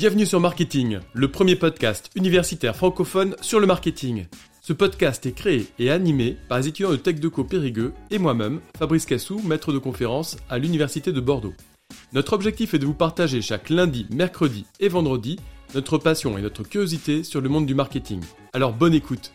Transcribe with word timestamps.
Bienvenue 0.00 0.24
sur 0.24 0.40
Marketing, 0.40 0.98
le 1.12 1.30
premier 1.30 1.56
podcast 1.56 2.08
universitaire 2.14 2.74
francophone 2.74 3.36
sur 3.42 3.60
le 3.60 3.66
marketing. 3.66 4.24
Ce 4.62 4.72
podcast 4.72 5.26
est 5.26 5.32
créé 5.32 5.66
et 5.78 5.90
animé 5.90 6.38
par 6.48 6.56
les 6.56 6.68
étudiants 6.68 6.90
de 6.90 6.96
TechDeco 6.96 7.44
Périgueux 7.44 7.92
et 8.10 8.16
moi-même, 8.16 8.62
Fabrice 8.78 9.04
Cassou, 9.04 9.42
maître 9.44 9.74
de 9.74 9.78
conférence 9.78 10.38
à 10.48 10.56
l'Université 10.56 11.12
de 11.12 11.20
Bordeaux. 11.20 11.52
Notre 12.14 12.32
objectif 12.32 12.72
est 12.72 12.78
de 12.78 12.86
vous 12.86 12.94
partager 12.94 13.42
chaque 13.42 13.68
lundi, 13.68 14.06
mercredi 14.10 14.64
et 14.80 14.88
vendredi 14.88 15.38
notre 15.74 15.98
passion 15.98 16.38
et 16.38 16.40
notre 16.40 16.62
curiosité 16.62 17.22
sur 17.22 17.42
le 17.42 17.50
monde 17.50 17.66
du 17.66 17.74
marketing. 17.74 18.22
Alors 18.54 18.72
bonne 18.72 18.94
écoute 18.94 19.34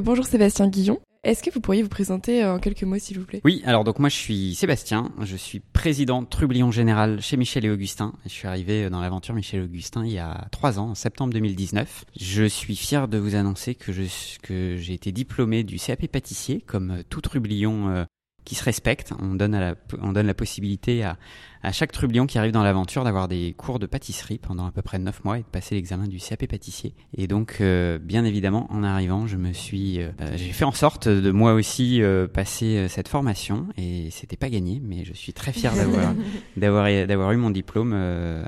Bonjour 0.00 0.26
Sébastien 0.26 0.68
Guillon. 0.68 1.00
Est-ce 1.26 1.42
que 1.42 1.50
vous 1.50 1.58
pourriez 1.58 1.82
vous 1.82 1.88
présenter 1.88 2.44
en 2.44 2.60
quelques 2.60 2.84
mots, 2.84 3.00
s'il 3.00 3.18
vous 3.18 3.24
plaît? 3.24 3.40
Oui, 3.42 3.60
alors 3.66 3.82
donc 3.82 3.98
moi 3.98 4.08
je 4.08 4.14
suis 4.14 4.54
Sébastien, 4.54 5.10
je 5.24 5.36
suis 5.36 5.58
président 5.58 6.24
Trublion 6.24 6.70
Général 6.70 7.20
chez 7.20 7.36
Michel 7.36 7.64
et 7.64 7.70
Augustin. 7.70 8.12
Je 8.26 8.30
suis 8.30 8.46
arrivé 8.46 8.88
dans 8.90 9.00
l'aventure 9.00 9.34
Michel 9.34 9.58
et 9.58 9.64
Augustin 9.64 10.06
il 10.06 10.12
y 10.12 10.20
a 10.20 10.46
trois 10.52 10.78
ans, 10.78 10.90
en 10.90 10.94
septembre 10.94 11.32
2019. 11.32 12.04
Je 12.16 12.44
suis 12.44 12.76
fier 12.76 13.08
de 13.08 13.18
vous 13.18 13.34
annoncer 13.34 13.74
que 13.74 13.90
j'ai 13.92 14.94
été 14.94 15.10
diplômé 15.10 15.64
du 15.64 15.80
CAP 15.80 16.06
pâtissier, 16.06 16.60
comme 16.64 17.02
tout 17.10 17.20
Trublion 17.20 17.88
euh, 17.88 18.04
qui 18.46 18.54
se 18.54 18.64
respecte. 18.64 19.12
On 19.20 19.34
donne, 19.34 19.58
la, 19.58 19.74
on 20.00 20.12
donne 20.12 20.26
la 20.26 20.34
possibilité 20.34 21.04
à, 21.04 21.18
à 21.62 21.72
chaque 21.72 21.90
trublion 21.90 22.26
qui 22.26 22.38
arrive 22.38 22.52
dans 22.52 22.62
l'aventure 22.62 23.02
d'avoir 23.02 23.26
des 23.26 23.52
cours 23.52 23.80
de 23.80 23.86
pâtisserie 23.86 24.38
pendant 24.38 24.66
à 24.66 24.70
peu 24.70 24.82
près 24.82 25.00
9 25.00 25.24
mois 25.24 25.38
et 25.38 25.42
de 25.42 25.46
passer 25.46 25.74
l'examen 25.74 26.06
du 26.06 26.18
CAP 26.18 26.46
pâtissier. 26.46 26.94
Et 27.12 27.26
donc, 27.26 27.58
euh, 27.60 27.98
bien 27.98 28.24
évidemment, 28.24 28.68
en 28.70 28.84
arrivant, 28.84 29.26
je 29.26 29.36
me 29.36 29.52
suis, 29.52 30.00
euh, 30.00 30.12
bah, 30.16 30.36
j'ai 30.36 30.52
fait 30.52 30.64
en 30.64 30.72
sorte 30.72 31.08
de 31.08 31.30
moi 31.32 31.54
aussi 31.54 32.00
euh, 32.02 32.28
passer 32.28 32.86
cette 32.88 33.08
formation 33.08 33.66
et 33.76 34.10
c'était 34.12 34.36
pas 34.36 34.48
gagné, 34.48 34.80
mais 34.82 35.04
je 35.04 35.12
suis 35.12 35.32
très 35.32 35.52
fier 35.52 35.74
d'avoir, 35.74 36.14
d'avoir, 36.56 37.06
d'avoir 37.06 37.32
eu 37.32 37.36
mon 37.36 37.50
diplôme 37.50 37.92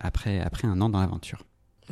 après, 0.00 0.40
après 0.40 0.68
un 0.68 0.80
an 0.80 0.88
dans 0.88 1.00
l'aventure. 1.00 1.42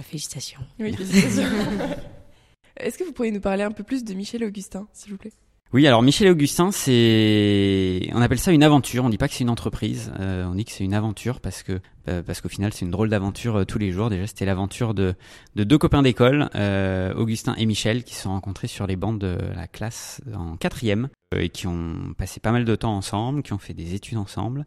Félicitations. 0.01 0.61
Oui, 0.79 0.93
félicitations. 0.93 1.51
Est-ce 2.77 2.99
que 2.99 3.05
vous 3.05 3.13
pourriez 3.13 3.33
nous 3.33 3.41
parler 3.41 3.65
un 3.65 3.73
peu 3.73 3.83
plus 3.83 4.05
de 4.05 4.15
Michel 4.15 4.45
Augustin, 4.45 4.87
s'il 4.93 5.11
vous 5.11 5.19
plaît? 5.19 5.33
Oui, 5.73 5.87
alors 5.87 6.03
Michel 6.03 6.29
et 6.29 6.31
Augustin, 6.31 6.71
c'est, 6.71 8.09
on 8.15 8.23
appelle 8.23 8.39
ça 8.39 8.53
une 8.53 8.63
aventure. 8.63 9.05
On 9.05 9.11
dit 9.11 9.19
pas 9.19 9.29
que 9.29 9.35
c'est 9.35 9.43
une 9.43 9.51
entreprise. 9.51 10.13
Euh, 10.21 10.47
on 10.47 10.55
dit 10.55 10.65
que 10.65 10.71
c'est 10.71 10.85
une 10.85 10.95
aventure 10.95 11.41
parce 11.41 11.63
que 11.63 11.81
euh, 12.09 12.23
parce 12.23 12.41
qu'au 12.41 12.49
final, 12.49 12.73
c'est 12.73 12.85
une 12.85 12.93
drôle 12.93 13.09
d'aventure 13.09 13.57
euh, 13.57 13.65
tous 13.65 13.79
les 13.79 13.91
jours. 13.91 14.09
Déjà, 14.09 14.27
c'était 14.27 14.45
l'aventure 14.45 14.95
de 14.95 15.15
de 15.57 15.65
deux 15.65 15.79
copains 15.79 16.03
d'école, 16.03 16.49
Augustin 17.17 17.55
et 17.57 17.67
Michel, 17.67 18.05
qui 18.05 18.15
se 18.15 18.23
sont 18.23 18.31
rencontrés 18.31 18.69
sur 18.69 18.87
les 18.87 18.97
bancs 18.97 19.19
de 19.19 19.37
la 19.55 19.67
classe 19.67 20.21
en 20.35 20.57
quatrième 20.57 21.09
et 21.37 21.49
qui 21.49 21.67
ont 21.67 22.15
passé 22.17 22.39
pas 22.41 22.53
mal 22.53 22.65
de 22.65 22.77
temps 22.77 22.97
ensemble, 22.97 23.43
qui 23.43 23.53
ont 23.53 23.59
fait 23.59 23.75
des 23.75 23.95
études 23.95 24.19
ensemble. 24.19 24.67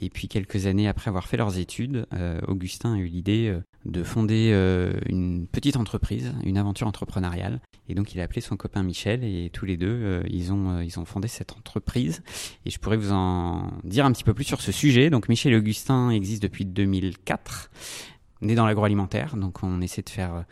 Et 0.00 0.10
puis 0.10 0.28
quelques 0.28 0.66
années 0.66 0.88
après 0.88 1.08
avoir 1.08 1.26
fait 1.26 1.36
leurs 1.36 1.58
études, 1.58 2.06
euh, 2.12 2.40
Augustin 2.46 2.94
a 2.94 2.98
eu 2.98 3.06
l'idée 3.06 3.48
euh, 3.48 3.62
de 3.86 4.02
fonder 4.02 4.50
euh, 4.52 4.92
une 5.06 5.46
petite 5.46 5.76
entreprise, 5.76 6.34
une 6.44 6.58
aventure 6.58 6.86
entrepreneuriale. 6.86 7.60
Et 7.88 7.94
donc 7.94 8.14
il 8.14 8.20
a 8.20 8.24
appelé 8.24 8.40
son 8.40 8.56
copain 8.56 8.82
Michel 8.82 9.22
et 9.24 9.50
tous 9.52 9.64
les 9.64 9.76
deux, 9.76 10.22
ils, 10.28 10.52
ont, 10.52 10.80
ils 10.80 10.98
ont 10.98 11.04
fondé 11.04 11.28
cette 11.28 11.52
entreprise. 11.52 12.22
Et 12.64 12.70
je 12.70 12.78
pourrais 12.78 12.96
vous 12.96 13.12
en 13.12 13.70
dire 13.84 14.04
un 14.04 14.12
petit 14.12 14.24
peu 14.24 14.34
plus 14.34 14.44
sur 14.44 14.60
ce 14.60 14.72
sujet. 14.72 15.08
Donc 15.08 15.28
Michel 15.28 15.52
et 15.52 15.56
Augustin 15.56 16.10
existent 16.10 16.44
depuis 16.44 16.64
2004, 16.64 17.70
né 18.42 18.54
dans 18.54 18.66
l'agroalimentaire. 18.66 19.36
Donc 19.36 19.62
on 19.62 19.80
essaie 19.80 20.02
de 20.02 20.10
faire 20.10 20.44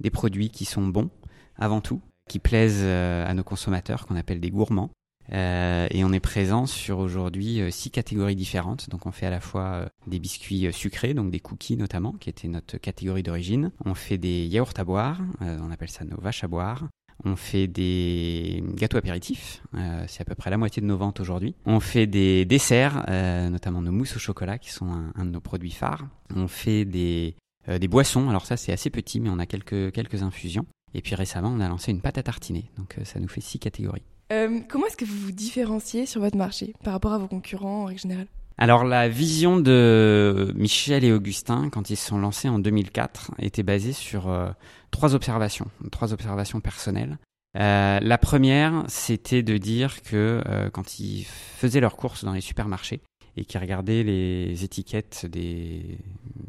des 0.00 0.10
produits 0.10 0.50
qui 0.50 0.66
sont 0.66 0.86
bons 0.86 1.10
avant 1.56 1.80
tout, 1.80 2.02
qui 2.28 2.38
plaisent 2.38 2.84
à 2.84 3.32
nos 3.32 3.44
consommateurs, 3.44 4.06
qu'on 4.06 4.16
appelle 4.16 4.40
des 4.40 4.50
gourmands. 4.50 4.90
Euh, 5.32 5.86
et 5.90 6.04
on 6.04 6.12
est 6.12 6.20
présent 6.20 6.66
sur 6.66 6.98
aujourd'hui 6.98 7.60
euh, 7.60 7.70
six 7.70 7.90
catégories 7.90 8.36
différentes. 8.36 8.90
Donc 8.90 9.06
on 9.06 9.12
fait 9.12 9.26
à 9.26 9.30
la 9.30 9.40
fois 9.40 9.62
euh, 9.62 9.86
des 10.06 10.18
biscuits 10.18 10.72
sucrés, 10.72 11.14
donc 11.14 11.30
des 11.30 11.40
cookies 11.40 11.76
notamment, 11.76 12.12
qui 12.12 12.28
était 12.28 12.48
notre 12.48 12.78
catégorie 12.78 13.22
d'origine. 13.22 13.70
On 13.84 13.94
fait 13.94 14.18
des 14.18 14.46
yaourts 14.46 14.74
à 14.76 14.84
boire, 14.84 15.20
on 15.40 15.70
appelle 15.70 15.90
ça 15.90 16.04
nos 16.04 16.20
vaches 16.20 16.44
à 16.44 16.48
boire. 16.48 16.88
On 17.24 17.36
fait 17.36 17.68
des 17.68 18.64
gâteaux 18.74 18.96
apéritifs, 18.96 19.62
c'est 20.08 20.22
à 20.22 20.24
peu 20.24 20.34
près 20.34 20.50
la 20.50 20.56
moitié 20.56 20.82
de 20.82 20.86
nos 20.86 20.96
ventes 20.96 21.20
aujourd'hui. 21.20 21.54
On 21.66 21.78
fait 21.78 22.08
des 22.08 22.44
desserts, 22.44 23.04
notamment 23.50 23.80
nos 23.80 23.92
mousses 23.92 24.16
au 24.16 24.18
chocolat 24.18 24.58
qui 24.58 24.70
sont 24.70 24.88
un, 25.14 25.24
de 25.24 25.30
nos 25.30 25.40
produits 25.40 25.70
phares. 25.70 26.08
On 26.34 26.48
fait 26.48 26.84
des, 26.84 27.36
des 27.68 27.88
boissons, 27.88 28.28
alors 28.28 28.44
ça 28.44 28.56
c'est 28.56 28.72
assez 28.72 28.90
petit 28.90 29.20
mais 29.20 29.28
on 29.28 29.38
a 29.38 29.46
quelques, 29.46 29.92
quelques 29.92 30.22
infusions. 30.22 30.66
Et 30.94 31.00
puis 31.00 31.14
récemment 31.14 31.52
on 31.54 31.60
a 31.60 31.68
lancé 31.68 31.92
une 31.92 32.00
pâte 32.00 32.18
à 32.18 32.24
tartiner, 32.24 32.70
donc 32.76 32.96
ça 33.04 33.20
nous 33.20 33.28
fait 33.28 33.40
six 33.40 33.60
catégories. 33.60 34.02
Euh, 34.32 34.60
comment 34.66 34.86
est-ce 34.86 34.96
que 34.96 35.04
vous 35.04 35.18
vous 35.18 35.32
différenciez 35.32 36.06
sur 36.06 36.20
votre 36.20 36.38
marché 36.38 36.74
par 36.82 36.94
rapport 36.94 37.12
à 37.12 37.18
vos 37.18 37.28
concurrents 37.28 37.82
en 37.82 37.84
règle 37.84 38.00
générale? 38.00 38.26
Alors 38.56 38.84
la 38.84 39.08
vision 39.08 39.58
de 39.58 40.52
Michel 40.54 41.04
et 41.04 41.12
Augustin 41.12 41.68
quand 41.70 41.90
ils 41.90 41.96
se 41.96 42.06
sont 42.06 42.18
lancés 42.18 42.48
en 42.48 42.58
2004 42.58 43.32
était 43.38 43.62
basée 43.62 43.92
sur 43.92 44.28
euh, 44.28 44.50
trois 44.90 45.14
observations, 45.14 45.66
trois 45.90 46.12
observations 46.12 46.60
personnelles. 46.60 47.18
Euh, 47.58 47.98
la 48.00 48.18
première, 48.18 48.84
c'était 48.88 49.42
de 49.42 49.58
dire 49.58 50.00
que 50.02 50.42
quand 50.72 50.98
ils 50.98 51.24
faisaient 51.24 51.80
leurs 51.80 51.96
courses 51.96 52.24
dans 52.24 52.32
les 52.32 52.40
supermarchés 52.40 53.02
et 53.36 53.44
qu'ils 53.44 53.60
regardaient 53.60 54.02
les 54.02 54.64
étiquettes 54.64 55.26
des, 55.26 55.98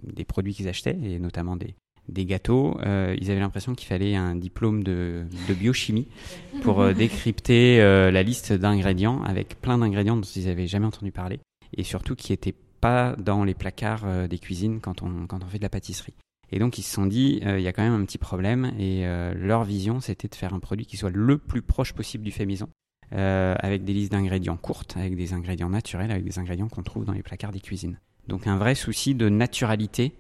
des 0.03 0.23
produits 0.23 0.53
qu'ils 0.53 0.69
achetaient, 0.69 0.97
et 1.01 1.19
notamment 1.19 1.55
des, 1.57 1.75
des 2.09 2.25
gâteaux, 2.25 2.78
euh, 2.86 3.16
ils 3.19 3.31
avaient 3.31 3.40
l'impression 3.40 3.75
qu'il 3.75 3.88
fallait 3.88 4.16
un 4.16 4.36
diplôme 4.36 4.84
de, 4.84 5.25
biochimie 5.50 6.08
pour 6.62 6.81
euh, 6.81 6.94
décrypter 6.94 7.81
euh, 7.81 8.12
la 8.12 8.24
liste 8.24 8.52
d'ingrédients 8.53 9.24
avec 9.24 9.59
plein 9.62 9.78
d'ingrédients 9.78 10.18
dont 10.18 10.22
ils 10.22 10.46
n'avaient 10.46 10.68
jamais 10.68 10.86
entendu 10.86 11.12
parler 11.12 11.40
et 11.75 11.84
surtout 11.84 12.16
qui 12.16 12.31
n'étaient 12.31 12.56
pas 12.81 13.16
dans 13.18 13.44
les 13.46 13.53
placards 13.53 14.28
des 14.28 14.40
cuisines 14.40 14.81
quand 14.81 15.02
on, 15.03 15.25
quand 15.25 15.44
on 15.44 15.47
fait 15.47 15.58
de 15.58 15.63
la 15.63 15.69
pâtisserie. 15.69 16.13
Et 16.52 16.59
donc 16.59 16.78
ils 16.78 16.84
se 16.84 16.94
sont 16.94 17.06
dit, 17.06 17.40
il 17.42 17.62
y 17.62 17.68
a 17.68 17.72
quand 17.72 17.81
même 17.81 18.00
un 18.00 18.06
petit 18.06 18.18
problème 18.18 18.74
et 18.78 19.06
leur 19.36 19.63
vision 19.63 20.02
c'était 20.02 20.28
de 20.28 20.36
faire 20.36 20.53
un 20.53 20.59
produit 20.59 20.86
qui 20.86 20.97
soit 20.97 21.09
le 21.09 21.38
plus 21.38 21.62
proche 21.62 21.94
possible 21.94 22.25
du 22.25 22.31
fait 22.31 22.46
maison. 22.46 22.68
avec 23.12 23.86
des 23.86 23.94
listes 23.94 24.12
d'ingrédients 24.12 24.58
courtes, 24.58 24.97
avec 24.97 25.16
des 25.16 25.31
ingrédients 25.34 25.69
naturels, 25.69 26.12
avec 26.12 26.25
des 26.25 26.38
ingrédients 26.38 26.68
qu'on 26.68 26.84
trouve 26.84 27.06
dans 27.06 27.13
les 27.13 27.24
placards 27.24 27.53
des 27.53 27.62
cuisines. 27.62 27.97
Donc 28.28 28.47
un 28.47 28.57
vrai 28.57 28.75
souci 28.75 29.16
de 29.16 29.29
naturalité 29.29 30.13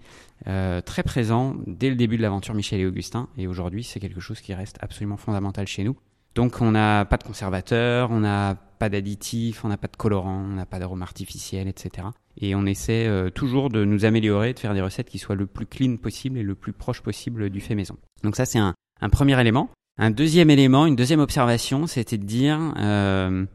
euh, 0.47 0.81
très 0.81 1.03
présent 1.03 1.55
dès 1.67 1.89
le 1.89 1.95
début 1.95 2.17
de 2.17 2.21
l'aventure 2.21 2.53
Michel 2.53 2.81
et 2.81 2.85
Augustin. 2.85 3.29
Et 3.37 3.47
aujourd'hui, 3.47 3.83
c'est 3.83 3.99
quelque 3.99 4.19
chose 4.19 4.41
qui 4.41 4.53
reste 4.53 4.77
absolument 4.81 5.17
fondamental 5.17 5.67
chez 5.67 5.83
nous. 5.83 5.95
Donc 6.35 6.61
on 6.61 6.71
n'a 6.71 7.05
pas 7.05 7.17
de 7.17 7.23
conservateur, 7.23 8.11
on 8.11 8.19
n'a 8.19 8.55
pas 8.79 8.89
d'additifs, 8.89 9.63
on 9.63 9.67
n'a 9.67 9.77
pas 9.77 9.87
de 9.87 9.95
colorants, 9.95 10.45
on 10.49 10.55
n'a 10.55 10.65
pas 10.65 10.79
d'arôme 10.79 11.03
artificiel, 11.03 11.67
etc. 11.67 12.07
Et 12.37 12.55
on 12.55 12.65
essaie 12.65 13.07
euh, 13.07 13.29
toujours 13.29 13.69
de 13.69 13.85
nous 13.85 14.05
améliorer, 14.05 14.53
de 14.53 14.59
faire 14.59 14.73
des 14.73 14.81
recettes 14.81 15.09
qui 15.09 15.19
soient 15.19 15.35
le 15.35 15.45
plus 15.45 15.67
clean 15.67 15.97
possible 15.97 16.39
et 16.39 16.43
le 16.43 16.55
plus 16.55 16.73
proche 16.73 17.01
possible 17.01 17.49
du 17.51 17.61
fait 17.61 17.75
maison. 17.75 17.97
Donc 18.23 18.35
ça 18.35 18.45
c'est 18.45 18.57
un, 18.57 18.73
un, 18.99 19.09
premier 19.09 19.39
élément. 19.39 19.69
Un 19.99 20.09
deuxième 20.09 20.49
élément, 20.49 20.87
une 20.87 20.95
deuxième 20.95 21.19
observation, 21.19 21.85
c'était 21.85 22.17
de 22.17 22.25
dire 22.25 22.73
euh, 22.77 23.45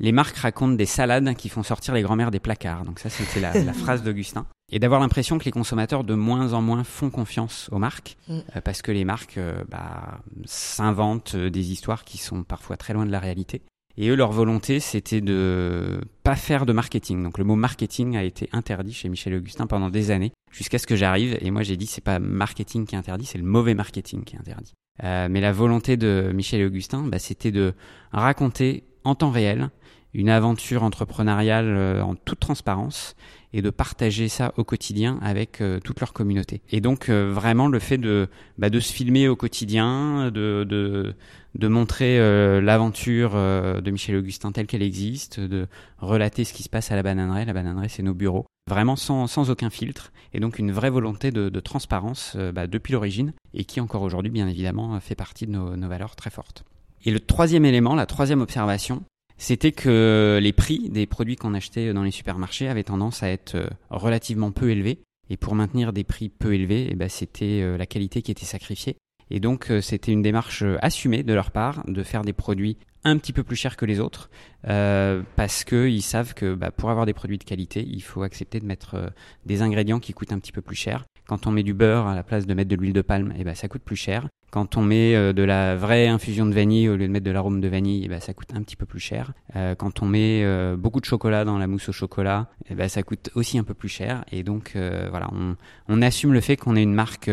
les 0.00 0.12
marques 0.12 0.36
racontent 0.36 0.74
des 0.74 0.86
salades 0.86 1.34
qui 1.36 1.48
font 1.48 1.62
sortir 1.62 1.94
les 1.94 2.02
grand-mères 2.02 2.30
des 2.30 2.40
placards. 2.40 2.84
Donc 2.84 2.98
ça, 2.98 3.10
c'était 3.10 3.40
la, 3.40 3.52
la, 3.62 3.72
phrase 3.72 4.02
d'Augustin. 4.02 4.46
Et 4.72 4.78
d'avoir 4.78 5.00
l'impression 5.00 5.38
que 5.38 5.44
les 5.44 5.50
consommateurs 5.50 6.04
de 6.04 6.14
moins 6.14 6.52
en 6.54 6.62
moins 6.62 6.84
font 6.84 7.10
confiance 7.10 7.68
aux 7.70 7.78
marques, 7.78 8.16
mm. 8.28 8.38
euh, 8.56 8.60
parce 8.62 8.82
que 8.82 8.92
les 8.92 9.04
marques 9.04 9.38
euh, 9.38 9.62
bah, 9.68 10.20
s'inventent 10.46 11.34
euh, 11.34 11.50
des 11.50 11.72
histoires 11.72 12.04
qui 12.04 12.18
sont 12.18 12.42
parfois 12.42 12.76
très 12.76 12.94
loin 12.94 13.04
de 13.04 13.12
la 13.12 13.20
réalité. 13.20 13.62
Et 13.96 14.08
eux, 14.08 14.14
leur 14.14 14.32
volonté, 14.32 14.80
c'était 14.80 15.20
de 15.20 16.00
pas 16.22 16.36
faire 16.36 16.64
de 16.64 16.72
marketing. 16.72 17.22
Donc 17.22 17.36
le 17.36 17.44
mot 17.44 17.56
marketing 17.56 18.16
a 18.16 18.22
été 18.22 18.48
interdit 18.52 18.94
chez 18.94 19.08
Michel 19.10 19.34
Augustin 19.34 19.66
pendant 19.66 19.90
des 19.90 20.10
années, 20.10 20.32
jusqu'à 20.50 20.78
ce 20.78 20.86
que 20.86 20.96
j'arrive. 20.96 21.36
Et 21.40 21.50
moi, 21.50 21.62
j'ai 21.62 21.76
dit, 21.76 21.86
c'est 21.86 22.00
pas 22.00 22.18
marketing 22.18 22.86
qui 22.86 22.94
est 22.94 22.98
interdit, 22.98 23.26
c'est 23.26 23.38
le 23.38 23.44
mauvais 23.44 23.74
marketing 23.74 24.24
qui 24.24 24.36
est 24.36 24.38
interdit. 24.38 24.72
Euh, 25.04 25.28
mais 25.30 25.40
la 25.40 25.52
volonté 25.52 25.96
de 25.96 26.30
Michel 26.34 26.64
Augustin, 26.64 27.02
bah, 27.02 27.18
c'était 27.18 27.50
de 27.50 27.74
raconter 28.12 28.84
en 29.04 29.14
temps 29.14 29.30
réel 29.30 29.70
une 30.14 30.28
aventure 30.28 30.82
entrepreneuriale 30.82 31.66
euh, 31.68 32.02
en 32.02 32.14
toute 32.14 32.40
transparence 32.40 33.14
et 33.52 33.62
de 33.62 33.70
partager 33.70 34.28
ça 34.28 34.52
au 34.56 34.64
quotidien 34.64 35.18
avec 35.22 35.60
euh, 35.60 35.80
toute 35.80 36.00
leur 36.00 36.12
communauté. 36.12 36.62
Et 36.70 36.80
donc 36.80 37.08
euh, 37.08 37.30
vraiment 37.32 37.68
le 37.68 37.78
fait 37.78 37.98
de, 37.98 38.28
bah, 38.58 38.70
de 38.70 38.80
se 38.80 38.92
filmer 38.92 39.28
au 39.28 39.36
quotidien, 39.36 40.30
de, 40.30 40.64
de, 40.68 41.14
de 41.54 41.68
montrer 41.68 42.18
l'aventure 42.60 43.32
de 43.32 43.90
Michel 43.90 44.16
Augustin 44.16 44.52
telle 44.52 44.66
qu'elle 44.66 44.82
existe, 44.82 45.40
de 45.40 45.66
relater 45.98 46.44
ce 46.44 46.52
qui 46.52 46.62
se 46.62 46.68
passe 46.68 46.92
à 46.92 46.96
la 46.96 47.02
bananeraie. 47.02 47.44
La 47.44 47.52
bananeraie, 47.52 47.88
c'est 47.88 48.04
nos 48.04 48.14
bureaux. 48.14 48.46
Vraiment 48.68 48.94
sans, 48.94 49.26
sans 49.26 49.50
aucun 49.50 49.70
filtre. 49.70 50.12
Et 50.32 50.38
donc 50.38 50.60
une 50.60 50.70
vraie 50.70 50.90
volonté 50.90 51.32
de, 51.32 51.48
de 51.48 51.60
transparence 51.60 52.36
bah, 52.54 52.68
depuis 52.68 52.92
l'origine 52.92 53.32
et 53.52 53.64
qui 53.64 53.80
encore 53.80 54.02
aujourd'hui, 54.02 54.30
bien 54.30 54.46
évidemment, 54.46 55.00
fait 55.00 55.16
partie 55.16 55.46
de 55.46 55.52
nos, 55.52 55.76
nos 55.76 55.88
valeurs 55.88 56.14
très 56.14 56.30
fortes. 56.30 56.64
Et 57.04 57.10
le 57.10 57.18
troisième 57.18 57.64
élément, 57.64 57.94
la 57.94 58.06
troisième 58.06 58.42
observation, 58.42 59.02
c'était 59.40 59.72
que 59.72 60.38
les 60.40 60.52
prix 60.52 60.90
des 60.90 61.06
produits 61.06 61.36
qu'on 61.36 61.54
achetait 61.54 61.94
dans 61.94 62.02
les 62.02 62.10
supermarchés 62.10 62.68
avaient 62.68 62.84
tendance 62.84 63.22
à 63.22 63.30
être 63.30 63.54
euh, 63.54 63.68
relativement 63.88 64.52
peu 64.52 64.70
élevés. 64.70 64.98
Et 65.30 65.38
pour 65.38 65.54
maintenir 65.54 65.94
des 65.94 66.04
prix 66.04 66.28
peu 66.28 66.52
élevés, 66.52 66.88
eh 66.90 66.94
ben, 66.94 67.08
c'était 67.08 67.62
euh, 67.62 67.78
la 67.78 67.86
qualité 67.86 68.20
qui 68.20 68.30
était 68.30 68.44
sacrifiée. 68.44 68.96
Et 69.30 69.40
donc 69.40 69.70
euh, 69.70 69.80
c'était 69.80 70.12
une 70.12 70.20
démarche 70.20 70.62
assumée 70.82 71.22
de 71.22 71.32
leur 71.32 71.52
part 71.52 71.82
de 71.88 72.02
faire 72.02 72.20
des 72.20 72.34
produits 72.34 72.76
un 73.02 73.16
petit 73.16 73.32
peu 73.32 73.42
plus 73.42 73.56
cher 73.56 73.78
que 73.78 73.86
les 73.86 73.98
autres 73.98 74.28
parce 74.62 75.64
qu'ils 75.64 76.02
savent 76.02 76.34
que 76.34 76.54
bah, 76.54 76.70
pour 76.70 76.90
avoir 76.90 77.06
des 77.06 77.14
produits 77.14 77.38
de 77.38 77.44
qualité, 77.44 77.82
il 77.82 78.02
faut 78.02 78.22
accepter 78.22 78.60
de 78.60 78.66
mettre 78.66 79.10
des 79.46 79.62
ingrédients 79.62 80.00
qui 80.00 80.12
coûtent 80.12 80.32
un 80.32 80.38
petit 80.38 80.52
peu 80.52 80.60
plus 80.60 80.76
cher. 80.76 81.06
Quand 81.30 81.46
on 81.46 81.52
met 81.52 81.62
du 81.62 81.74
beurre 81.74 82.08
à 82.08 82.16
la 82.16 82.24
place 82.24 82.44
de 82.44 82.54
mettre 82.54 82.70
de 82.70 82.74
l'huile 82.74 82.92
de 82.92 83.02
palme, 83.02 83.32
eh 83.38 83.44
ben, 83.44 83.54
ça 83.54 83.68
coûte 83.68 83.82
plus 83.82 83.94
cher. 83.94 84.26
Quand 84.50 84.76
on 84.76 84.82
met 84.82 85.14
euh, 85.14 85.32
de 85.32 85.44
la 85.44 85.76
vraie 85.76 86.08
infusion 86.08 86.44
de 86.44 86.52
vanille 86.52 86.88
au 86.88 86.96
lieu 86.96 87.06
de 87.06 87.12
mettre 87.12 87.24
de 87.24 87.30
l'arôme 87.30 87.60
de 87.60 87.68
vanille, 87.68 88.02
eh 88.04 88.08
ben, 88.08 88.18
ça 88.18 88.34
coûte 88.34 88.48
un 88.52 88.60
petit 88.64 88.74
peu 88.74 88.84
plus 88.84 88.98
cher. 88.98 89.32
Euh, 89.54 89.76
quand 89.76 90.02
on 90.02 90.06
met 90.06 90.42
euh, 90.42 90.76
beaucoup 90.76 90.98
de 90.98 91.04
chocolat 91.04 91.44
dans 91.44 91.56
la 91.56 91.68
mousse 91.68 91.88
au 91.88 91.92
chocolat, 91.92 92.48
eh 92.68 92.74
ben, 92.74 92.88
ça 92.88 93.04
coûte 93.04 93.30
aussi 93.36 93.58
un 93.58 93.62
peu 93.62 93.74
plus 93.74 93.88
cher. 93.88 94.24
Et 94.32 94.42
donc 94.42 94.72
voilà, 94.74 95.28
on, 95.32 95.54
on, 95.88 96.02
assume 96.02 96.32
le 96.32 96.40
fait 96.40 96.56
qu'on 96.56 96.74
est 96.74 96.82
une 96.82 96.94
marque 96.94 97.30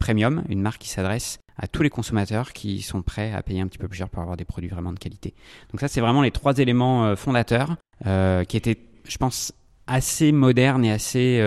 premium, 0.00 0.42
une 0.48 0.60
marque 0.60 0.80
qui 0.80 0.88
s'adresse 0.88 1.38
à 1.56 1.68
tous 1.68 1.84
les 1.84 1.90
consommateurs 1.90 2.52
qui 2.52 2.82
sont 2.82 3.02
prêts 3.02 3.32
à 3.32 3.44
payer 3.44 3.60
un 3.60 3.68
petit 3.68 3.78
peu 3.78 3.86
plus 3.86 3.98
cher 3.98 4.08
pour 4.08 4.22
avoir 4.22 4.36
des 4.36 4.44
produits 4.44 4.68
vraiment 4.68 4.92
de 4.92 4.98
qualité. 4.98 5.32
Donc 5.70 5.78
ça, 5.78 5.86
c'est 5.86 6.00
vraiment 6.00 6.22
les 6.22 6.32
trois 6.32 6.58
éléments 6.58 7.14
fondateurs 7.14 7.76
qui 8.02 8.56
étaient, 8.56 8.78
je 9.04 9.16
pense, 9.16 9.52
assez 9.86 10.32
modernes 10.32 10.84
et 10.84 10.90
assez 10.90 11.40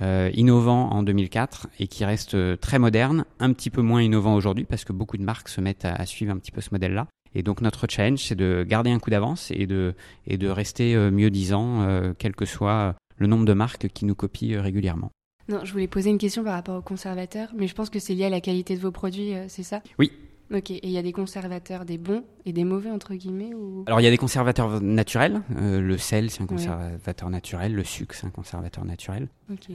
euh, 0.00 0.30
innovant 0.34 0.90
en 0.90 1.02
2004 1.02 1.66
et 1.80 1.88
qui 1.88 2.04
reste 2.04 2.34
euh, 2.34 2.56
très 2.56 2.78
moderne, 2.78 3.24
un 3.40 3.52
petit 3.52 3.70
peu 3.70 3.82
moins 3.82 4.02
innovant 4.02 4.34
aujourd'hui 4.34 4.64
parce 4.64 4.84
que 4.84 4.92
beaucoup 4.92 5.16
de 5.16 5.24
marques 5.24 5.48
se 5.48 5.60
mettent 5.60 5.84
à, 5.84 6.06
suivre 6.06 6.32
un 6.32 6.38
petit 6.38 6.52
peu 6.52 6.60
ce 6.60 6.68
modèle-là. 6.72 7.08
Et 7.34 7.42
donc 7.42 7.60
notre 7.60 7.86
challenge, 7.88 8.20
c'est 8.20 8.36
de 8.36 8.64
garder 8.66 8.90
un 8.90 8.98
coup 9.00 9.10
d'avance 9.10 9.50
et 9.50 9.66
de, 9.66 9.94
et 10.26 10.36
de 10.36 10.48
rester 10.48 10.94
euh, 10.94 11.10
mieux 11.10 11.30
disant, 11.30 11.86
quel 12.18 12.36
que 12.36 12.44
soit 12.44 12.94
le 13.18 13.26
nombre 13.26 13.44
de 13.44 13.52
marques 13.52 13.88
qui 13.88 14.04
nous 14.04 14.14
copient 14.14 14.62
régulièrement. 14.62 15.10
Non, 15.48 15.64
je 15.64 15.72
voulais 15.72 15.88
poser 15.88 16.10
une 16.10 16.18
question 16.18 16.44
par 16.44 16.54
rapport 16.54 16.76
aux 16.76 16.82
conservateurs, 16.82 17.48
mais 17.56 17.66
je 17.66 17.74
pense 17.74 17.90
que 17.90 17.98
c'est 17.98 18.14
lié 18.14 18.26
à 18.26 18.30
la 18.30 18.40
qualité 18.40 18.76
de 18.76 18.80
vos 18.80 18.92
produits, 18.92 19.32
c'est 19.48 19.64
ça? 19.64 19.82
Oui, 19.98 20.12
Ok, 20.52 20.72
et 20.72 20.80
il 20.82 20.90
y 20.90 20.98
a 20.98 21.02
des 21.02 21.12
conservateurs, 21.12 21.84
des 21.84 21.96
bons 21.96 22.24
et 22.44 22.52
des 22.52 22.64
mauvais, 22.64 22.90
entre 22.90 23.14
guillemets 23.14 23.54
ou... 23.54 23.84
Alors 23.86 24.00
il 24.00 24.04
y 24.04 24.06
a 24.08 24.10
des 24.10 24.18
conservateurs 24.18 24.80
naturels. 24.80 25.42
Euh, 25.56 25.80
le 25.80 25.96
sel, 25.96 26.28
c'est 26.30 26.42
un 26.42 26.46
conservateur 26.46 27.30
naturel. 27.30 27.72
Le 27.72 27.84
sucre, 27.84 28.16
c'est 28.16 28.26
un 28.26 28.30
conservateur 28.30 28.84
naturel. 28.84 29.28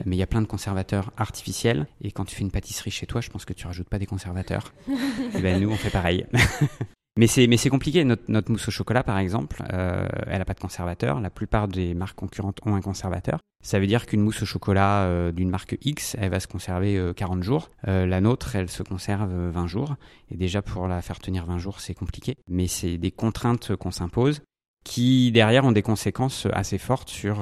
Mais 0.04 0.16
il 0.16 0.18
y 0.18 0.22
a 0.22 0.26
plein 0.26 0.42
de 0.42 0.46
conservateurs 0.46 1.12
artificiels. 1.16 1.86
Et 2.02 2.12
quand 2.12 2.26
tu 2.26 2.36
fais 2.36 2.42
une 2.42 2.50
pâtisserie 2.50 2.90
chez 2.90 3.06
toi, 3.06 3.22
je 3.22 3.30
pense 3.30 3.46
que 3.46 3.54
tu 3.54 3.66
rajoutes 3.66 3.88
pas 3.88 3.98
des 3.98 4.06
conservateurs. 4.06 4.74
et 4.88 4.92
eh 5.38 5.40
ben 5.40 5.60
nous, 5.60 5.70
on 5.70 5.76
fait 5.76 5.90
pareil. 5.90 6.26
Mais 7.18 7.26
c'est 7.26 7.46
mais 7.46 7.56
c'est 7.56 7.70
compliqué. 7.70 8.04
Notre, 8.04 8.50
mousse 8.50 8.68
au 8.68 8.70
chocolat, 8.70 9.02
par 9.02 9.18
exemple, 9.18 9.62
euh, 9.72 10.06
elle 10.26 10.40
a 10.40 10.44
pas 10.44 10.54
de 10.54 10.60
conservateur. 10.60 11.20
La 11.20 11.30
plupart 11.30 11.66
des 11.68 11.94
marques 11.94 12.16
concurrentes 12.16 12.60
ont 12.66 12.74
un 12.74 12.82
conservateur. 12.82 13.40
Ça 13.66 13.80
veut 13.80 13.88
dire 13.88 14.06
qu'une 14.06 14.20
mousse 14.20 14.42
au 14.42 14.46
chocolat 14.46 15.06
euh, 15.06 15.32
d'une 15.32 15.50
marque 15.50 15.76
X, 15.82 16.16
elle 16.20 16.30
va 16.30 16.38
se 16.38 16.46
conserver 16.46 17.12
40 17.16 17.38
euh, 17.38 17.42
jours. 17.42 17.70
Euh, 17.88 18.06
la 18.06 18.20
nôtre, 18.20 18.54
elle 18.54 18.70
se 18.70 18.84
conserve 18.84 19.32
20 19.32 19.66
jours. 19.66 19.96
Et 20.30 20.36
déjà 20.36 20.62
pour 20.62 20.86
la 20.86 21.02
faire 21.02 21.18
tenir 21.18 21.46
20 21.46 21.58
jours, 21.58 21.80
c'est 21.80 21.92
compliqué. 21.92 22.36
Mais 22.46 22.68
c'est 22.68 22.96
des 22.96 23.10
contraintes 23.10 23.74
qu'on 23.74 23.90
s'impose 23.90 24.42
qui 24.84 25.32
derrière 25.32 25.64
ont 25.64 25.72
des 25.72 25.82
conséquences 25.82 26.46
assez 26.52 26.78
fortes 26.78 27.08
sur 27.08 27.38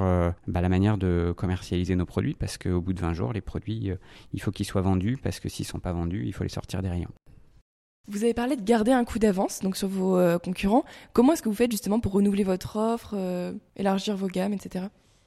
bah, 0.46 0.62
la 0.62 0.70
manière 0.70 0.96
de 0.96 1.34
commercialiser 1.36 1.94
nos 1.94 2.06
produits 2.06 2.32
parce 2.32 2.56
qu'au 2.56 2.80
bout 2.80 2.94
de 2.94 3.00
20 3.00 3.12
jours, 3.12 3.34
les 3.34 3.42
produits, 3.42 3.90
il 4.32 4.40
faut 4.40 4.50
qu'ils 4.50 4.64
soient 4.64 4.80
vendus 4.80 5.18
parce 5.22 5.40
que 5.40 5.50
s'ils 5.50 5.66
sont 5.66 5.78
pas 5.78 5.92
vendus, 5.92 6.22
il 6.24 6.32
faut 6.32 6.42
les 6.42 6.48
sortir 6.48 6.80
des 6.80 6.88
rayons. 6.88 7.10
Vous 8.06 8.22
avez 8.22 8.34
parlé 8.34 8.56
de 8.56 8.62
garder 8.62 8.92
un 8.92 9.04
coup 9.04 9.18
d'avance 9.18 9.60
donc 9.60 9.76
sur 9.76 9.88
vos 9.88 10.18
euh, 10.18 10.38
concurrents. 10.38 10.84
Comment 11.14 11.32
est-ce 11.32 11.42
que 11.42 11.48
vous 11.48 11.54
faites 11.54 11.70
justement 11.70 12.00
pour 12.00 12.12
renouveler 12.12 12.44
votre 12.44 12.76
offre, 12.76 13.14
euh, 13.14 13.52
élargir 13.76 14.14
vos 14.14 14.26
gammes, 14.26 14.52
etc. 14.52 14.86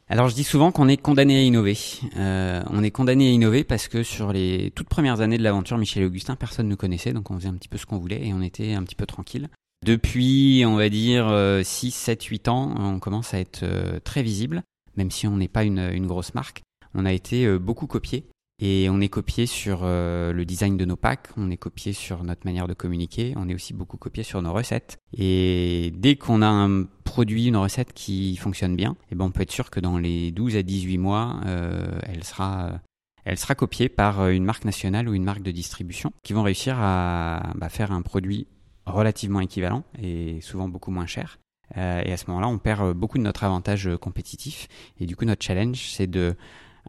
Alors 0.10 0.30
je 0.30 0.36
dis 0.36 0.44
souvent 0.44 0.72
qu'on 0.72 0.88
est 0.88 0.98
condamné 0.98 1.38
à 1.38 1.42
innover. 1.42 1.76
Euh, 2.18 2.62
on 2.70 2.84
est 2.84 2.92
condamné 2.92 3.30
à 3.30 3.32
innover 3.32 3.64
parce 3.64 3.88
que 3.88 4.04
sur 4.04 4.32
les 4.32 4.72
toutes 4.76 4.90
premières 4.90 5.22
années 5.22 5.40
de 5.40 5.44
l'aventure 5.44 5.78
Michel 5.80 6.04
et 6.04 6.06
Augustin, 6.06 6.36
personne 6.36 6.68
ne 6.68 6.76
connaissait, 6.76 7.14
donc 7.14 7.32
on 7.32 7.36
faisait 7.36 7.50
un 7.50 7.56
petit 7.56 7.68
peu 7.68 7.80
ce 7.80 7.88
qu'on 7.88 7.98
voulait 7.98 8.28
et 8.28 8.34
on 8.34 8.42
était 8.42 8.74
un 8.74 8.84
petit 8.84 8.96
peu 8.96 9.08
tranquille. 9.08 9.50
Depuis, 9.86 10.64
on 10.66 10.76
va 10.76 10.90
dire 10.90 11.32
6, 11.64 11.92
7, 11.92 12.24
8 12.24 12.48
ans, 12.48 12.74
on 12.78 13.00
commence 13.00 13.34
à 13.34 13.40
être 13.40 13.66
très 14.04 14.24
visible, 14.24 14.64
même 14.96 15.12
si 15.12 15.28
on 15.28 15.38
n'est 15.38 15.48
pas 15.48 15.64
une, 15.64 15.92
une, 15.94 16.08
grosse 16.08 16.34
marque. 16.34 16.64
On 16.96 17.06
a 17.06 17.14
été 17.14 17.60
beaucoup 17.60 17.86
copié 17.86 18.26
et 18.60 18.90
on 18.90 19.00
est 19.02 19.10
copié 19.10 19.46
sur 19.46 19.82
euh, 19.84 20.34
le 20.34 20.46
design 20.46 20.78
de 20.78 20.86
nos 20.86 20.96
packs, 20.96 21.28
on 21.38 21.52
est 21.52 21.58
copié 21.58 21.94
sur 21.94 22.24
notre 22.24 22.46
manière 22.46 22.68
de 22.68 22.74
communiquer, 22.74 23.34
on 23.36 23.48
est 23.50 23.54
aussi 23.54 23.74
beaucoup 23.74 23.98
copié 23.98 24.24
sur 24.24 24.42
nos 24.42 24.52
recettes. 24.52 24.98
Et 25.16 25.94
dès 25.96 26.16
qu'on 26.16 26.42
a 26.42 26.48
un 26.48 26.86
produit, 27.04 27.46
une 27.46 27.58
recette 27.58 27.94
qui 27.94 28.36
fonctionne 28.38 28.76
bien, 28.76 28.92
et 28.92 29.06
eh 29.12 29.16
ben 29.16 29.26
on 29.26 29.32
peut 29.32 29.44
être 29.44 29.52
sûr 29.52 29.70
que 29.70 29.80
dans 29.80 30.00
les 30.00 30.32
12 30.32 30.56
à 30.56 30.64
18 30.64 30.98
mois, 30.98 31.40
euh, 31.46 32.00
elle 32.04 32.24
sera 32.24 32.82
elle 33.26 33.38
sera 33.38 33.56
copiée 33.56 33.90
par 33.90 34.30
une 34.30 34.46
marque 34.46 34.64
nationale 34.64 35.10
ou 35.10 35.14
une 35.14 35.26
marque 35.26 35.44
de 35.44 35.52
distribution 35.52 36.14
qui 36.24 36.32
vont 36.32 36.44
réussir 36.44 36.78
à 36.80 37.52
bah, 37.56 37.68
faire 37.68 37.92
un 37.92 38.02
produit 38.02 38.48
relativement 38.86 39.42
équivalent 39.42 39.84
et 40.02 40.40
souvent 40.40 40.70
beaucoup 40.70 40.92
moins 40.92 41.08
cher. 41.08 41.38
Euh, 41.76 42.02
et 42.06 42.14
à 42.14 42.18
ce 42.18 42.28
moment-là, 42.28 42.48
on 42.48 42.58
perd 42.58 42.94
beaucoup 42.94 43.18
de 43.18 43.24
notre 43.24 43.44
avantage 43.44 43.90
compétitif. 44.00 44.70
Et 45.02 45.06
du 45.06 45.18
coup, 45.18 45.26
notre 45.26 45.44
challenge, 45.44 45.90
c'est 45.92 46.08
de 46.08 46.38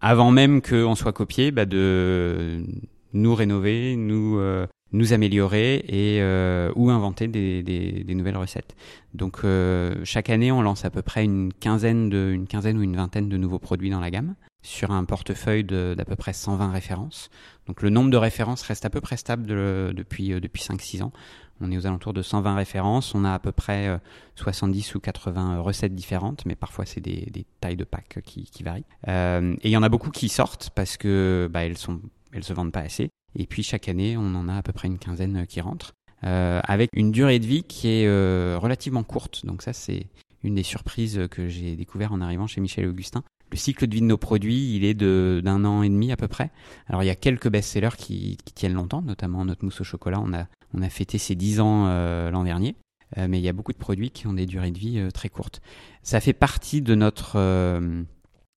avant 0.01 0.31
même 0.31 0.63
qu'on 0.63 0.95
soit 0.95 1.13
copié, 1.13 1.51
bah 1.51 1.67
de 1.67 2.65
nous 3.13 3.35
rénover, 3.35 3.97
nous 3.97 4.39
euh, 4.39 4.67
nous 4.93 5.13
améliorer 5.13 5.85
et 5.89 6.23
euh, 6.23 6.73
ou 6.77 6.91
inventer 6.91 7.29
des, 7.29 7.63
des, 7.63 8.05
des, 8.05 8.15
nouvelles 8.15 8.37
recettes. 8.37 8.75
Donc 9.15 9.41
euh, 9.45 9.95
chaque 10.05 10.31
année, 10.31 10.51
on 10.53 10.63
lance 10.63 10.85
à 10.85 10.91
peu 10.91 11.03
près 11.03 11.25
une 11.25 11.53
quinzaine 11.53 12.09
de 12.09 12.31
une 12.33 12.47
quinzaine 12.47 12.79
ou 12.79 12.83
une 12.83 12.97
vingtaine 12.97 13.29
de 13.29 13.37
nouveaux 13.37 13.59
produits 13.59 13.91
dans 13.91 14.01
la 14.01 14.11
gamme 14.11 14.35
sur 14.63 14.91
un 14.91 15.05
portefeuille 15.05 15.65
d'à 15.65 16.05
peu 16.05 16.17
près 16.17 16.33
120 16.33 16.71
références. 16.71 17.31
Donc 17.67 17.83
le 17.83 17.91
nombre 17.91 18.11
de 18.11 18.17
références 18.17 18.63
reste 18.63 18.85
à 18.85 18.91
peu 18.91 19.01
près 19.01 19.17
stable 19.17 19.47
depuis 19.47 20.29
depuis 20.41 20.63
5-6 20.63 21.03
ans. 21.03 21.13
On 21.61 21.71
est 21.71 21.77
aux 21.77 21.87
alentours 21.87 22.13
de 22.13 22.23
120 22.23 22.55
références. 22.55 23.15
On 23.15 23.25
a 23.25 23.35
à 23.35 23.39
peu 23.39 23.53
près 23.53 23.99
70 24.37 24.91
euh, 24.91 24.99
ou 24.99 25.01
80 25.01 25.57
euh, 25.57 25.61
recettes 25.61 25.95
différentes, 25.95 26.45
mais 26.47 26.55
parfois 26.55 26.87
c'est 26.87 27.01
des, 27.01 27.47
tailles 27.61 27.77
de 27.77 27.85
packs 27.85 28.21
qui, 28.25 28.63
varient. 28.63 28.85
Euh, 29.09 29.55
et 29.63 29.69
il 29.69 29.71
y 29.71 29.77
en 29.77 29.83
a 29.83 29.89
beaucoup 29.89 30.11
qui 30.11 30.29
sortent 30.29 30.71
parce 30.75 30.97
que 30.97 31.49
bah, 31.51 31.65
elles 31.65 31.79
sont, 31.79 32.01
elles 32.33 32.45
se 32.45 32.53
vendent 32.53 32.73
pas 32.73 32.81
assez. 32.81 33.11
Et 33.39 33.47
puis 33.47 33.63
chaque 33.63 33.89
année, 33.89 34.17
on 34.17 34.35
en 34.35 34.49
a 34.49 34.57
à 34.57 34.63
peu 34.63 34.73
près 34.73 34.89
une 34.89 34.99
quinzaine 34.99 35.47
qui 35.47 35.61
rentrent, 35.61 35.95
avec 36.23 36.91
une 36.95 37.13
durée 37.13 37.39
de 37.39 37.47
vie 37.47 37.63
qui 37.63 37.89
est 37.89 38.09
relativement 38.57 39.05
courte. 39.05 39.45
Donc 39.45 39.63
ça, 39.63 39.73
c'est 39.73 40.07
une 40.43 40.55
des 40.55 40.63
surprises 40.63 41.27
que 41.31 41.47
j'ai 41.47 41.77
découvert 41.77 42.13
en 42.13 42.21
arrivant 42.21 42.47
chez 42.47 42.61
Michel 42.61 42.87
Augustin. 42.87 43.23
Le 43.51 43.57
cycle 43.57 43.87
de 43.87 43.95
vie 43.95 44.01
de 44.01 44.07
nos 44.07 44.19
produits, 44.19 44.75
il 44.77 44.85
est 44.85 44.95
d'un 44.95 45.65
an 45.65 45.83
et 45.83 45.89
demi 45.89 46.11
à 46.13 46.17
peu 46.17 46.29
près. 46.29 46.51
Alors 46.87 47.03
il 47.03 47.07
y 47.07 47.11
a 47.11 47.15
quelques 47.15 47.49
best-sellers 47.49 47.97
qui, 47.97 48.37
qui 48.45 48.53
tiennent 48.53 48.75
longtemps, 48.75 49.03
notamment 49.03 49.45
notre 49.45 49.65
mousse 49.65 49.81
au 49.81 49.85
chocolat. 49.85 50.21
On 50.21 50.33
a 50.33 50.47
on 50.75 50.83
a 50.83 50.89
fêté 50.89 51.19
ses 51.19 51.35
10 51.35 51.61
ans 51.61 51.87
euh, 51.87 52.31
l'an 52.31 52.45
dernier. 52.45 52.77
Euh, 53.17 53.27
mais 53.29 53.39
il 53.39 53.43
y 53.43 53.49
a 53.49 53.55
beaucoup 53.55 53.73
de 53.73 53.79
produits 53.79 54.11
qui 54.11 54.27
ont 54.27 54.35
des 54.35 54.45
durées 54.45 54.71
de 54.71 54.79
vie 54.79 54.99
euh, 54.99 55.11
très 55.11 55.31
courtes. 55.31 55.63
Ça 56.03 56.21
fait 56.21 56.35
partie 56.35 56.83
de 56.83 56.95
notre 56.95 57.39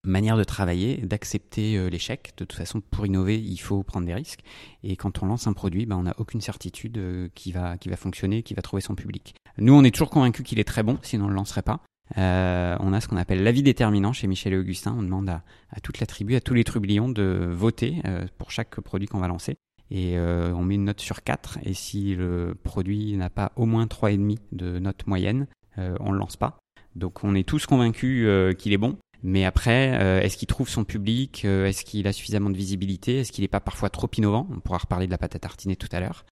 manière 0.03 0.35
de 0.35 0.43
travailler, 0.43 0.97
d'accepter 0.97 1.89
l'échec. 1.89 2.33
De 2.37 2.43
toute 2.43 2.57
façon, 2.57 2.81
pour 2.81 3.05
innover, 3.05 3.39
il 3.39 3.57
faut 3.57 3.83
prendre 3.83 4.07
des 4.07 4.13
risques. 4.13 4.41
Et 4.83 4.95
quand 4.95 5.21
on 5.21 5.27
lance 5.27 5.47
un 5.47 5.53
produit, 5.53 5.85
ben, 5.85 5.95
on 5.97 6.03
n'a 6.03 6.15
aucune 6.17 6.41
certitude 6.41 6.99
qui 7.35 7.51
va 7.51 7.75
va 7.85 7.97
fonctionner, 7.97 8.41
qui 8.41 8.53
va 8.53 8.61
trouver 8.61 8.81
son 8.81 8.95
public. 8.95 9.35
Nous, 9.57 9.73
on 9.73 9.83
est 9.83 9.91
toujours 9.91 10.09
convaincus 10.09 10.45
qu'il 10.45 10.59
est 10.59 10.65
très 10.65 10.81
bon, 10.81 10.97
sinon 11.01 11.25
on 11.25 11.27
ne 11.27 11.33
le 11.33 11.37
lancerait 11.37 11.61
pas. 11.61 11.81
On 12.15 12.93
a 12.93 13.01
ce 13.01 13.07
qu'on 13.07 13.17
appelle 13.17 13.43
l'avis 13.43 13.63
déterminant 13.63 14.11
chez 14.11 14.27
Michel 14.27 14.53
et 14.53 14.57
Augustin. 14.57 14.95
On 14.97 15.03
demande 15.03 15.29
à, 15.29 15.43
toute 15.83 15.99
la 15.99 16.07
tribu, 16.07 16.35
à 16.35 16.41
tous 16.41 16.53
les 16.53 16.63
trublions 16.63 17.09
de 17.09 17.49
voter 17.51 18.01
pour 18.37 18.49
chaque 18.51 18.79
produit 18.81 19.07
qu'on 19.07 19.19
va 19.19 19.27
lancer 19.27 19.57
et 19.91 20.17
euh, 20.17 20.53
on 20.55 20.63
met 20.63 20.75
une 20.75 20.85
note 20.85 21.01
sur 21.01 21.21
4 21.21 21.59
et 21.63 21.73
si 21.73 22.15
le 22.15 22.55
produit 22.63 23.15
n'a 23.17 23.29
pas 23.29 23.51
au 23.57 23.65
moins 23.65 23.85
3,5 23.85 24.37
de 24.53 24.79
note 24.79 25.05
moyenne, 25.05 25.47
euh, 25.77 25.95
on 25.99 26.13
le 26.13 26.17
lance 26.17 26.37
pas. 26.37 26.59
Donc 26.95 27.23
on 27.23 27.35
est 27.35 27.47
tous 27.47 27.65
convaincus 27.65 28.23
euh, 28.25 28.53
qu'il 28.53 28.71
est 28.71 28.77
bon, 28.77 28.97
mais 29.21 29.43
après, 29.43 30.23
est-ce 30.23 30.37
qu'il 30.37 30.47
trouve 30.47 30.69
son 30.69 30.83
public 30.83 31.45
Est-ce 31.45 31.85
qu'il 31.85 32.07
a 32.07 32.13
suffisamment 32.13 32.49
de 32.49 32.57
visibilité 32.57 33.19
Est-ce 33.19 33.31
qu'il 33.31 33.43
n'est 33.43 33.49
pas 33.49 33.59
parfois 33.59 33.91
trop 33.91 34.09
innovant? 34.17 34.47
On 34.51 34.59
pourra 34.61 34.79
reparler 34.79 35.05
de 35.05 35.11
la 35.11 35.19
pâte 35.19 35.35
à 35.35 35.39
tartiner 35.39 35.75
tout 35.75 35.89
à 35.91 35.99
l'heure. 35.99 36.25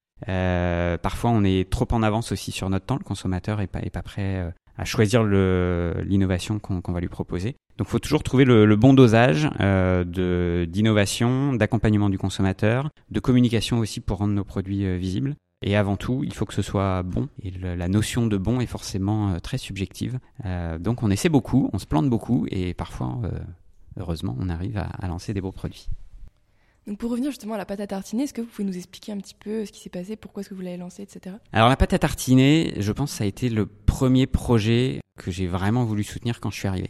parfois, 1.03 1.29
on 1.29 1.43
est 1.43 1.69
trop 1.69 1.87
en 1.91 2.01
avance 2.01 2.31
aussi 2.31 2.51
sur 2.51 2.67
notre 2.71 2.87
temps. 2.87 2.97
Le 2.97 3.03
consommateur 3.03 3.61
est 3.61 3.67
pas, 3.67 3.81
est 3.81 3.91
pas 3.91 4.01
prêt 4.01 4.51
à 4.79 4.86
choisir 4.86 5.24
l'innovation 5.24 6.57
qu'on 6.59 6.91
va 6.91 7.01
lui 7.01 7.09
proposer. 7.09 7.57
Donc 7.77 7.88
il 7.88 7.91
faut 7.91 8.00
toujours 8.00 8.24
trouver 8.24 8.45
le, 8.45 8.75
bon 8.75 8.93
dosage 8.93 9.50
euh, 9.59 10.65
d'innovation, 10.65 11.53
d'accompagnement 11.53 12.09
du 12.09 12.17
consommateur, 12.17 12.89
de 13.12 13.19
communication 13.19 13.79
aussi 13.79 14.00
pour 14.00 14.19
rendre 14.19 14.33
nos 14.33 14.45
produits 14.45 14.86
euh, 14.86 14.95
visibles. 14.95 15.36
Et 15.62 15.75
avant 15.75 15.98
tout, 15.98 16.24
il 16.24 16.33
faut 16.33 16.45
que 16.45 16.53
ce 16.53 16.62
soit 16.62 17.03
bon. 17.03 17.27
Et 17.43 17.51
la 17.51 17.89
notion 17.89 18.25
de 18.25 18.38
bon 18.38 18.62
est 18.62 18.65
forcément 18.65 19.31
euh, 19.31 19.39
très 19.39 19.57
subjective. 19.57 20.19
Donc 20.79 21.03
on 21.03 21.12
essaie 21.12 21.27
beaucoup, 21.27 21.69
on 21.74 21.77
se 21.77 21.86
plante 21.86 22.09
beaucoup, 22.09 22.48
et 22.50 22.74
parfois, 22.74 23.17
heureusement, 23.98 24.38
on 24.39 24.48
arrive 24.48 24.77
à, 24.77 24.83
à, 24.83 25.07
lancer 25.09 25.33
des 25.33 25.41
beaux 25.41 25.51
produits. 25.51 25.88
Donc 26.89 26.98
pour 26.98 27.12
revenir 27.12 27.29
justement 27.29 27.53
à 27.53 27.58
la 27.60 27.67
pâte 27.67 27.81
à 27.81 27.86
tartiner, 27.88 28.24
est-ce 28.24 28.34
que 28.34 28.41
vous 28.41 28.48
pouvez 28.48 28.67
nous 28.67 28.75
expliquer 28.75 29.12
un 29.12 29.17
petit 29.19 29.36
peu 29.36 29.63
ce 29.63 29.72
qui 29.72 29.79
s'est 29.79 29.91
passé, 29.91 30.15
pourquoi 30.15 30.41
est-ce 30.41 30.50
que 30.50 30.55
vous 30.55 30.62
l'avez 30.62 30.77
lancé, 30.77 31.03
etc. 31.03 31.36
Alors 31.53 31.69
la 31.69 31.77
pâte 31.77 31.93
à 31.93 32.00
tartiner, 32.00 32.74
je 32.77 32.91
pense 32.91 33.12
que 33.12 33.17
ça 33.19 33.25
a 33.25 33.27
été 33.27 33.48
le 33.50 33.67
premier 33.67 34.25
projet 34.25 35.00
que 35.15 35.29
j'ai 35.29 35.46
vraiment 35.46 35.86
voulu 35.86 36.03
soutenir 36.03 36.39
quand 36.39 36.50
je 36.50 36.58
suis 36.58 36.67
arrivé. 36.67 36.89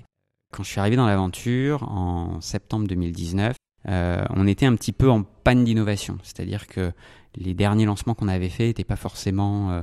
Quand 0.54 0.64
je 0.64 0.70
suis 0.70 0.80
arrivé 0.80 0.96
dans 0.96 1.06
l'aventure 1.06 1.84
en 1.84 2.40
septembre 2.40 2.88
2019, 2.88 3.58
euh, 3.90 4.24
on 4.30 4.48
était 4.48 4.66
un 4.66 4.76
petit 4.76 4.94
peu 4.94 5.10
en 5.10 5.24
panne 5.24 5.66
d'innovation, 5.66 6.18
c'est-à-dire 6.24 6.68
que 6.68 6.94
les 7.36 7.54
derniers 7.54 7.86
lancements 7.86 8.16
qu'on 8.16 8.30
avait 8.30 8.48
faits 8.48 8.68
n'étaient 8.68 8.86
pas 8.86 8.96
forcément 8.96 9.72
euh, 9.72 9.82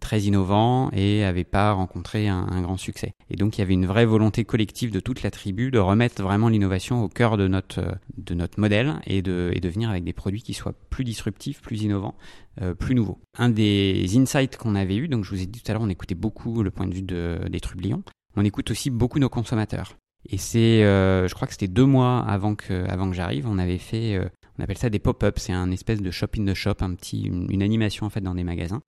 très 0.00 0.22
innovant 0.22 0.90
et 0.92 1.24
avait 1.24 1.44
pas 1.44 1.72
rencontré 1.72 2.28
un, 2.28 2.62
grand 2.62 2.76
succès. 2.76 3.12
Et 3.30 3.36
donc 3.36 3.56
il 3.56 3.60
y 3.60 3.62
avait 3.62 3.74
une 3.74 3.86
vraie 3.86 4.06
volonté 4.06 4.44
collective 4.44 4.90
de 4.90 5.00
toute 5.00 5.22
la 5.22 5.30
tribu 5.30 5.70
de 5.70 5.78
remettre 5.78 6.22
vraiment 6.22 6.48
l'innovation 6.48 7.04
au 7.04 7.08
cœur 7.08 7.36
de 7.36 7.46
notre 7.46 7.98
de 8.16 8.34
notre 8.34 8.58
modèle 8.58 8.96
et 9.06 9.22
de 9.22 9.50
et 9.54 9.60
de 9.60 9.68
venir 9.68 9.90
avec 9.90 10.04
des 10.04 10.12
produits 10.12 10.42
qui 10.42 10.54
soient 10.54 10.74
plus 10.90 11.04
disruptifs, 11.04 11.60
plus 11.60 11.82
innovants, 11.82 12.14
euh, 12.62 12.74
plus 12.74 12.94
nouveaux. 12.94 13.20
Un 13.38 13.50
des 13.50 14.06
insights 14.16 14.56
qu'on 14.56 14.74
avait 14.74 14.96
eu, 14.96 15.08
donc 15.08 15.24
je 15.24 15.30
vous 15.30 15.42
ai 15.42 15.46
dit 15.46 15.62
tout 15.62 15.70
à 15.70 15.74
l'heure, 15.74 15.82
on 15.82 15.88
écoutait 15.88 16.14
beaucoup 16.14 16.62
le 16.62 16.70
point 16.70 16.86
de 16.86 16.94
vue 16.94 17.02
de, 17.02 17.38
des 17.48 17.60
trublions. 17.60 18.02
On 18.36 18.44
écoute 18.44 18.70
aussi 18.70 18.90
beaucoup 18.90 19.18
nos 19.18 19.28
consommateurs. 19.28 19.96
Et 20.28 20.36
c'est, 20.36 20.84
euh, 20.84 21.26
je 21.28 21.34
crois 21.34 21.46
que 21.46 21.54
c'était 21.54 21.68
deux 21.68 21.86
mois 21.86 22.20
avant 22.20 22.54
que, 22.54 22.86
avant 22.88 23.08
que 23.08 23.16
j'arrive, 23.16 23.46
on 23.46 23.58
avait 23.58 23.78
fait, 23.78 24.16
euh, 24.16 24.28
on 24.58 24.62
appelle 24.62 24.76
ça 24.76 24.90
des 24.90 24.98
pop-up, 24.98 25.38
c'est 25.38 25.52
un 25.52 25.70
espèce 25.70 26.02
de 26.02 26.10
shop 26.10 26.28
in 26.38 26.44
the 26.44 26.54
shop, 26.54 26.76
un 26.80 26.94
petit, 26.94 27.22
une, 27.22 27.62
animation 27.62 28.06
en 28.06 28.10
fait 28.10 28.20
dans 28.20 28.34
des 28.34 28.44
magasins 28.44 28.76
euh, 28.76 28.80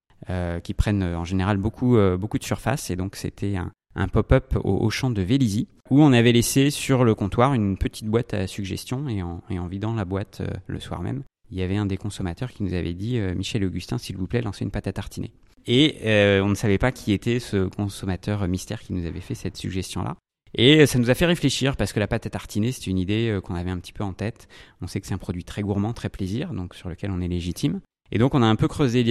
qui 0.62 0.74
prennent 0.74 1.02
en 1.02 1.24
général 1.24 1.56
beaucoup, 1.56 1.96
beaucoup 2.18 2.38
de 2.38 2.44
surface. 2.44 2.90
Et 2.90 2.96
donc 2.96 3.16
c'était 3.16 3.56
un, 3.56 3.70
un 3.94 4.08
pop-up 4.08 4.56
au, 4.62 4.88
champ 4.90 5.10
de 5.10 5.22
Vélizy 5.22 5.68
où 5.90 6.02
on 6.02 6.12
avait 6.12 6.32
laissé 6.32 6.70
sur 6.70 7.04
le 7.04 7.14
comptoir 7.14 7.54
une 7.54 7.76
petite 7.76 8.06
boîte 8.06 8.34
à 8.34 8.46
suggestions 8.46 9.08
et 9.08 9.22
en, 9.22 9.42
et 9.50 9.58
en 9.58 9.66
vidant 9.66 9.94
la 9.94 10.04
boîte 10.04 10.42
le 10.66 10.80
soir 10.80 11.02
même, 11.02 11.22
il 11.50 11.58
y 11.58 11.62
avait 11.62 11.76
un 11.76 11.86
des 11.86 11.96
consommateurs 11.96 12.50
qui 12.50 12.62
nous 12.62 12.74
avait 12.74 12.94
dit 12.94 13.18
Michel 13.36 13.64
Augustin, 13.64 13.98
s'il 13.98 14.16
vous 14.16 14.26
plaît, 14.26 14.42
lancez 14.42 14.64
une 14.64 14.70
pâte 14.70 14.86
à 14.86 14.92
tartiner. 14.92 15.32
Et 15.66 15.98
on 16.40 16.48
ne 16.48 16.54
savait 16.54 16.78
pas 16.78 16.92
qui 16.92 17.12
était 17.12 17.40
ce 17.40 17.66
consommateur 17.68 18.46
mystère 18.48 18.80
qui 18.80 18.92
nous 18.92 19.06
avait 19.06 19.20
fait 19.20 19.34
cette 19.34 19.56
suggestion-là. 19.56 20.16
Et 20.54 20.86
ça 20.86 20.98
nous 20.98 21.10
a 21.10 21.14
fait 21.14 21.26
réfléchir 21.26 21.76
parce 21.76 21.92
que 21.92 22.00
la 22.00 22.06
pâte 22.06 22.26
à 22.26 22.30
tartiner, 22.30 22.72
c'est 22.72 22.86
une 22.86 22.98
idée 22.98 23.30
euh, 23.30 23.40
qu'on 23.40 23.54
avait 23.54 23.70
un 23.70 23.78
petit 23.78 23.92
peu 23.92 24.04
en 24.04 24.12
tête. 24.12 24.48
On 24.80 24.86
sait 24.86 25.00
que 25.00 25.06
c'est 25.06 25.14
un 25.14 25.18
produit 25.18 25.44
très 25.44 25.62
gourmand, 25.62 25.92
très 25.92 26.10
plaisir, 26.10 26.52
donc 26.52 26.74
sur 26.74 26.88
lequel 26.88 27.10
on 27.10 27.20
est 27.20 27.28
légitime. 27.28 27.80
Et 28.12 28.18
donc 28.18 28.34
on 28.34 28.42
a 28.42 28.46
un 28.46 28.56
peu 28.56 28.68
creusé 28.68 29.02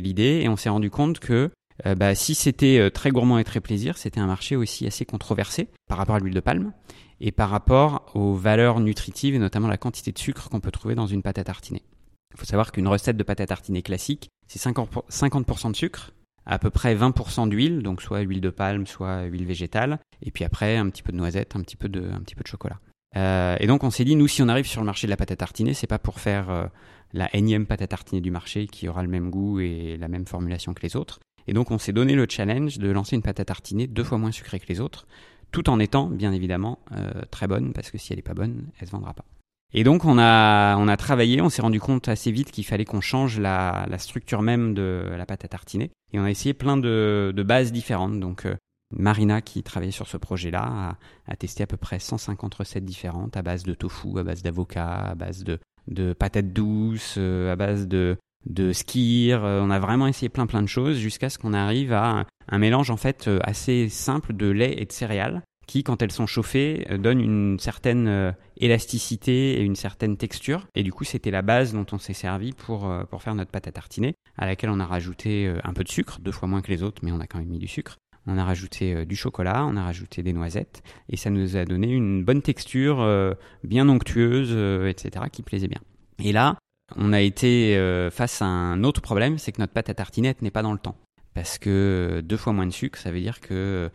l'idée 0.00 0.40
et 0.42 0.48
on 0.48 0.56
s'est 0.56 0.68
rendu 0.68 0.90
compte 0.90 1.20
que 1.20 1.50
euh, 1.86 1.94
bah, 1.94 2.16
si 2.16 2.34
c'était 2.34 2.80
euh, 2.80 2.90
très 2.90 3.10
gourmand 3.10 3.38
et 3.38 3.44
très 3.44 3.60
plaisir, 3.60 3.96
c'était 3.96 4.18
un 4.18 4.26
marché 4.26 4.56
aussi 4.56 4.84
assez 4.84 5.04
controversé 5.04 5.68
par 5.88 5.96
rapport 5.96 6.16
à 6.16 6.18
l'huile 6.18 6.34
de 6.34 6.40
palme 6.40 6.72
et 7.20 7.30
par 7.30 7.50
rapport 7.50 8.10
aux 8.14 8.34
valeurs 8.34 8.80
nutritives 8.80 9.36
et 9.36 9.38
notamment 9.38 9.68
la 9.68 9.76
quantité 9.76 10.10
de 10.10 10.18
sucre 10.18 10.50
qu'on 10.50 10.58
peut 10.58 10.72
trouver 10.72 10.96
dans 10.96 11.06
une 11.06 11.22
pâte 11.22 11.38
à 11.38 11.44
tartiner. 11.44 11.82
Il 12.34 12.40
faut 12.40 12.46
savoir 12.46 12.72
qu'une 12.72 12.88
recette 12.88 13.16
de 13.16 13.22
pâte 13.22 13.40
à 13.40 13.46
tartiner 13.46 13.82
classique, 13.82 14.28
c'est 14.48 14.60
50% 14.60 15.70
de 15.70 15.76
sucre, 15.76 16.10
à 16.44 16.58
peu 16.58 16.70
près 16.70 16.96
20% 16.96 17.48
d'huile, 17.48 17.82
donc 17.82 18.02
soit 18.02 18.20
huile 18.20 18.40
de 18.40 18.50
palme, 18.50 18.86
soit 18.86 19.24
huile 19.24 19.46
végétale, 19.46 20.00
et 20.22 20.30
puis 20.30 20.44
après 20.44 20.76
un 20.76 20.88
petit 20.90 21.02
peu 21.02 21.12
de 21.12 21.16
noisette, 21.16 21.54
un 21.54 21.62
petit 21.62 21.76
peu 21.76 21.88
de, 21.88 22.10
un 22.10 22.20
petit 22.20 22.34
peu 22.34 22.42
de 22.42 22.48
chocolat. 22.48 22.80
Euh, 23.16 23.56
et 23.60 23.66
donc 23.66 23.84
on 23.84 23.90
s'est 23.90 24.04
dit, 24.04 24.16
nous, 24.16 24.28
si 24.28 24.42
on 24.42 24.48
arrive 24.48 24.66
sur 24.66 24.80
le 24.80 24.86
marché 24.86 25.06
de 25.06 25.10
la 25.10 25.16
pâte 25.16 25.30
à 25.30 25.36
tartiner, 25.36 25.74
c'est 25.74 25.86
pas 25.86 25.98
pour 25.98 26.20
faire 26.20 26.50
euh, 26.50 26.66
la 27.12 27.34
énième 27.34 27.66
pâte 27.66 27.82
à 27.82 27.86
tartiner 27.86 28.20
du 28.20 28.30
marché 28.30 28.66
qui 28.66 28.88
aura 28.88 29.02
le 29.02 29.08
même 29.08 29.30
goût 29.30 29.60
et 29.60 29.96
la 29.98 30.08
même 30.08 30.26
formulation 30.26 30.74
que 30.74 30.82
les 30.82 30.96
autres. 30.96 31.20
Et 31.46 31.54
donc 31.54 31.70
on 31.70 31.78
s'est 31.78 31.92
donné 31.92 32.14
le 32.14 32.26
challenge 32.28 32.78
de 32.78 32.90
lancer 32.90 33.16
une 33.16 33.22
pâte 33.22 33.40
à 33.40 33.44
tartiner 33.44 33.86
deux 33.86 34.04
fois 34.04 34.18
moins 34.18 34.32
sucrée 34.32 34.60
que 34.60 34.66
les 34.68 34.80
autres, 34.80 35.06
tout 35.50 35.70
en 35.70 35.80
étant 35.80 36.06
bien 36.08 36.32
évidemment 36.32 36.78
euh, 36.92 37.22
très 37.30 37.46
bonne, 37.46 37.72
parce 37.72 37.90
que 37.90 37.96
si 37.96 38.12
elle 38.12 38.18
est 38.18 38.22
pas 38.22 38.34
bonne, 38.34 38.66
elle 38.78 38.86
se 38.86 38.92
vendra 38.92 39.14
pas. 39.14 39.24
Et 39.72 39.84
donc 39.84 40.04
on 40.04 40.18
a, 40.18 40.76
on 40.76 40.88
a 40.88 40.96
travaillé, 40.96 41.40
on 41.40 41.48
s'est 41.48 41.62
rendu 41.62 41.80
compte 41.80 42.08
assez 42.08 42.30
vite 42.30 42.50
qu'il 42.50 42.64
fallait 42.64 42.86
qu'on 42.86 43.02
change 43.02 43.38
la, 43.38 43.86
la, 43.88 43.98
structure 43.98 44.40
même 44.40 44.72
de 44.72 45.04
la 45.16 45.26
pâte 45.26 45.44
à 45.44 45.48
tartiner. 45.48 45.90
Et 46.12 46.18
on 46.18 46.24
a 46.24 46.30
essayé 46.30 46.54
plein 46.54 46.78
de, 46.78 47.34
de 47.36 47.42
bases 47.42 47.70
différentes. 47.70 48.18
Donc 48.18 48.46
Marina 48.96 49.40
qui 49.40 49.62
travaillait 49.62 49.92
sur 49.92 50.08
ce 50.08 50.16
projet-là 50.16 50.96
a, 51.26 51.36
testé 51.36 51.62
à 51.62 51.66
peu 51.66 51.76
près 51.76 51.98
150 51.98 52.54
recettes 52.54 52.84
différentes 52.84 53.36
à 53.36 53.42
base 53.42 53.64
de 53.64 53.74
tofu, 53.74 54.18
à 54.18 54.22
base 54.22 54.42
d'avocat, 54.42 55.10
à 55.10 55.14
base 55.14 55.44
de, 55.44 55.58
de 55.86 56.12
patates 56.12 56.52
douces, 56.52 57.16
euh, 57.18 57.52
à 57.52 57.56
base 57.56 57.86
de, 57.86 58.16
de 58.46 58.72
skir. 58.72 59.44
Euh, 59.44 59.60
on 59.62 59.70
a 59.70 59.78
vraiment 59.78 60.06
essayé 60.06 60.28
plein 60.28 60.46
plein 60.46 60.62
de 60.62 60.68
choses 60.68 60.96
jusqu'à 60.96 61.28
ce 61.30 61.38
qu'on 61.38 61.52
arrive 61.52 61.92
à 61.92 62.20
un, 62.20 62.26
un 62.48 62.58
mélange 62.58 62.90
en 62.90 62.96
fait 62.96 63.28
assez 63.42 63.88
simple 63.88 64.32
de 64.32 64.46
lait 64.48 64.74
et 64.78 64.86
de 64.86 64.92
céréales 64.92 65.42
qui, 65.68 65.84
quand 65.84 66.02
elles 66.02 66.10
sont 66.10 66.26
chauffées, 66.26 66.84
euh, 66.90 66.98
donnent 66.98 67.20
une 67.20 67.60
certaine 67.60 68.08
euh, 68.08 68.32
élasticité 68.56 69.60
et 69.60 69.62
une 69.62 69.76
certaine 69.76 70.16
texture. 70.16 70.66
Et 70.74 70.82
du 70.82 70.92
coup, 70.92 71.04
c'était 71.04 71.30
la 71.30 71.42
base 71.42 71.74
dont 71.74 71.86
on 71.92 71.98
s'est 71.98 72.14
servi 72.14 72.52
pour, 72.52 72.90
euh, 72.90 73.04
pour 73.04 73.22
faire 73.22 73.36
notre 73.36 73.52
pâte 73.52 73.68
à 73.68 73.72
tartiner, 73.72 74.14
à 74.36 74.46
laquelle 74.46 74.70
on 74.70 74.80
a 74.80 74.86
rajouté 74.86 75.52
un 75.62 75.72
peu 75.74 75.84
de 75.84 75.88
sucre, 75.88 76.18
deux 76.20 76.32
fois 76.32 76.48
moins 76.48 76.62
que 76.62 76.72
les 76.72 76.82
autres, 76.82 77.02
mais 77.04 77.12
on 77.12 77.20
a 77.20 77.26
quand 77.26 77.38
même 77.38 77.48
mis 77.48 77.58
du 77.58 77.68
sucre. 77.68 77.98
On 78.26 78.36
a 78.36 78.44
rajouté 78.44 79.06
du 79.06 79.16
chocolat, 79.16 79.64
on 79.64 79.76
a 79.76 79.84
rajouté 79.84 80.22
des 80.22 80.32
noisettes, 80.32 80.82
et 81.08 81.16
ça 81.16 81.30
nous 81.30 81.56
a 81.56 81.64
donné 81.64 81.88
une 81.88 82.24
bonne 82.24 82.42
texture, 82.42 82.98
bien 83.64 83.88
onctueuse, 83.88 84.52
etc., 84.86 85.26
qui 85.32 85.42
plaisait 85.42 85.68
bien. 85.68 85.80
Et 86.18 86.32
là, 86.32 86.56
on 86.96 87.14
a 87.14 87.22
été 87.22 87.74
face 88.12 88.42
à 88.42 88.46
un 88.46 88.84
autre 88.84 89.00
problème, 89.00 89.38
c'est 89.38 89.52
que 89.52 89.62
notre 89.62 89.72
pâte 89.72 89.88
à 89.88 89.94
tartiner 89.94 90.34
n'est 90.42 90.50
pas 90.50 90.62
dans 90.62 90.72
le 90.72 90.78
temps 90.78 90.96
parce 91.38 91.58
que 91.58 92.20
deux 92.24 92.36
fois 92.36 92.52
moins 92.52 92.66
de 92.66 92.72
sucre, 92.72 92.98
ça 92.98 93.12
veut 93.12 93.20
dire 93.20 93.40
que 93.40 93.90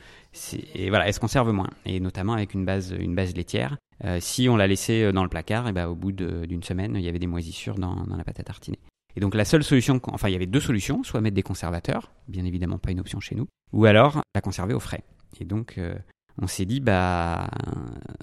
et 0.75 0.87
voilà, 0.87 1.07
elle 1.07 1.13
se 1.13 1.19
conserve 1.19 1.51
moins, 1.51 1.69
et 1.85 1.99
notamment 1.99 2.31
avec 2.33 2.53
une 2.53 2.63
base, 2.63 2.95
une 2.97 3.15
base 3.15 3.35
laitière. 3.35 3.77
Euh, 4.05 4.19
si 4.21 4.47
on 4.47 4.55
la 4.55 4.65
laissait 4.65 5.11
dans 5.11 5.23
le 5.23 5.29
placard, 5.29 5.67
et 5.67 5.73
ben 5.73 5.87
au 5.87 5.95
bout 5.95 6.13
d'une 6.13 6.63
semaine, 6.63 6.95
il 6.95 7.01
y 7.01 7.09
avait 7.09 7.19
des 7.19 7.27
moisissures 7.27 7.75
dans, 7.75 7.95
dans, 8.05 8.15
la 8.15 8.23
pâte 8.23 8.39
à 8.39 8.43
tartiner. 8.43 8.79
Et 9.15 9.19
donc 9.19 9.35
la 9.35 9.45
seule 9.45 9.63
solution, 9.63 9.99
enfin 10.07 10.29
il 10.29 10.33
y 10.33 10.35
avait 10.35 10.45
deux 10.45 10.59
solutions, 10.59 11.03
soit 11.03 11.21
mettre 11.21 11.35
des 11.35 11.43
conservateurs, 11.43 12.11
bien 12.27 12.45
évidemment 12.45 12.79
pas 12.79 12.91
une 12.91 12.99
option 12.99 13.19
chez 13.19 13.35
nous, 13.35 13.47
ou 13.71 13.85
alors 13.85 14.21
la 14.33 14.41
conserver 14.41 14.73
au 14.73 14.79
frais. 14.79 15.03
Et 15.39 15.45
donc 15.45 15.75
euh, 15.77 15.95
on 16.41 16.47
s'est 16.47 16.65
dit, 16.65 16.79
bah, 16.79 17.49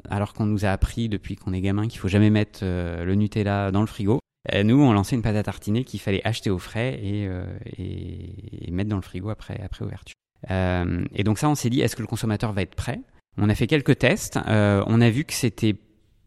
alors 0.08 0.32
qu'on 0.32 0.46
nous 0.46 0.64
a 0.64 0.70
appris 0.70 1.08
depuis 1.08 1.36
qu'on 1.36 1.52
est 1.52 1.60
gamin 1.60 1.86
qu'il 1.86 2.00
faut 2.00 2.08
jamais 2.08 2.30
mettre 2.30 2.60
euh, 2.62 3.04
le 3.04 3.14
Nutella 3.14 3.70
dans 3.70 3.80
le 3.80 3.86
frigo, 3.86 4.18
euh, 4.52 4.62
nous, 4.64 4.80
on 4.82 4.92
lançait 4.92 5.16
une 5.16 5.22
pâte 5.22 5.36
à 5.36 5.42
tartiner 5.42 5.84
qu'il 5.84 6.00
fallait 6.00 6.26
acheter 6.26 6.50
au 6.50 6.58
frais 6.58 6.98
et, 7.02 7.26
euh, 7.28 7.44
et, 7.76 8.70
mettre 8.70 8.90
dans 8.90 8.96
le 8.96 9.02
frigo 9.02 9.30
après, 9.30 9.60
après 9.62 9.84
ouverture. 9.84 10.14
Et 10.48 11.22
donc 11.22 11.38
ça, 11.38 11.48
on 11.48 11.54
s'est 11.54 11.70
dit, 11.70 11.80
est-ce 11.82 11.94
que 11.94 12.02
le 12.02 12.08
consommateur 12.08 12.52
va 12.52 12.62
être 12.62 12.74
prêt? 12.74 13.00
On 13.36 13.48
a 13.48 13.54
fait 13.54 13.66
quelques 13.66 13.98
tests. 13.98 14.38
on 14.46 15.00
a 15.00 15.10
vu 15.10 15.24
que 15.24 15.34
c'était 15.34 15.76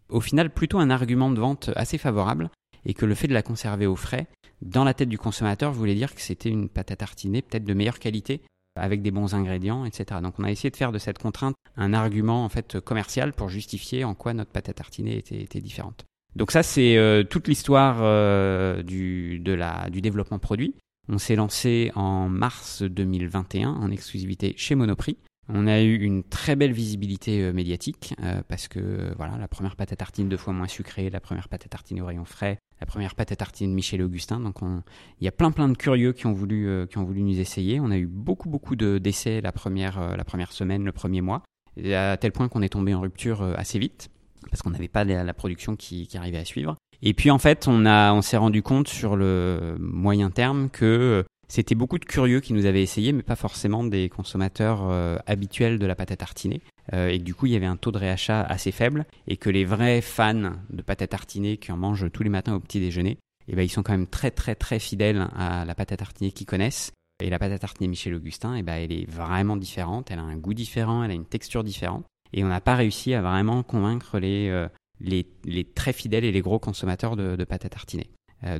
au 0.10 0.22
final 0.22 0.52
plutôt 0.52 0.78
un 0.78 0.92
argument 0.92 1.32
de 1.32 1.40
vente 1.40 1.72
assez 1.76 1.98
favorable 1.98 2.52
et 2.86 2.94
que 2.94 3.06
le 3.06 3.16
fait 3.16 3.28
de 3.28 3.34
la 3.34 3.42
conserver 3.42 3.88
au 3.88 3.96
frais, 3.96 4.28
dans 4.66 4.84
la 4.84 4.94
tête 4.94 5.10
du 5.10 5.18
consommateur, 5.18 5.72
voulait 5.72 5.96
dire 5.96 6.14
que 6.16 6.22
c'était 6.22 6.50
une 6.50 6.70
pâte 6.70 6.92
à 6.92 6.96
tartiner 6.96 7.42
peut-être 7.42 7.66
de 7.66 7.74
meilleure 7.74 8.00
qualité 8.00 8.42
avec 8.76 9.02
des 9.02 9.12
bons 9.12 9.36
ingrédients, 9.36 9.86
etc. 9.86 10.20
Donc 10.22 10.36
on 10.40 10.44
a 10.44 10.52
essayé 10.52 10.72
de 10.72 10.76
faire 10.76 10.92
de 10.92 10.98
cette 10.98 11.20
contrainte 11.20 11.56
un 11.78 11.94
argument 11.94 12.44
en 12.44 12.50
fait 12.50 12.80
commercial 12.80 13.34
pour 13.34 13.50
justifier 13.50 14.04
en 14.04 14.16
quoi 14.16 14.34
notre 14.34 14.52
pâte 14.52 14.70
à 14.70 14.74
tartiner 14.74 15.18
était, 15.18 15.62
différente. 15.62 16.06
Donc 16.36 16.52
ça, 16.52 16.64
c'est 16.64 16.98
euh, 16.98 17.24
toute 17.24 17.48
l'histoire 17.48 17.98
euh, 18.02 18.82
du 18.82 19.40
développement 19.40 20.40
produit. 20.40 20.74
On 21.10 21.18
s'est 21.18 21.36
lancé 21.36 21.92
en 21.96 22.30
mars 22.30 22.82
2021 22.82 23.70
en 23.70 23.92
exclusivité 23.92 24.54
chez 24.58 24.74
Monoprix. 24.76 25.18
On 25.50 25.68
a 25.68 25.82
eu 25.82 25.96
une 25.96 26.24
très 26.24 26.56
belle 26.56 26.72
visibilité 26.72 27.42
euh, 27.42 27.54
médiatique 27.54 28.16
parce 28.48 28.68
que 28.68 29.14
voilà, 29.18 29.38
la 29.38 29.48
première 29.48 29.76
pâte 29.76 29.92
à 29.92 29.96
tartine 29.96 30.30
deux 30.30 30.38
fois 30.38 30.54
moins 30.54 30.68
sucrée, 30.68 31.10
la 31.10 31.20
première 31.20 31.50
pâte 31.50 31.66
à 31.66 31.70
tartiner 31.70 32.02
au 32.02 32.06
rayon 32.06 32.26
frais, 32.26 32.60
la 32.80 32.86
première 32.86 33.16
pâte 33.16 33.32
à 33.32 33.36
tartine 33.36 33.74
Michel 33.74 34.02
Augustin. 34.02 34.40
Donc 34.40 34.60
il 34.62 35.26
y 35.26 35.28
a 35.28 35.32
plein 35.32 35.52
plein 35.52 35.68
de 35.68 35.76
curieux 35.76 36.14
qui 36.14 36.28
ont 36.28 36.34
voulu 36.34 36.88
qui 36.90 36.98
ont 36.98 37.04
voulu 37.04 37.24
nous 37.24 37.40
essayer. 37.40 37.80
On 37.80 37.92
a 37.92 37.98
eu 37.98 38.08
beaucoup 38.08 38.50
beaucoup 38.50 38.76
de 38.76 38.98
d'essais 38.98 39.42
la 39.42 39.52
première 39.52 40.16
la 40.16 40.24
première 40.24 40.54
semaine, 40.54 40.86
le 40.86 40.92
premier 40.94 41.22
mois, 41.22 41.44
à 41.92 42.18
tel 42.18 42.32
point 42.32 42.48
qu'on 42.48 42.62
est 42.62 42.70
tombé 42.70 42.94
en 42.94 43.02
rupture 43.02 43.44
assez 43.58 43.80
vite 43.80 44.10
parce 44.50 44.62
qu'on 44.62 44.70
n'avait 44.70 44.88
pas 44.88 45.04
la, 45.04 45.34
production 45.34 45.76
qui, 45.76 46.08
arrivait 46.16 46.38
à 46.38 46.46
suivre. 46.46 46.76
Et 47.02 47.14
puis 47.14 47.32
en 47.32 47.40
fait, 47.40 47.68
on, 47.68 47.86
a, 47.86 48.14
on 48.14 48.22
s'est 48.22 48.38
rendu 48.38 48.62
compte 48.62 48.88
sur 48.88 49.16
le 49.16 49.76
moyen 49.80 50.30
terme 50.30 50.70
que 50.70 50.86
euh, 50.86 51.24
c'était 51.48 51.76
beaucoup 51.76 52.00
de 52.00 52.06
curieux 52.06 52.40
qui 52.40 52.54
nous 52.54 52.66
avaient 52.66 52.82
essayé, 52.82 53.12
mais 53.12 53.24
pas 53.24 53.36
forcément 53.36 53.84
des 53.84 54.10
consommateurs 54.10 54.90
euh, 54.90 55.18
habituels 55.28 55.80
de 55.80 55.86
la 55.86 55.96
pâte 55.96 56.12
à 56.12 56.18
tartiner. 56.18 56.62
Euh, 56.94 57.10
et 57.10 57.20
que 57.20 57.24
du 57.24 57.36
coup, 57.36 57.46
il 57.46 57.54
y 57.54 57.56
avait 57.56 57.66
un 57.66 57.78
taux 57.78 57.92
de 57.92 57.98
réachat 57.98 58.42
assez 58.42 58.72
faible, 58.72 59.06
et 59.28 59.38
que 59.38 59.50
les 59.50 59.66
vrais 59.66 60.02
fans 60.02 60.54
de 60.70 60.82
pâte 60.82 61.02
à 61.02 61.08
tartiner 61.08 61.58
qui 61.58 61.72
en 61.72 61.78
mangent 61.78 62.12
tous 62.12 62.24
les 62.24 62.30
matins 62.30 62.56
au 62.56 62.60
petit 62.60 62.80
déjeuner, 62.80 63.18
eh 63.48 63.56
ben, 63.56 63.62
ils 63.62 63.70
sont 63.70 63.84
quand 63.84 63.94
même 63.94 64.08
très 64.08 64.32
très 64.32 64.56
très 64.56 64.80
fidèles 64.80 65.28
à 65.36 65.66
la 65.66 65.76
pâte 65.76 65.92
à 65.92 65.98
tartiner 65.98 66.32
qu'ils 66.32 66.48
connaissent. 66.48 66.92
Et 67.24 67.30
la 67.30 67.40
pâte 67.40 67.52
à 67.52 67.60
tartiner 67.60 67.88
Michel 67.88 68.16
Augustin, 68.16 68.56
eh 68.56 68.64
ben, 68.64 68.76
elle 68.76 68.92
est 68.92 69.10
vraiment 69.10 69.56
différente, 69.56 70.12
elle 70.12 70.20
a 70.20 70.24
un 70.24 70.36
goût 70.36 70.54
différent, 70.54 71.04
elle 71.04 71.12
a 71.12 71.14
une 71.14 71.26
texture 71.26 71.64
différente 71.64 72.06
et 72.34 72.44
on 72.44 72.48
n'a 72.48 72.62
pas 72.62 72.76
réussi 72.76 73.14
à 73.14 73.22
vraiment 73.22 73.62
convaincre 73.64 74.18
les, 74.18 74.50
euh, 74.50 74.68
les, 75.00 75.28
les, 75.46 75.64
très 75.64 75.94
fidèles 75.94 76.26
et 76.26 76.32
les 76.32 76.42
gros 76.42 76.58
consommateurs 76.58 77.16
de, 77.16 77.36
de 77.36 77.44
pâte 77.44 77.66
à 77.66 77.70
tartiner. 77.70 78.10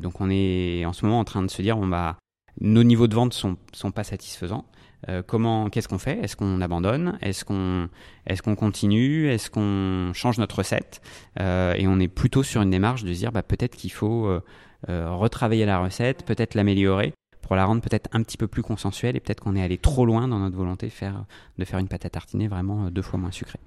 Donc 0.02 0.22
on 0.22 0.30
est 0.30 0.86
en 0.86 0.94
ce 0.94 1.04
moment 1.04 1.20
en 1.20 1.26
train 1.26 1.42
de 1.42 1.50
se 1.50 1.62
dire, 1.62 1.78
on 1.78 1.88
va, 1.88 2.16
nos 2.62 2.84
niveaux 2.84 3.08
de 3.08 3.16
vente 3.16 3.34
sont, 3.34 3.58
sont 3.74 3.92
pas 3.92 4.04
satisfaisants. 4.04 4.66
Euh, 5.10 5.22
comment, 5.26 5.70
qu'est-ce 5.70 5.88
qu'on 5.88 5.98
fait? 5.98 6.20
Est-ce 6.20 6.36
qu'on 6.36 6.62
abandonne? 6.62 7.18
Est-ce 7.22 7.44
qu'on, 7.44 7.90
est-ce 8.26 8.42
qu'on 8.42 8.56
continue? 8.56 9.28
Est-ce 9.28 9.50
qu'on 9.50 10.12
change 10.14 10.38
notre 10.38 10.60
recette? 10.60 11.02
Euh, 11.40 11.74
Et 11.74 11.88
on 11.88 12.00
est 12.00 12.08
plutôt 12.08 12.44
sur 12.44 12.62
une 12.62 12.70
démarche 12.70 13.04
de 13.04 13.12
dire, 13.12 13.32
bah, 13.32 13.44
peut-être 13.44 13.76
qu'il 13.76 13.92
faut 13.92 14.28
euh, 14.28 14.40
retravailler 14.88 15.66
la 15.66 15.80
recette, 15.80 16.26
peut-être 16.26 16.56
l'améliorer 16.56 17.14
pour 17.42 17.58
la 17.58 17.66
rendre 17.66 17.82
peut-être 17.82 18.10
un 18.14 18.24
petit 18.24 18.38
peu 18.38 18.48
plus 18.48 18.62
consensuelle 18.62 19.18
et 19.18 19.20
peut-être 19.20 19.42
qu'on 19.42 19.58
est 19.58 19.62
allé 19.62 19.78
trop 19.78 20.06
loin 20.06 20.30
dans 20.30 20.40
notre 20.40 20.56
volonté 20.56 20.86
de 20.88 20.94
faire, 20.94 21.26
de 21.58 21.66
faire 21.66 21.78
une 21.80 21.90
pâte 21.90 22.06
à 22.06 22.10
tartiner 22.10 22.48
vraiment 22.48 22.90
deux 22.90 23.02
fois 23.02 23.20
moins 23.20 23.32
sucrée. 23.32 23.60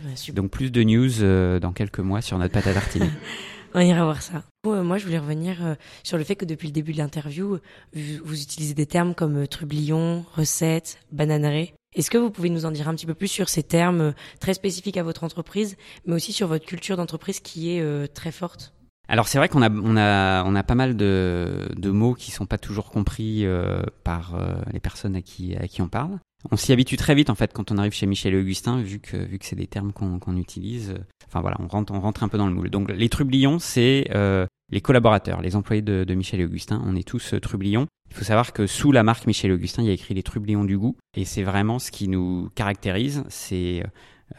Bah, 0.00 0.16
super. 0.16 0.42
Donc 0.42 0.50
plus 0.50 0.72
de 0.72 0.82
news 0.82 1.60
dans 1.60 1.72
quelques 1.72 1.98
mois 1.98 2.22
sur 2.22 2.38
notre 2.38 2.54
pâte 2.54 2.66
à 2.66 2.72
tartiner. 2.72 3.10
On 3.74 3.80
ira 3.80 4.04
voir 4.04 4.22
ça. 4.22 4.42
Moi, 4.64 4.98
je 4.98 5.04
voulais 5.04 5.18
revenir 5.18 5.76
sur 6.02 6.18
le 6.18 6.24
fait 6.24 6.36
que 6.36 6.44
depuis 6.44 6.68
le 6.68 6.72
début 6.72 6.92
de 6.92 6.98
l'interview, 6.98 7.58
vous, 7.94 8.42
utilisez 8.42 8.74
des 8.74 8.86
termes 8.86 9.14
comme 9.14 9.46
trublion, 9.46 10.24
recette, 10.34 10.98
bananeraie. 11.12 11.74
Est-ce 11.94 12.10
que 12.10 12.18
vous 12.18 12.30
pouvez 12.30 12.50
nous 12.50 12.66
en 12.66 12.70
dire 12.70 12.88
un 12.88 12.94
petit 12.94 13.06
peu 13.06 13.14
plus 13.14 13.28
sur 13.28 13.48
ces 13.48 13.62
termes 13.62 14.14
très 14.40 14.54
spécifiques 14.54 14.96
à 14.96 15.02
votre 15.02 15.24
entreprise, 15.24 15.76
mais 16.06 16.14
aussi 16.14 16.32
sur 16.32 16.48
votre 16.48 16.66
culture 16.66 16.96
d'entreprise 16.96 17.40
qui 17.40 17.70
est 17.70 18.08
très 18.14 18.32
forte? 18.32 18.74
Alors 19.08 19.26
c'est 19.26 19.38
vrai 19.38 19.48
qu'on 19.48 19.62
a 19.62 19.70
on 19.70 19.96
a 19.96 20.44
on 20.44 20.54
a 20.54 20.62
pas 20.62 20.74
mal 20.74 20.94
de, 20.94 21.70
de 21.74 21.90
mots 21.90 22.12
qui 22.12 22.30
sont 22.30 22.44
pas 22.44 22.58
toujours 22.58 22.90
compris 22.90 23.46
euh, 23.46 23.80
par 24.04 24.34
euh, 24.34 24.56
les 24.70 24.80
personnes 24.80 25.16
à 25.16 25.22
qui 25.22 25.56
à 25.56 25.66
qui 25.66 25.80
on 25.80 25.88
parle. 25.88 26.18
On 26.50 26.56
s'y 26.56 26.72
habitue 26.72 26.96
très 26.96 27.14
vite 27.14 27.30
en 27.30 27.34
fait 27.34 27.52
quand 27.52 27.72
on 27.72 27.78
arrive 27.78 27.92
chez 27.92 28.06
Michel 28.06 28.34
et 28.34 28.38
Augustin 28.38 28.80
vu 28.80 29.00
que 29.00 29.16
vu 29.16 29.38
que 29.38 29.44
c'est 29.44 29.56
des 29.56 29.66
termes 29.66 29.92
qu'on 29.92 30.36
utilise. 30.36 30.94
Enfin 31.26 31.40
voilà, 31.40 31.56
on 31.60 31.66
rentre 31.66 32.22
un 32.22 32.28
peu 32.28 32.38
dans 32.38 32.46
le 32.46 32.54
moule. 32.54 32.70
Donc 32.70 32.90
les 32.90 33.08
trublions 33.08 33.58
c'est 33.58 34.06
euh, 34.14 34.46
les 34.70 34.80
collaborateurs, 34.80 35.42
les 35.42 35.56
employés 35.56 35.82
de, 35.82 36.14
Michel 36.14 36.40
et 36.40 36.44
Augustin. 36.44 36.82
On 36.86 36.94
est 36.94 37.06
tous 37.06 37.34
trublions. 37.42 37.86
Il 38.10 38.16
faut 38.16 38.24
savoir 38.24 38.52
que 38.52 38.66
sous 38.66 38.92
la 38.92 39.02
marque 39.02 39.26
Michel 39.26 39.50
et 39.50 39.54
Augustin, 39.54 39.82
il 39.82 39.88
y 39.88 39.90
a 39.90 39.94
écrit 39.94 40.14
les 40.14 40.22
trublions 40.22 40.64
du 40.64 40.78
goût 40.78 40.96
et 41.16 41.24
c'est 41.24 41.42
vraiment 41.42 41.78
ce 41.78 41.90
qui 41.90 42.08
nous 42.08 42.50
caractérise. 42.54 43.24
C'est 43.28 43.82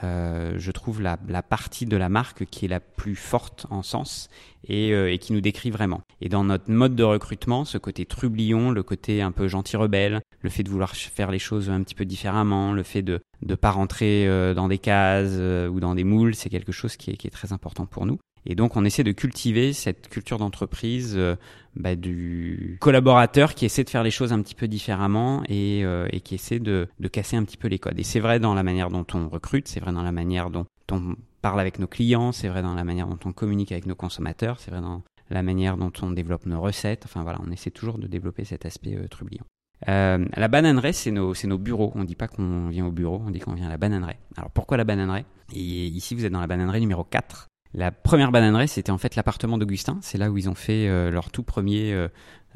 euh, 0.04 0.54
je 0.58 0.72
trouve 0.72 1.02
la, 1.02 1.18
la, 1.28 1.42
partie 1.42 1.86
de 1.86 1.98
la 1.98 2.10
marque 2.10 2.46
qui 2.46 2.66
est 2.66 2.70
la 2.70 2.80
plus 2.80 3.16
forte 3.16 3.66
en 3.70 3.82
sens 3.82 4.30
et, 4.68 4.94
euh, 4.94 5.12
et, 5.12 5.18
qui 5.18 5.34
nous 5.34 5.42
décrit 5.42 5.72
vraiment. 5.72 6.02
Et 6.22 6.30
dans 6.30 6.44
notre 6.44 6.70
mode 6.72 6.96
de 6.96 7.04
recrutement, 7.04 7.66
ce 7.66 7.78
côté 7.78 8.06
trublion, 8.06 8.72
le 8.72 8.84
côté 8.84 9.22
un 9.22 9.32
peu 9.32 9.48
gentil 9.48 9.78
rebelle, 9.78 10.22
le 10.42 10.50
fait 10.50 10.64
de 10.64 10.70
vouloir 10.70 10.96
faire 10.96 11.32
les 11.32 11.40
choses 11.40 11.70
un 11.70 11.82
petit 11.84 11.96
peu 11.96 12.06
différemment, 12.06 12.72
le 12.72 12.84
fait 12.84 13.02
de 13.02 13.20
ne 13.46 13.56
pas 13.56 13.72
rentrer 13.72 14.28
euh, 14.28 14.54
dans 14.54 14.68
des 14.68 14.78
cases 14.78 15.38
ou 15.70 15.80
dans 15.80 15.96
des 15.96 16.04
moules, 16.04 16.36
c'est 16.36 16.50
quelque 16.50 16.72
chose 16.72 16.96
qui 16.96 17.12
est, 17.12 17.18
qui 17.18 17.28
est 17.28 17.32
très 17.32 17.52
important 17.52 17.86
pour 17.86 18.06
nous. 18.06 18.20
Et 18.46 18.56
donc 18.56 18.76
on 18.76 18.86
essaie 18.86 19.04
de 19.04 19.12
cultiver 19.12 19.74
cette 19.74 20.10
culture 20.10 20.38
d'entreprise 20.38 21.14
euh, 21.18 21.36
bah, 21.76 21.96
du 21.96 22.78
collaborateur 22.80 23.54
qui 23.54 23.66
essaie 23.66 23.84
de 23.84 23.90
faire 23.90 24.04
les 24.04 24.12
choses 24.12 24.34
un 24.34 24.42
petit 24.42 24.56
peu 24.56 24.68
différemment 24.68 25.44
et, 25.48 25.84
euh, 25.84 26.08
qui 26.24 26.36
essaie 26.36 26.60
de, 26.60 26.88
casser 27.12 27.38
un 27.38 27.44
petit 27.44 27.58
peu 27.58 27.68
les 27.68 27.80
codes. 27.80 28.00
Et 28.00 28.04
c'est 28.04 28.20
vrai 28.20 28.40
dans 28.40 28.54
la 28.54 28.64
manière 28.64 28.90
dont 28.90 29.06
on 29.14 29.30
recrute, 29.30 29.68
c'est 29.68 29.80
vrai 29.80 29.92
dans 29.92 30.04
la 30.04 30.12
manière 30.12 30.50
dont 30.50 30.66
on 30.92 31.16
parle 31.42 31.60
avec 31.60 31.80
nos 31.80 31.88
clients, 31.88 32.32
c'est 32.32 32.48
vrai 32.48 32.62
dans 32.62 32.74
la 32.74 32.84
manière 32.84 33.08
dont 33.08 33.20
on 33.26 33.32
communique 33.32 33.72
avec 33.72 33.86
nos 33.86 33.96
consommateurs, 33.96 34.60
c'est 34.60 34.72
vrai 34.72 34.82
dans 34.82 35.04
la 35.30 35.44
manière 35.44 35.78
dont 35.78 35.92
on 36.02 36.12
développe 36.12 36.46
nos 36.46 36.62
recettes. 36.62 37.04
Enfin 37.06 37.24
voilà, 37.24 37.40
on 37.46 37.52
essaie 37.52 37.72
toujours 37.72 37.98
de 37.98 38.08
développer 38.08 38.46
cet 38.46 38.66
aspect 38.66 38.96
euh, 38.96 39.08
trublion. 39.08 39.44
Euh, 39.88 40.26
la 40.36 40.48
bananeraie, 40.48 40.94
c'est 40.94 41.12
nos, 41.12 41.58
bureaux. 41.58 41.92
On 41.96 42.04
dit 42.04 42.16
pas 42.16 42.28
qu'on 42.28 42.68
vient 42.68 42.86
au 42.86 42.92
bureau, 42.92 43.22
on 43.26 43.32
dit 43.32 43.40
qu'on 43.40 43.54
vient 43.54 43.68
à 43.68 43.70
la 43.70 43.78
bananeraie. 43.78 44.20
Alors 44.36 44.52
pourquoi 44.52 44.78
la 44.78 44.84
bananeraie 44.84 45.26
Et 45.54 45.86
ici, 45.86 46.16
vous 46.16 46.26
êtes 46.26 46.34
dans 46.34 46.42
la 46.42 46.48
bananeraie 46.48 46.80
numéro 46.80 47.04
4. 47.04 47.48
La 47.74 47.92
première 47.92 48.32
bananerie, 48.32 48.68
c'était 48.68 48.92
en 48.92 48.98
fait 48.98 49.16
l'appartement 49.16 49.58
d'Augustin. 49.58 50.00
C'est 50.02 50.18
là 50.18 50.32
où 50.32 50.38
ils 50.38 50.50
ont 50.50 50.56
fait 50.56 50.88
euh, 50.88 51.12
leur 51.12 51.30
tout 51.30 51.44
premier 51.44 51.94
euh, 51.94 52.08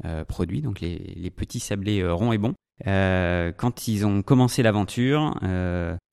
euh, 0.04 0.24
produit, 0.24 0.60
donc 0.60 0.80
les, 0.80 1.30
petits 1.30 1.60
sablés 1.60 2.06
ronds 2.08 2.32
et 2.32 2.38
bons. 2.38 2.54
quand 2.84 3.88
ils 3.88 4.04
ont 4.04 4.22
commencé 4.22 4.62
l'aventure, 4.62 5.34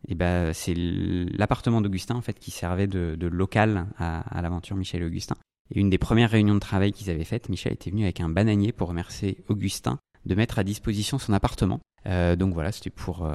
et 0.08 0.15
ben 0.15 0.53
c'est 0.53 0.75
l'appartement 0.75 1.81
d'Augustin 1.81 2.15
en 2.15 2.22
fait 2.22 2.38
qui 2.38 2.51
servait 2.51 2.88
de, 2.88 3.27
local 3.27 3.88
à, 3.98 4.41
l'aventure 4.41 4.75
Michel 4.75 5.01
et 5.01 5.05
Augustin. 5.05 5.36
Et 5.74 5.79
une 5.79 5.89
des 5.89 5.98
premières 5.98 6.29
réunions 6.29 6.55
de 6.55 6.60
travail 6.60 6.91
qu'ils 6.91 7.10
avaient 7.10 7.24
faites, 7.24 7.50
Michel 7.50 7.74
était 7.74 7.89
venu 7.89 8.03
avec 8.03 8.20
un 8.20 8.29
bananier 8.29 8.72
pour 8.72 8.89
remercier 8.89 9.43
Augustin 9.48 9.98
de 10.25 10.36
mettre 10.36 10.60
à 10.60 10.63
disposition 10.63 11.17
son 11.17 11.34
appartement. 11.34 11.79
donc 12.05 12.53
voilà, 12.53 12.72
c'était 12.72 12.91
pour 12.91 13.27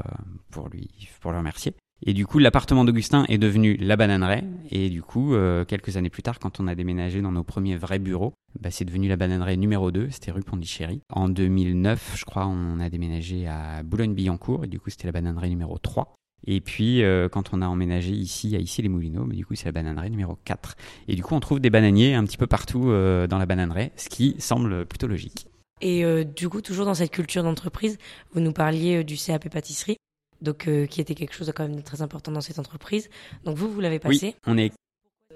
pour 0.51 0.69
lui 0.69 1.09
pour 1.21 1.33
le 1.33 1.39
remercier. 1.39 1.75
Et 2.05 2.13
du 2.13 2.27
coup, 2.27 2.39
l'appartement 2.39 2.85
d'Augustin 2.85 3.25
est 3.29 3.39
devenu 3.39 3.77
la 3.77 3.97
bananeraie. 3.97 4.45
Et 4.71 4.91
du 4.91 5.03
coup, 5.03 5.35
euh, 5.35 5.65
quelques 5.65 5.97
années 5.97 6.11
plus 6.11 6.23
tard, 6.23 6.39
quand 6.39 6.61
on 6.61 6.67
a 6.67 6.75
déménagé 6.75 7.23
dans 7.23 7.33
nos 7.33 7.43
premiers 7.43 7.77
vrais 7.77 7.99
bureaux, 7.99 8.35
bah, 8.61 8.71
c'est 8.71 8.85
devenu 8.85 9.09
la 9.09 9.17
bananeraie 9.17 9.57
numéro 9.57 9.91
2, 9.91 10.11
c'était 10.11 10.31
rue 10.31 10.43
Pondichéry. 10.43 11.01
En 11.11 11.29
2009, 11.29 12.15
je 12.17 12.25
crois, 12.25 12.47
on 12.47 12.81
a 12.81 12.91
déménagé 12.91 13.47
à 13.47 13.83
Boulogne-Billancourt, 13.83 14.65
et 14.65 14.69
du 14.69 14.79
coup, 14.79 14.91
c'était 14.91 15.09
la 15.09 15.13
bananeraie 15.13 15.49
numéro 15.49 15.79
3. 15.79 16.15
Et 16.47 16.61
puis, 16.61 17.03
euh, 17.03 17.29
quand 17.31 17.55
on 17.55 17.63
a 17.63 17.67
emménagé 17.67 18.13
ici, 18.13 18.55
à 18.55 18.59
ici 18.59 18.83
les 18.83 18.91
Moulineaux, 18.91 19.25
bah, 19.25 19.35
du 19.35 19.47
coup, 19.47 19.55
c'est 19.55 19.65
la 19.67 19.73
bananeraie 19.73 20.11
numéro 20.11 20.39
4. 20.45 20.77
Et 21.09 21.17
du 21.17 21.23
coup, 21.23 21.35
on 21.35 21.41
trouve 21.41 21.61
des 21.61 21.71
bananiers 21.71 22.15
un 22.15 22.25
petit 22.25 22.37
peu 22.37 22.47
partout 22.47 22.91
euh, 22.91 23.27
dans 23.27 23.39
la 23.39 23.47
bananeraie, 23.47 23.93
ce 23.97 24.11
qui 24.11 24.37
semble 24.39 24.85
plutôt 24.85 25.07
logique. 25.07 25.49
Et 25.83 26.25
du 26.25 26.49
coup, 26.49 26.63
toujours 26.63 26.87
dans 26.87 26.95
cette 26.95 27.11
culture 27.11 27.43
d'entreprise, 27.43 27.99
vous 28.33 28.41
nous 28.41 28.55
parliez 28.55 29.05
du 29.05 29.17
CAP 29.19 29.51
pâtisserie 29.51 29.99
donc 30.43 30.69
euh, 30.69 30.87
qui 30.87 31.01
était 31.01 31.15
quelque 31.15 31.35
chose 31.35 31.47
de 31.47 31.53
quand 31.53 31.69
même 31.69 31.83
très 31.83 32.03
important 32.03 32.33
dans 32.33 32.41
cette 32.41 32.59
entreprise. 32.59 33.09
Donc 33.45 33.57
vous, 33.57 33.71
vous 33.71 33.81
l'avez 33.81 33.99
passé 33.99 34.27
Oui, 34.27 34.37
on 34.47 34.59
est 34.59 34.73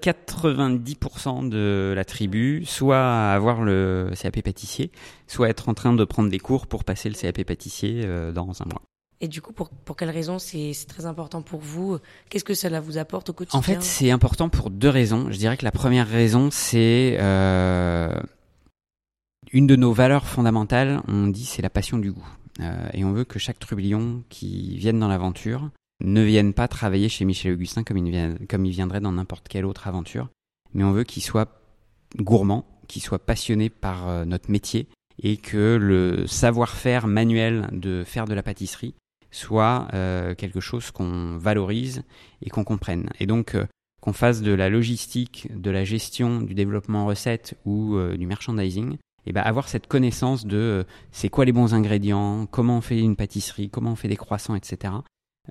90% 0.01 1.49
de 1.49 1.93
la 1.95 2.05
tribu, 2.05 2.63
soit 2.65 2.97
à 2.97 3.33
avoir 3.33 3.61
le 3.61 4.11
CAP 4.19 4.41
pâtissier, 4.41 4.91
soit 5.27 5.49
être 5.49 5.69
en 5.69 5.73
train 5.73 5.93
de 5.93 6.03
prendre 6.05 6.29
des 6.29 6.39
cours 6.39 6.67
pour 6.67 6.83
passer 6.83 7.09
le 7.09 7.15
CAP 7.15 7.43
pâtissier 7.43 8.01
euh, 8.05 8.31
dans 8.31 8.61
un 8.61 8.65
mois. 8.65 8.81
Et 9.23 9.27
du 9.27 9.39
coup, 9.39 9.53
pour, 9.53 9.69
pour 9.69 9.95
quelles 9.95 10.09
raisons 10.09 10.39
c'est 10.39 10.73
très 10.87 11.05
important 11.05 11.43
pour 11.43 11.59
vous? 11.59 11.99
Qu'est-ce 12.29 12.43
que 12.43 12.55
cela 12.55 12.79
vous 12.79 12.97
apporte 12.97 13.29
au 13.29 13.33
quotidien? 13.33 13.59
En 13.59 13.61
fait, 13.61 13.83
c'est 13.83 14.09
important 14.09 14.49
pour 14.49 14.71
deux 14.71 14.89
raisons. 14.89 15.27
Je 15.29 15.37
dirais 15.37 15.57
que 15.57 15.65
la 15.65 15.71
première 15.71 16.07
raison, 16.07 16.49
c'est 16.49 17.17
euh, 17.19 18.19
une 19.53 19.67
de 19.67 19.75
nos 19.75 19.93
valeurs 19.93 20.25
fondamentales, 20.25 21.01
on 21.07 21.27
dit 21.27 21.45
c'est 21.45 21.61
la 21.61 21.69
passion 21.69 21.99
du 21.99 22.11
goût. 22.11 22.27
Euh, 22.61 22.89
et 22.93 23.03
on 23.03 23.11
veut 23.11 23.23
que 23.23 23.39
chaque 23.39 23.59
trublion 23.59 24.23
qui 24.29 24.77
vienne 24.77 24.99
dans 24.99 25.07
l'aventure 25.07 25.69
ne 26.03 26.21
vienne 26.21 26.53
pas 26.53 26.67
travailler 26.67 27.09
chez 27.09 27.25
Michel 27.25 27.53
Augustin 27.53 27.83
comme 27.83 27.97
il, 27.97 28.37
comme 28.47 28.65
viendrait 28.67 29.01
dans 29.01 29.11
n'importe 29.11 29.47
quelle 29.47 29.65
autre 29.65 29.87
aventure, 29.87 30.29
mais 30.73 30.83
on 30.83 30.91
veut 30.91 31.03
qu'il 31.03 31.23
soit 31.23 31.61
gourmand, 32.17 32.65
qu'il 32.87 33.01
soit 33.01 33.23
passionné 33.25 33.69
par 33.69 34.07
euh, 34.07 34.25
notre 34.25 34.51
métier 34.51 34.87
et 35.21 35.37
que 35.37 35.77
le 35.79 36.25
savoir-faire 36.27 37.07
manuel 37.07 37.69
de 37.71 38.03
faire 38.03 38.25
de 38.25 38.33
la 38.33 38.43
pâtisserie 38.43 38.95
soit 39.29 39.87
euh, 39.93 40.35
quelque 40.35 40.59
chose 40.59 40.91
qu'on 40.91 41.37
valorise 41.37 42.03
et 42.41 42.49
qu'on 42.49 42.63
comprenne. 42.63 43.09
Et 43.19 43.27
donc 43.27 43.55
qu'on 44.01 44.13
fasse 44.13 44.41
de 44.41 44.51
la 44.51 44.69
logistique, 44.69 45.47
de 45.55 45.69
la 45.69 45.83
gestion, 45.83 46.41
du 46.41 46.55
développement 46.55 47.05
recette 47.05 47.55
ou 47.65 47.95
du 48.17 48.25
merchandising, 48.25 48.97
et 49.25 49.33
ben 49.33 49.41
avoir 49.41 49.67
cette 49.67 49.87
connaissance 49.87 50.45
de 50.45 50.57
euh, 50.57 50.83
c'est 51.11 51.29
quoi 51.29 51.45
les 51.45 51.51
bons 51.51 51.73
ingrédients, 51.73 52.47
comment 52.47 52.77
on 52.77 52.81
fait 52.81 52.99
une 52.99 53.15
pâtisserie, 53.15 53.69
comment 53.69 53.91
on 53.91 53.95
fait 53.95 54.07
des 54.07 54.17
croissants, 54.17 54.55
etc. 54.55 54.93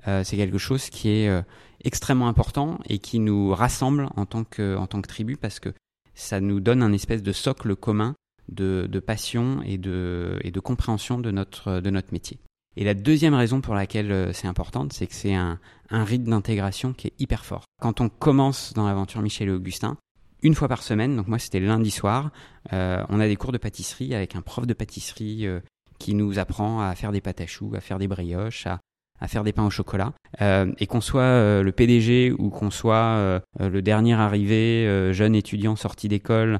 Euh, 0.07 0.23
c'est 0.23 0.37
quelque 0.37 0.57
chose 0.57 0.89
qui 0.89 1.09
est 1.09 1.29
euh, 1.29 1.41
extrêmement 1.83 2.27
important 2.27 2.79
et 2.87 2.99
qui 2.99 3.19
nous 3.19 3.53
rassemble 3.53 4.09
en 4.15 4.25
tant 4.25 4.43
que 4.43 4.75
en 4.77 4.87
tant 4.87 5.01
que 5.01 5.07
tribu 5.07 5.37
parce 5.37 5.59
que 5.59 5.69
ça 6.13 6.41
nous 6.41 6.59
donne 6.59 6.83
un 6.83 6.93
espèce 6.93 7.23
de 7.23 7.31
socle 7.31 7.75
commun 7.75 8.15
de, 8.49 8.87
de 8.89 8.99
passion 8.99 9.61
et 9.65 9.77
de 9.77 10.37
et 10.43 10.51
de 10.51 10.59
compréhension 10.59 11.19
de 11.19 11.31
notre 11.31 11.79
de 11.79 11.89
notre 11.89 12.11
métier. 12.11 12.39
Et 12.77 12.85
la 12.85 12.93
deuxième 12.93 13.33
raison 13.33 13.59
pour 13.59 13.75
laquelle 13.75 14.33
c'est 14.33 14.47
important, 14.47 14.87
c'est 14.91 15.05
que 15.05 15.13
c'est 15.13 15.35
un, 15.35 15.59
un 15.89 16.05
rythme 16.05 16.29
d'intégration 16.29 16.93
qui 16.93 17.07
est 17.07 17.13
hyper 17.19 17.43
fort. 17.43 17.65
Quand 17.81 17.99
on 17.99 18.07
commence 18.07 18.71
dans 18.71 18.87
l'aventure 18.87 19.21
Michel 19.21 19.49
et 19.49 19.51
Augustin, 19.51 19.97
une 20.43 20.55
fois 20.55 20.67
par 20.67 20.83
semaine. 20.83 21.15
Donc 21.15 21.27
moi, 21.27 21.39
c'était 21.39 21.59
lundi 21.59 21.91
soir. 21.91 22.31
Euh, 22.73 23.03
on 23.09 23.19
a 23.19 23.27
des 23.27 23.35
cours 23.35 23.51
de 23.51 23.57
pâtisserie 23.57 24.13
avec 24.13 24.35
un 24.35 24.41
prof 24.41 24.65
de 24.65 24.73
pâtisserie 24.73 25.47
euh, 25.47 25.59
qui 25.99 26.13
nous 26.13 26.39
apprend 26.39 26.81
à 26.81 26.95
faire 26.95 27.11
des 27.11 27.21
pâtes 27.21 27.41
à 27.41 27.47
choux, 27.47 27.71
à 27.75 27.79
faire 27.79 27.99
des 27.99 28.07
brioches, 28.07 28.67
à, 28.67 28.79
faire 29.27 29.43
des 29.43 29.53
pains 29.53 29.65
au 29.65 29.69
chocolat. 29.69 30.13
Euh, 30.41 30.71
et 30.79 30.87
qu'on 30.87 31.01
soit 31.01 31.61
le 31.61 31.71
PDG 31.71 32.31
ou 32.31 32.49
qu'on 32.49 32.71
soit 32.71 33.41
le 33.59 33.81
dernier 33.81 34.13
arrivé, 34.13 35.13
jeune 35.13 35.35
étudiant 35.35 35.75
sorti 35.75 36.07
d'école 36.07 36.57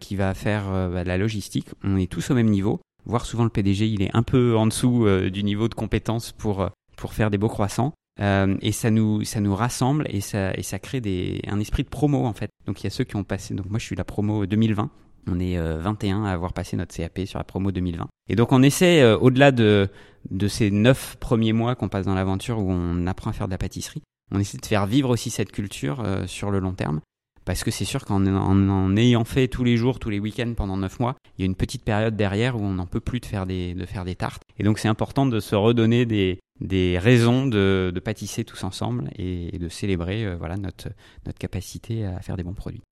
qui 0.00 0.16
va 0.16 0.34
faire 0.34 0.64
bah, 0.90 1.04
de 1.04 1.08
la 1.08 1.18
logistique, 1.18 1.68
on 1.84 1.96
est 1.96 2.10
tous 2.10 2.32
au 2.32 2.34
même 2.34 2.50
niveau. 2.50 2.80
Voire 3.06 3.24
souvent 3.24 3.44
le 3.44 3.50
PDG, 3.50 3.86
il 3.86 4.02
est 4.02 4.14
un 4.14 4.24
peu 4.24 4.56
en 4.56 4.66
dessous 4.66 5.06
du 5.30 5.44
niveau 5.44 5.68
de 5.68 5.74
compétence 5.74 6.32
pour 6.32 6.68
pour 6.96 7.14
faire 7.14 7.30
des 7.30 7.38
beaux 7.38 7.48
croissants. 7.48 7.94
Euh, 8.20 8.56
et 8.60 8.72
ça 8.72 8.90
nous, 8.90 9.24
ça 9.24 9.40
nous 9.40 9.54
rassemble 9.54 10.06
et 10.10 10.20
ça, 10.20 10.52
et 10.54 10.62
ça 10.62 10.78
crée 10.78 11.00
des, 11.00 11.40
un 11.46 11.58
esprit 11.58 11.84
de 11.84 11.88
promo 11.88 12.26
en 12.26 12.32
fait. 12.32 12.50
Donc 12.66 12.80
il 12.80 12.84
y 12.84 12.86
a 12.86 12.90
ceux 12.90 13.04
qui 13.04 13.16
ont 13.16 13.24
passé, 13.24 13.54
donc 13.54 13.70
moi 13.70 13.78
je 13.78 13.84
suis 13.84 13.96
la 13.96 14.04
promo 14.04 14.46
2020. 14.46 14.90
On 15.26 15.38
est 15.38 15.58
21 15.58 16.22
euh, 16.22 16.26
à 16.26 16.32
avoir 16.32 16.52
passé 16.52 16.76
notre 16.76 16.94
CAP 16.94 17.20
sur 17.26 17.38
la 17.38 17.44
promo 17.44 17.72
2020. 17.72 18.08
Et 18.28 18.36
donc 18.36 18.52
on 18.52 18.62
essaie, 18.62 19.02
euh, 19.02 19.16
au-delà 19.18 19.52
de, 19.52 19.88
de 20.30 20.48
ces 20.48 20.70
neuf 20.70 21.16
premiers 21.20 21.52
mois 21.52 21.74
qu'on 21.74 21.88
passe 21.88 22.06
dans 22.06 22.14
l'aventure 22.14 22.58
où 22.58 22.70
on 22.70 23.06
apprend 23.06 23.30
à 23.30 23.32
faire 23.32 23.46
de 23.46 23.52
la 23.52 23.58
pâtisserie, 23.58 24.02
on 24.32 24.38
essaie 24.38 24.58
de 24.58 24.66
faire 24.66 24.86
vivre 24.86 25.10
aussi 25.10 25.30
cette 25.30 25.52
culture 25.52 26.04
sur 26.26 26.50
le 26.50 26.60
long 26.60 26.72
terme. 26.72 27.00
Parce 27.50 27.64
que 27.64 27.72
c'est 27.72 27.84
sûr 27.84 28.04
qu'en 28.04 28.24
en, 28.28 28.96
ayant 28.96 29.24
fait 29.24 29.48
tous 29.48 29.64
les 29.64 29.76
jours, 29.76 29.98
tous 29.98 30.08
les 30.08 30.20
week-ends 30.20 30.54
pendant 30.56 30.76
neuf 30.76 31.00
mois, 31.00 31.16
il 31.36 31.40
y 31.40 31.42
a 31.42 31.46
une 31.46 31.56
petite 31.56 31.82
période 31.82 32.14
derrière 32.14 32.54
où 32.54 32.62
on 32.62 32.74
n'en 32.74 32.86
peut 32.86 33.00
plus 33.00 33.18
de 33.18 33.26
faire 33.26 33.44
des, 33.44 33.74
tartes. 34.16 34.44
Et 34.56 34.62
donc 34.62 34.78
c'est 34.78 34.86
important 34.86 35.26
de 35.26 35.40
se 35.40 35.56
redonner 35.56 36.06
des, 36.06 36.98
raisons 37.00 37.48
de, 37.48 37.90
de 37.92 37.98
pâtisser 37.98 38.44
tous 38.44 38.62
ensemble 38.62 39.10
et, 39.18 39.58
de 39.58 39.68
célébrer 39.68 40.24
euh, 40.26 40.36
voilà 40.36 40.58
notre 40.58 40.90
notre 41.26 41.38
capacité 41.38 42.04
à 42.04 42.20
faire 42.20 42.36
des 42.36 42.44
bons 42.44 42.54
produits. 42.54 42.82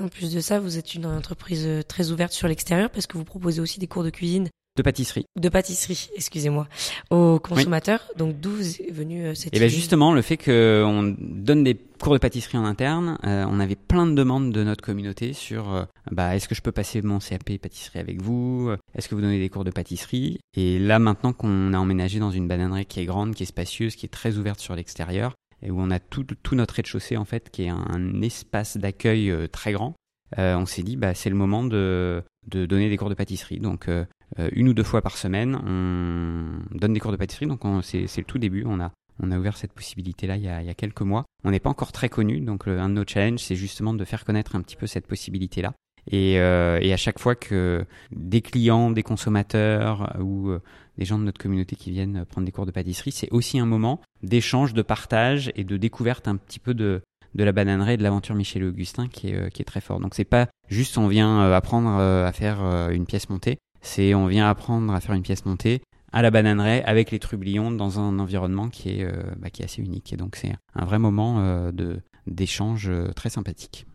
En 0.00 0.08
plus 0.08 0.32
de 0.32 0.40
ça, 0.40 0.60
vous 0.60 0.78
êtes 0.78 0.94
une 0.94 1.04
entreprise 1.04 1.66
euh, 1.66 1.82
très 1.82 2.10
ouverte 2.10 2.32
sur 2.32 2.48
l'extérieur 2.48 2.88
parce 2.88 3.06
que 3.06 3.18
vous 3.18 3.24
proposez 3.24 3.60
aussi 3.60 3.80
des 3.80 3.86
cours 3.86 4.02
de 4.02 4.08
cuisine 4.08 4.48
de 4.76 4.82
pâtisserie. 4.82 5.24
De 5.40 5.48
pâtisserie, 5.48 6.10
excusez-moi, 6.16 6.66
aux 7.10 7.38
consommateurs. 7.38 8.00
Donc 8.16 8.40
d'où 8.40 8.58
est 8.58 8.90
venue 8.90 9.26
euh, 9.26 9.34
cette 9.34 9.54
Et 9.54 9.58
bien 9.58 9.68
idée? 9.68 9.76
justement, 9.76 10.12
le 10.12 10.22
fait 10.22 10.36
qu'on 10.36 11.14
donne 11.18 11.62
des 11.62 11.76
cours 12.00 12.12
de 12.12 12.18
pâtisserie 12.18 12.58
en 12.58 12.64
interne, 12.64 13.18
euh, 13.24 13.44
on 13.48 13.60
avait 13.60 13.76
plein 13.76 14.04
de 14.06 14.14
demandes 14.14 14.52
de 14.52 14.64
notre 14.64 14.82
communauté 14.82 15.32
sur 15.32 15.72
euh, 15.72 15.84
bah, 16.10 16.34
est-ce 16.34 16.48
que 16.48 16.56
je 16.56 16.60
peux 16.62 16.72
passer 16.72 17.02
mon 17.02 17.20
CAP 17.20 17.58
pâtisserie 17.58 18.00
avec 18.00 18.20
vous? 18.20 18.70
Est-ce 18.96 19.08
que 19.08 19.14
vous 19.14 19.20
donnez 19.20 19.38
des 19.38 19.48
cours 19.48 19.64
de 19.64 19.70
pâtisserie? 19.70 20.40
Et 20.56 20.80
là, 20.80 20.98
maintenant 20.98 21.32
qu'on 21.32 21.72
a 21.72 21.78
emménagé 21.78 22.18
dans 22.18 22.32
une 22.32 22.48
bananerie 22.48 22.86
qui 22.86 22.98
est 22.98 23.04
grande, 23.06 23.34
qui 23.34 23.44
est 23.44 23.46
spacieuse, 23.46 23.94
qui 23.94 24.06
est 24.06 24.08
très 24.10 24.38
ouverte 24.38 24.58
sur 24.58 24.74
l'extérieur, 24.74 25.34
et 25.62 25.70
où 25.70 25.80
on 25.80 25.90
a 25.92 26.00
tout, 26.00 26.24
tout 26.42 26.56
notre 26.56 26.74
rez-de-chaussée 26.74 27.16
en 27.16 27.24
fait, 27.24 27.48
qui 27.50 27.62
est 27.62 27.68
un, 27.68 27.84
un 27.88 28.22
espace 28.22 28.76
d'accueil 28.76 29.32
très 29.52 29.70
grand, 29.72 29.94
euh, 30.38 30.56
on 30.56 30.66
s'est 30.66 30.82
dit 30.82 30.96
bah 30.96 31.14
c'est 31.14 31.30
le 31.30 31.36
moment 31.36 31.64
de, 31.64 32.22
de 32.48 32.66
donner 32.66 32.88
des 32.88 32.96
cours 32.96 33.10
de 33.10 33.14
pâtisserie. 33.14 33.60
Donc 33.60 33.88
euh, 33.88 34.04
une 34.52 34.68
ou 34.68 34.74
deux 34.74 34.82
fois 34.82 35.00
par 35.02 35.16
semaine, 35.16 35.54
on 35.64 36.76
donne 36.78 36.92
des 36.92 37.00
cours 37.00 37.12
de 37.12 37.16
pâtisserie. 37.16 37.46
Donc 37.46 37.64
on- 37.64 37.82
c'est 37.82 38.06
le 38.16 38.24
tout 38.24 38.38
début. 38.38 38.64
On 38.66 38.80
a 38.80 38.90
on 39.22 39.30
a 39.30 39.38
ouvert 39.38 39.56
cette 39.56 39.72
possibilité-là 39.72 40.36
il, 40.36 40.42
y 40.42 40.48
a- 40.48 40.60
il 40.60 40.66
y 40.66 40.70
a 40.70 40.74
quelques 40.74 41.02
mois. 41.02 41.24
On 41.44 41.52
n'est 41.52 41.60
pas 41.60 41.70
encore 41.70 41.92
très 41.92 42.08
connu, 42.08 42.40
donc 42.40 42.66
un 42.66 42.88
de 42.88 42.94
nos 42.94 43.04
challenges, 43.06 43.38
c'est 43.38 43.54
justement 43.54 43.94
de 43.94 44.04
faire 44.04 44.24
connaître 44.24 44.56
un 44.56 44.60
petit 44.60 44.74
peu 44.74 44.88
cette 44.88 45.06
possibilité-là. 45.06 45.72
Et, 46.10 46.40
euh, 46.40 46.80
et 46.82 46.92
à 46.92 46.96
chaque 46.96 47.20
fois 47.20 47.36
que 47.36 47.86
des 48.10 48.40
clients, 48.42 48.90
des 48.90 49.04
consommateurs 49.04 50.16
ou 50.20 50.48
euh, 50.50 50.60
des 50.98 51.04
gens 51.04 51.18
de 51.18 51.24
notre 51.24 51.40
communauté 51.40 51.76
qui 51.76 51.90
viennent 51.92 52.24
prendre 52.24 52.44
des 52.44 52.50
cours 52.52 52.66
de 52.66 52.70
pâtisserie, 52.72 53.12
c'est 53.12 53.30
aussi 53.30 53.58
un 53.60 53.66
moment 53.66 54.00
d'échange, 54.24 54.74
de 54.74 54.82
partage 54.82 55.52
et 55.54 55.62
de 55.64 55.76
découverte 55.76 56.26
un 56.26 56.36
petit 56.36 56.58
peu 56.58 56.74
de, 56.74 57.00
de 57.36 57.44
la 57.44 57.52
bananerie 57.52 57.94
et 57.94 57.96
de 57.96 58.02
l'aventure 58.02 58.34
Michel 58.34 58.62
et 58.62 58.66
Augustin 58.66 59.06
qui 59.08 59.28
est, 59.28 59.36
euh, 59.36 59.48
qui 59.48 59.62
est 59.62 59.64
très 59.64 59.80
fort. 59.80 60.00
Donc 60.00 60.14
c'est 60.14 60.24
pas 60.24 60.48
juste 60.68 60.98
on 60.98 61.06
vient 61.08 61.40
euh, 61.40 61.54
apprendre 61.54 61.96
euh, 62.00 62.26
à 62.26 62.32
faire 62.32 62.62
euh, 62.64 62.90
une 62.90 63.06
pièce 63.06 63.28
montée, 63.30 63.58
c'est 63.84 64.14
on 64.14 64.26
vient 64.26 64.48
apprendre 64.48 64.92
à 64.92 65.00
faire 65.00 65.14
une 65.14 65.22
pièce 65.22 65.44
montée 65.44 65.82
à 66.12 66.22
la 66.22 66.30
bananerie 66.30 66.80
avec 66.84 67.10
les 67.10 67.18
trublions 67.18 67.70
dans 67.72 67.98
un 67.98 68.18
environnement 68.18 68.68
qui 68.68 69.00
est, 69.00 69.04
euh, 69.04 69.22
bah, 69.36 69.50
qui 69.50 69.62
est 69.62 69.64
assez 69.64 69.82
unique. 69.82 70.12
Et 70.12 70.16
donc 70.16 70.36
c'est 70.36 70.52
un 70.74 70.84
vrai 70.84 70.98
moment 70.98 71.40
euh, 71.40 71.72
de 71.72 72.00
d'échange 72.26 72.88
euh, 72.88 73.08
très 73.12 73.28
sympathique. 73.28 73.86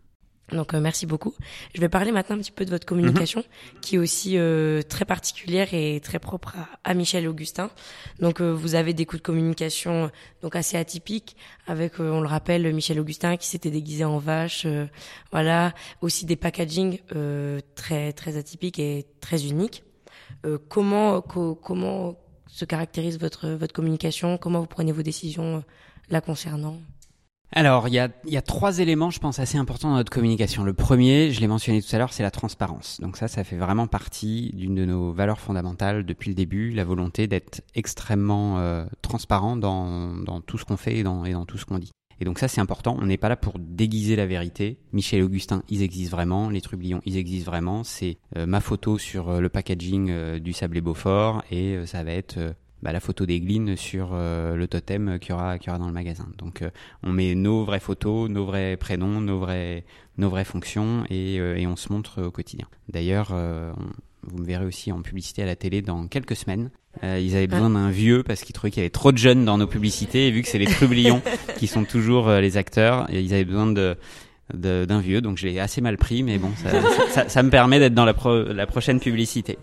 Donc 0.51 0.73
euh, 0.73 0.79
merci 0.79 1.05
beaucoup. 1.05 1.33
Je 1.75 1.81
vais 1.81 1.89
parler 1.89 2.12
maintenant 2.12 2.35
un 2.35 2.39
petit 2.39 2.51
peu 2.51 2.65
de 2.65 2.69
votre 2.71 2.85
communication, 2.85 3.43
qui 3.81 3.95
est 3.95 3.97
aussi 3.99 4.38
euh, 4.38 4.81
très 4.81 5.05
particulière 5.05 5.73
et 5.73 5.99
très 6.01 6.19
propre 6.19 6.55
à, 6.83 6.89
à 6.89 6.93
Michel 6.93 7.27
Augustin. 7.27 7.69
Donc 8.19 8.41
euh, 8.41 8.51
vous 8.51 8.75
avez 8.75 8.93
des 8.93 9.05
coups 9.05 9.21
de 9.21 9.25
communication 9.25 10.05
euh, 10.05 10.07
donc 10.41 10.55
assez 10.55 10.77
atypiques, 10.77 11.35
avec, 11.67 11.99
euh, 11.99 12.09
on 12.12 12.21
le 12.21 12.27
rappelle, 12.27 12.73
Michel 12.73 12.99
Augustin 12.99 13.38
qui 13.38 13.47
s'était 13.47 13.71
déguisé 13.71 14.05
en 14.05 14.17
vache, 14.17 14.63
euh, 14.65 14.85
voilà, 15.31 15.73
aussi 16.01 16.25
des 16.25 16.35
packaging 16.35 16.99
euh, 17.15 17.59
très 17.75 18.12
très 18.13 18.38
atypiques 18.38 18.79
et 18.79 19.05
très 19.21 19.45
uniques. 19.45 19.83
Euh, 20.45 20.57
comment 20.69 21.21
co- 21.21 21.55
comment 21.55 22.15
se 22.47 22.65
caractérise 22.65 23.19
votre 23.19 23.49
votre 23.49 23.73
communication? 23.73 24.38
Comment 24.38 24.59
vous 24.62 24.67
prenez 24.67 24.91
vos 24.91 25.03
décisions 25.03 25.57
euh, 25.57 25.62
la 26.09 26.21
concernant? 26.21 26.77
Alors, 27.51 27.88
il 27.88 27.95
y 27.95 27.99
a, 27.99 28.09
y 28.25 28.38
a 28.38 28.41
trois 28.43 28.77
éléments, 28.77 29.09
je 29.09 29.19
pense, 29.19 29.39
assez 29.39 29.57
importants 29.57 29.89
dans 29.89 29.95
notre 29.95 30.12
communication. 30.12 30.63
Le 30.63 30.73
premier, 30.73 31.31
je 31.31 31.39
l'ai 31.39 31.47
mentionné 31.47 31.81
tout 31.81 31.95
à 31.95 31.97
l'heure, 31.97 32.13
c'est 32.13 32.21
la 32.21 32.29
transparence. 32.31 32.99
Donc 33.01 33.17
ça, 33.17 33.27
ça 33.27 33.43
fait 33.43 33.57
vraiment 33.57 33.88
partie 33.88 34.51
d'une 34.53 34.75
de 34.75 34.85
nos 34.85 35.12
valeurs 35.12 35.39
fondamentales 35.39 36.05
depuis 36.05 36.29
le 36.29 36.35
début, 36.35 36.69
la 36.69 36.83
volonté 36.83 37.25
d'être 37.25 37.62
extrêmement 37.73 38.59
euh, 38.59 38.85
transparent 39.01 39.55
dans, 39.55 40.15
dans 40.15 40.41
tout 40.41 40.59
ce 40.59 40.65
qu'on 40.65 40.77
fait 40.77 40.97
et 40.97 41.03
dans, 41.03 41.25
et 41.25 41.33
dans 41.33 41.45
tout 41.45 41.57
ce 41.57 41.65
qu'on 41.65 41.79
dit. 41.79 41.91
Et 42.21 42.25
donc 42.25 42.38
ça, 42.38 42.47
c'est 42.47 42.62
important. 42.62 42.97
On 42.99 43.05
n'est 43.05 43.17
pas 43.17 43.29
là 43.29 43.38
pour 43.38 43.59
déguiser 43.59 44.15
la 44.15 44.25
vérité. 44.25 44.77
Michel 44.91 45.23
Augustin, 45.23 45.63
ils 45.69 45.81
existent 45.81 46.15
vraiment. 46.15 46.49
Les 46.49 46.62
trublions, 46.62 47.01
ils 47.05 47.17
existent 47.17 47.49
vraiment. 47.49 47.83
C'est 47.83 48.17
euh, 48.35 48.45
ma 48.45 48.59
photo 48.59 48.97
sur 48.97 49.29
euh, 49.29 49.39
le 49.39 49.49
packaging 49.49 50.09
euh, 50.09 50.39
du 50.39 50.53
Sablé 50.53 50.81
Beaufort 50.81 51.43
et 51.49 51.75
euh, 51.75 51.85
ça 51.85 52.03
va 52.03 52.12
être 52.12 52.38
euh, 52.38 52.51
bah, 52.83 52.91
la 52.91 52.99
photo 52.99 53.25
d'Egline 53.25 53.75
sur 53.75 54.09
euh, 54.13 54.55
le 54.55 54.67
totem 54.67 55.19
qu'il 55.19 55.31
y 55.31 55.33
aura, 55.33 55.57
qu'il 55.59 55.67
y 55.67 55.69
aura 55.71 55.79
dans 55.79 55.87
le 55.87 55.93
magasin. 55.93 56.27
Donc 56.37 56.61
euh, 56.61 56.69
on 57.03 57.11
met 57.11 57.35
nos 57.35 57.63
vraies 57.65 57.79
photos, 57.79 58.29
nos 58.29 58.45
vrais 58.45 58.77
prénoms, 58.77 59.21
nos 59.21 59.39
vraies, 59.39 59.83
nos 60.17 60.29
vraies 60.29 60.45
fonctions 60.45 61.03
et, 61.09 61.39
euh, 61.39 61.57
et 61.57 61.67
on 61.67 61.75
se 61.75 61.91
montre 61.91 62.21
au 62.23 62.31
quotidien. 62.31 62.67
D'ailleurs, 62.91 63.29
euh, 63.33 63.71
on- 63.77 63.89
vous 64.23 64.37
me 64.39 64.45
verrez 64.45 64.65
aussi 64.65 64.91
en 64.91 65.01
publicité 65.01 65.43
à 65.43 65.45
la 65.45 65.55
télé 65.55 65.81
dans 65.81 66.07
quelques 66.07 66.35
semaines. 66.35 66.71
Euh, 67.03 67.19
ils 67.23 67.35
avaient 67.37 67.47
besoin 67.47 67.69
d'un 67.69 67.89
vieux 67.89 68.21
parce 68.21 68.41
qu'ils 68.41 68.53
trouvaient 68.53 68.69
qu'il 68.69 68.81
y 68.81 68.83
avait 68.83 68.89
trop 68.89 69.13
de 69.13 69.17
jeunes 69.17 69.45
dans 69.45 69.57
nos 69.57 69.65
publicités 69.67 70.27
et 70.27 70.31
vu 70.31 70.41
que 70.41 70.49
c'est 70.49 70.57
les 70.57 70.65
trublions 70.67 71.21
qui 71.57 71.67
sont 71.67 71.85
toujours 71.85 72.27
euh, 72.27 72.41
les 72.41 72.57
acteurs, 72.57 73.07
ils 73.11 73.33
avaient 73.33 73.45
besoin 73.45 73.67
de- 73.71 73.95
d'un 74.53 74.99
vieux, 74.99 75.21
donc 75.21 75.37
je 75.37 75.47
l'ai 75.47 75.59
assez 75.59 75.79
mal 75.79 75.97
pris, 75.97 76.23
mais 76.23 76.37
bon, 76.39 76.49
ça, 76.57 76.71
ça, 76.71 77.07
ça- 77.09 77.29
ça 77.29 77.43
me 77.43 77.49
permet 77.51 77.77
d'être 77.79 77.93
dans 77.93 78.03
la, 78.05 78.13
pro- 78.15 78.43
la 78.43 78.65
prochaine 78.65 78.99
publicité. 78.99 79.57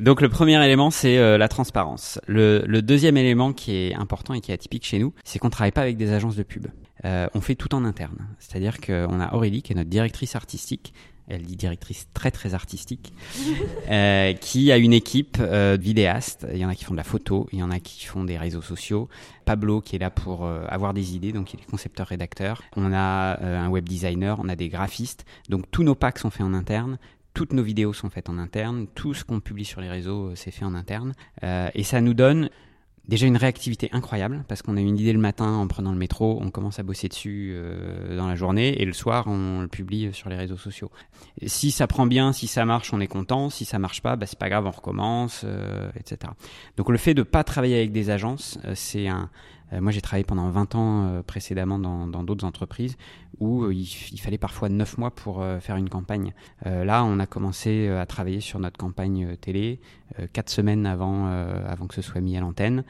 Donc 0.00 0.22
le 0.22 0.30
premier 0.30 0.62
élément, 0.64 0.90
c'est 0.90 1.18
euh, 1.18 1.36
la 1.36 1.48
transparence. 1.48 2.18
Le, 2.26 2.64
le 2.66 2.80
deuxième 2.80 3.18
élément 3.18 3.52
qui 3.52 3.76
est 3.76 3.94
important 3.94 4.32
et 4.32 4.40
qui 4.40 4.50
est 4.50 4.54
atypique 4.54 4.86
chez 4.86 4.98
nous, 4.98 5.12
c'est 5.24 5.38
qu'on 5.38 5.50
travaille 5.50 5.72
pas 5.72 5.82
avec 5.82 5.98
des 5.98 6.12
agences 6.12 6.36
de 6.36 6.42
pub. 6.42 6.68
Euh, 7.04 7.28
on 7.34 7.42
fait 7.42 7.54
tout 7.54 7.74
en 7.74 7.84
interne. 7.84 8.28
C'est-à-dire 8.38 8.80
qu'on 8.80 9.20
a 9.20 9.34
Aurélie, 9.34 9.62
qui 9.62 9.72
est 9.72 9.76
notre 9.76 9.90
directrice 9.90 10.36
artistique, 10.36 10.94
elle 11.30 11.42
dit 11.42 11.56
directrice 11.56 12.08
très 12.12 12.30
très 12.30 12.54
artistique, 12.54 13.12
euh, 13.90 14.32
qui 14.34 14.72
a 14.72 14.76
une 14.76 14.92
équipe 14.92 15.38
euh, 15.40 15.76
de 15.76 15.82
vidéastes. 15.82 16.46
Il 16.52 16.58
y 16.58 16.64
en 16.64 16.68
a 16.68 16.74
qui 16.74 16.84
font 16.84 16.92
de 16.92 16.98
la 16.98 17.04
photo, 17.04 17.48
il 17.52 17.60
y 17.60 17.62
en 17.62 17.70
a 17.70 17.78
qui 17.78 18.04
font 18.04 18.24
des 18.24 18.36
réseaux 18.36 18.62
sociaux. 18.62 19.08
Pablo 19.44 19.80
qui 19.80 19.96
est 19.96 19.98
là 19.98 20.10
pour 20.10 20.44
euh, 20.44 20.64
avoir 20.68 20.92
des 20.92 21.14
idées, 21.14 21.32
donc 21.32 21.54
il 21.54 21.60
est 21.60 21.70
concepteur-rédacteur. 21.70 22.62
On 22.76 22.92
a 22.92 23.40
euh, 23.40 23.58
un 23.58 23.68
web 23.68 23.88
designer, 23.88 24.38
on 24.40 24.48
a 24.48 24.56
des 24.56 24.68
graphistes. 24.68 25.24
Donc 25.48 25.70
tous 25.70 25.82
nos 25.82 25.94
packs 25.94 26.18
sont 26.18 26.30
faits 26.30 26.42
en 26.42 26.54
interne. 26.54 26.98
Toutes 27.34 27.52
nos 27.52 27.62
vidéos 27.62 27.92
sont 27.92 28.10
faites 28.10 28.28
en 28.28 28.38
interne, 28.38 28.86
tout 28.94 29.14
ce 29.14 29.24
qu'on 29.24 29.40
publie 29.40 29.64
sur 29.64 29.80
les 29.80 29.88
réseaux, 29.88 30.28
euh, 30.28 30.34
c'est 30.34 30.50
fait 30.50 30.64
en 30.64 30.74
interne. 30.74 31.14
Euh, 31.44 31.68
et 31.74 31.84
ça 31.84 32.00
nous 32.00 32.14
donne 32.14 32.50
déjà 33.06 33.26
une 33.26 33.36
réactivité 33.36 33.88
incroyable, 33.92 34.44
parce 34.48 34.62
qu'on 34.62 34.76
a 34.76 34.80
une 34.80 34.98
idée 34.98 35.12
le 35.12 35.18
matin 35.18 35.52
en 35.52 35.66
prenant 35.66 35.90
le 35.92 35.98
métro, 35.98 36.38
on 36.40 36.50
commence 36.50 36.78
à 36.78 36.82
bosser 36.82 37.08
dessus 37.08 37.52
euh, 37.54 38.16
dans 38.16 38.28
la 38.28 38.36
journée, 38.36 38.80
et 38.80 38.84
le 38.84 38.92
soir, 38.92 39.26
on 39.26 39.60
le 39.60 39.68
publie 39.68 40.12
sur 40.12 40.28
les 40.28 40.36
réseaux 40.36 40.56
sociaux. 40.56 40.90
Si 41.46 41.70
ça 41.70 41.86
prend 41.86 42.06
bien, 42.06 42.32
si 42.32 42.46
ça 42.46 42.64
marche, 42.64 42.92
on 42.92 43.00
est 43.00 43.08
content. 43.08 43.48
Si 43.50 43.64
ça 43.64 43.78
marche 43.78 44.00
pas, 44.00 44.16
bah, 44.16 44.26
c'est 44.26 44.38
pas 44.38 44.48
grave, 44.48 44.66
on 44.66 44.70
recommence, 44.70 45.44
etc. 45.96 46.32
Donc 46.76 46.88
le 46.88 46.98
fait 46.98 47.14
de 47.14 47.22
pas 47.22 47.42
travailler 47.42 47.76
avec 47.76 47.92
des 47.92 48.10
agences, 48.10 48.58
c'est 48.74 49.08
un... 49.08 49.30
euh, 49.72 49.80
moi, 49.80 49.92
j'ai 49.92 50.00
travaillé 50.00 50.24
pendant 50.24 50.48
20 50.50 50.74
ans 50.74 51.04
euh, 51.04 51.22
précédemment 51.22 51.78
dans 51.78 52.24
d'autres 52.24 52.44
entreprises 52.44 52.96
où 53.38 53.64
euh, 53.64 53.74
il, 53.74 54.20
fallait 54.20 54.38
parfois 54.38 54.68
9 54.68 54.98
mois 54.98 55.10
pour 55.10 55.44
faire 55.60 55.76
une 55.76 55.88
campagne. 55.88 56.34
Là, 56.64 57.04
on 57.04 57.18
a 57.18 57.26
commencé 57.26 57.88
à 57.88 58.04
travailler 58.06 58.40
sur 58.40 58.58
notre 58.58 58.76
campagne 58.76 59.36
télé 59.36 59.80
euh, 60.18 60.26
4 60.32 60.50
semaines 60.50 60.86
avant, 60.86 61.26
avant 61.26 61.86
que 61.86 61.94
ce 61.94 62.02
soit 62.02 62.20
mis 62.20 62.36
à 62.36 62.40
l'antenne. 62.40 62.84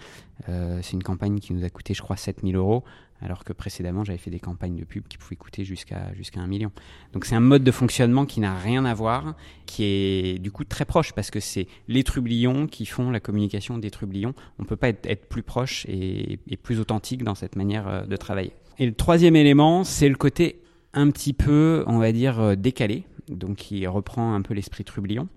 C'est 0.46 0.92
une 0.92 1.02
campagne 1.02 1.38
qui 1.38 1.52
nous 1.52 1.64
a 1.64 1.70
coûté, 1.70 1.94
je 1.94 2.02
crois, 2.02 2.16
7000 2.16 2.56
euros, 2.56 2.82
alors 3.22 3.44
que 3.44 3.52
précédemment, 3.52 4.04
j'avais 4.04 4.18
fait 4.18 4.30
des 4.30 4.40
campagnes 4.40 4.76
de 4.76 4.84
pub 4.84 5.06
qui 5.08 5.18
pouvaient 5.18 5.36
coûter 5.36 5.64
jusqu'à 5.64 6.10
1 6.36 6.46
million. 6.46 6.72
Donc 7.12 7.24
c'est 7.24 7.34
un 7.34 7.40
mode 7.40 7.64
de 7.64 7.70
fonctionnement 7.70 8.26
qui 8.26 8.40
n'a 8.40 8.56
rien 8.56 8.84
à 8.84 8.94
voir, 8.94 9.34
qui 9.66 9.84
est 9.84 10.38
du 10.38 10.50
coup 10.50 10.64
très 10.64 10.84
proche, 10.84 11.12
parce 11.12 11.30
que 11.30 11.40
c'est 11.40 11.66
les 11.88 12.04
trublions 12.04 12.66
qui 12.66 12.86
font 12.86 13.10
la 13.10 13.20
communication 13.20 13.78
des 13.78 13.90
trublions. 13.90 14.34
On 14.58 14.64
peut 14.64 14.76
pas 14.76 14.88
être, 14.88 15.06
être 15.06 15.28
plus 15.28 15.42
proche 15.42 15.84
et, 15.86 16.38
et 16.48 16.56
plus 16.56 16.80
authentique 16.80 17.24
dans 17.24 17.34
cette 17.34 17.56
manière 17.56 17.88
euh, 17.88 18.02
de 18.04 18.16
travailler. 18.16 18.52
Et 18.78 18.86
le 18.86 18.94
troisième 18.94 19.36
élément, 19.36 19.84
c'est 19.84 20.08
le 20.08 20.16
côté 20.16 20.62
un 20.94 21.10
petit 21.10 21.32
peu, 21.32 21.84
on 21.86 21.98
va 21.98 22.12
dire, 22.12 22.40
euh, 22.40 22.54
décalé, 22.54 23.04
donc 23.28 23.56
qui 23.56 23.86
reprend 23.86 24.34
un 24.34 24.42
peu 24.42 24.54
l'esprit 24.54 24.84
trublion. 24.84 25.28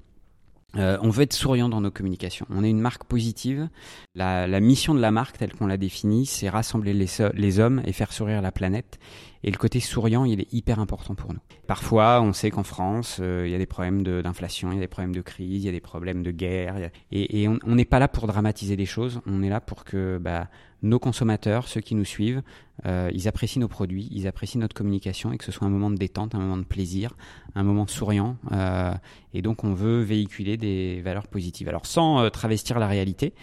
Euh, 0.75 0.97
on 1.01 1.09
veut 1.09 1.23
être 1.23 1.33
souriant 1.33 1.69
dans 1.69 1.81
nos 1.81 1.91
communications. 1.91 2.47
On 2.49 2.63
est 2.63 2.69
une 2.69 2.79
marque 2.79 3.03
positive. 3.03 3.69
La, 4.15 4.47
la 4.47 4.59
mission 4.59 4.95
de 4.95 4.99
la 4.99 5.11
marque, 5.11 5.37
telle 5.37 5.53
qu'on 5.53 5.67
l'a 5.67 5.77
définie, 5.77 6.25
c'est 6.25 6.49
rassembler 6.49 6.93
les, 6.93 7.05
les 7.35 7.59
hommes 7.59 7.81
et 7.85 7.93
faire 7.93 8.11
sourire 8.11 8.41
la 8.41 8.51
planète. 8.51 8.97
Et 9.43 9.51
le 9.51 9.57
côté 9.57 9.79
souriant, 9.79 10.23
il 10.25 10.39
est 10.39 10.51
hyper 10.53 10.79
important 10.79 11.15
pour 11.15 11.33
nous. 11.33 11.39
Parfois, 11.67 12.21
on 12.21 12.33
sait 12.33 12.49
qu'en 12.49 12.63
France, 12.63 13.17
euh, 13.21 13.43
il 13.45 13.51
y 13.51 13.55
a 13.55 13.57
des 13.57 13.65
problèmes 13.65 14.01
d'inflation, 14.03 14.71
il 14.71 14.75
y 14.75 14.77
a 14.77 14.81
des 14.81 14.87
problèmes 14.87 15.13
de 15.13 15.21
crise, 15.21 15.63
il 15.63 15.65
y 15.65 15.69
a 15.69 15.73
des 15.73 15.81
problèmes 15.81 16.23
de 16.23 16.31
guerre. 16.31 16.75
a- 16.77 16.79
et, 17.11 17.41
et 17.43 17.47
on 17.47 17.59
on 17.65 17.75
n'est 17.75 17.85
pas 17.85 17.99
là 17.99 18.07
pour 18.07 18.25
dramatiser 18.25 18.75
les 18.75 18.85
choses. 18.85 19.19
On 19.27 19.43
est 19.43 19.49
là 19.49 19.59
pour 19.61 19.83
que 19.83 20.17
bah, 20.17 20.47
nos 20.83 20.99
consommateurs, 20.99 21.67
ceux 21.67 21.81
qui 21.81 21.95
nous 21.95 22.05
suivent, 22.05 22.43
euh, 22.85 23.09
ils 23.13 23.27
apprécient 23.27 23.61
nos 23.61 23.67
produits, 23.67 24.09
ils 24.11 24.27
apprécient 24.27 24.59
notre 24.59 24.75
communication 24.75 25.31
et 25.31 25.37
que 25.37 25.45
ce 25.45 25.51
soit 25.51 25.65
un 25.65 25.69
moment 25.69 25.89
de 25.89 25.95
détente, 25.95 26.35
un 26.35 26.39
moment 26.39 26.57
de 26.57 26.63
plaisir, 26.65 27.15
un 27.55 27.63
moment 27.63 27.87
souriant. 27.87 28.37
Euh, 28.51 28.93
et 29.33 29.41
donc, 29.41 29.63
on 29.63 29.73
veut 29.73 30.01
véhiculer 30.01 30.57
des 30.57 31.01
valeurs 31.01 31.27
positives. 31.27 31.69
Alors, 31.69 31.85
sans 31.85 32.19
euh, 32.19 32.29
travestir 32.29 32.79
la 32.79 32.87
réalité, 32.87 33.33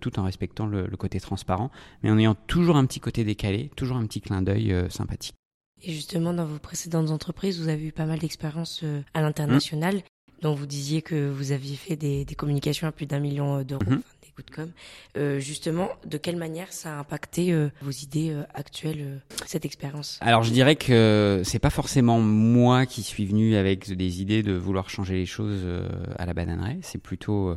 tout 0.00 0.18
en 0.18 0.22
respectant 0.22 0.66
le, 0.66 0.86
le 0.86 0.96
côté 0.96 1.18
transparent, 1.18 1.70
mais 2.02 2.10
en 2.10 2.18
ayant 2.18 2.36
toujours 2.46 2.76
un 2.76 2.86
petit 2.86 3.00
côté 3.00 3.24
décalé, 3.24 3.70
toujours 3.76 3.96
un 3.96 4.06
petit 4.06 4.20
clin 4.20 4.40
d'œil 4.40 4.72
sympathique. 4.88 5.34
Et 5.82 5.92
justement, 5.92 6.32
dans 6.32 6.46
vos 6.46 6.58
précédentes 6.58 7.10
entreprises, 7.10 7.60
vous 7.60 7.68
avez 7.68 7.88
eu 7.88 7.92
pas 7.92 8.06
mal 8.06 8.20
d'expériences 8.20 8.84
à 9.12 9.20
l'international. 9.20 10.02
Donc, 10.42 10.58
vous 10.58 10.66
disiez 10.66 11.02
que 11.02 11.28
vous 11.30 11.52
aviez 11.52 11.74
fait 11.76 11.96
des, 11.96 12.24
des 12.24 12.34
communications 12.34 12.86
à 12.86 12.92
plus 12.92 13.06
d'un 13.06 13.18
million 13.18 13.62
d'euros, 13.62 13.82
Mhm. 13.88 14.02
Des 14.36 14.42
coups 14.42 14.58
de. 14.58 14.72
Euh, 15.16 15.40
justement, 15.40 15.88
de 16.06 16.18
quelle 16.18 16.36
manière 16.36 16.72
ça 16.72 16.96
a 16.96 17.00
impacté 17.00 17.52
euh, 17.52 17.68
vos 17.82 17.90
idées 17.90 18.30
euh, 18.30 18.42
actuelles, 18.54 19.00
euh, 19.00 19.18
cette 19.46 19.64
expérience? 19.64 20.18
Alors 20.20 20.42
je 20.42 20.52
dirais 20.52 20.76
que 20.76 21.42
c'est 21.44 21.58
pas 21.58 21.70
forcément 21.70 22.20
moi 22.20 22.86
qui 22.86 23.02
suis 23.02 23.26
venu 23.26 23.56
avec 23.56 23.92
des 23.92 24.20
idées 24.20 24.42
de 24.42 24.52
vouloir 24.52 24.90
changer 24.90 25.14
les 25.14 25.26
choses 25.26 25.60
euh, 25.64 25.88
à 26.18 26.26
la 26.26 26.34
bananerie, 26.34 26.78
c'est 26.82 27.00
plutôt 27.02 27.50
euh, 27.50 27.56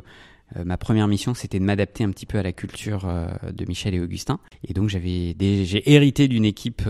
ma 0.64 0.76
première 0.76 1.08
mission, 1.08 1.34
c'était 1.34 1.58
de 1.58 1.64
m'adapter 1.64 2.04
un 2.04 2.10
petit 2.10 2.26
peu 2.26 2.38
à 2.38 2.42
la 2.42 2.52
culture 2.52 3.06
de 3.52 3.64
Michel 3.66 3.94
et 3.94 4.00
Augustin. 4.00 4.40
Et 4.66 4.72
donc, 4.72 4.88
j'avais 4.88 5.36
j'ai 5.38 5.92
hérité 5.92 6.26
d'une 6.26 6.46
équipe 6.46 6.82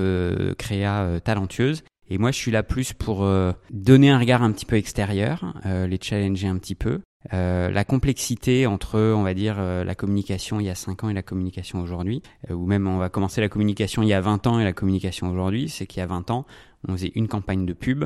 créa 0.59 1.20
talentueuse. 1.24 1.83
Et 2.09 2.18
moi, 2.18 2.31
je 2.31 2.37
suis 2.37 2.53
là 2.53 2.62
plus 2.62 2.92
pour 2.92 3.29
donner 3.70 4.11
un 4.11 4.18
regard 4.20 4.44
un 4.44 4.53
petit 4.53 4.64
peu 4.64 4.77
extérieur, 4.77 5.55
les 5.64 5.98
challenger 6.01 6.46
un 6.46 6.57
petit 6.57 6.77
peu, 6.77 7.01
euh, 7.33 7.69
la 7.71 7.85
complexité 7.85 8.67
entre, 8.67 8.99
on 9.01 9.23
va 9.23 9.35
dire, 9.35 9.57
euh, 9.59 9.83
la 9.83 9.95
communication 9.97 10.61
il 10.61 10.67
y 10.67 10.71
a 10.71 10.77
5 10.77 11.05
ans 11.05 11.09
et 11.09 11.15
la 11.15 11.23
communication 11.23 11.81
aujourd'hui, 11.81 12.23
euh, 12.49 12.55
ou 12.55 12.65
même 12.65 12.87
on 12.87 12.99
va 12.99 13.09
commencer 13.09 13.41
la 13.41 13.49
communication 13.49 14.03
il 14.03 14.09
y 14.09 14.13
a 14.13 14.21
20 14.21 14.47
ans 14.47 14.61
et 14.61 14.65
la 14.65 14.73
communication 14.73 15.29
aujourd'hui, 15.29 15.69
c'est 15.69 15.87
qu'il 15.87 15.99
y 15.99 16.03
a 16.03 16.07
20 16.07 16.31
ans, 16.31 16.47
on 16.87 16.93
faisait 16.93 17.13
une 17.17 17.27
campagne 17.27 17.67
de 17.67 17.73
pub, 17.73 18.05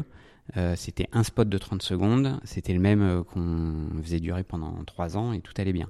c'était 0.75 1.09
un 1.13 1.23
spot 1.23 1.49
de 1.49 1.57
30 1.57 1.83
secondes, 1.83 2.41
c'était 2.45 2.75
le 2.75 2.81
même 2.81 3.23
qu'on 3.33 4.03
faisait 4.03 4.19
durer 4.19 4.43
pendant 4.43 4.83
3 4.85 5.17
ans 5.17 5.33
et 5.33 5.41
tout 5.41 5.53
allait 5.57 5.73
bien. 5.73 5.89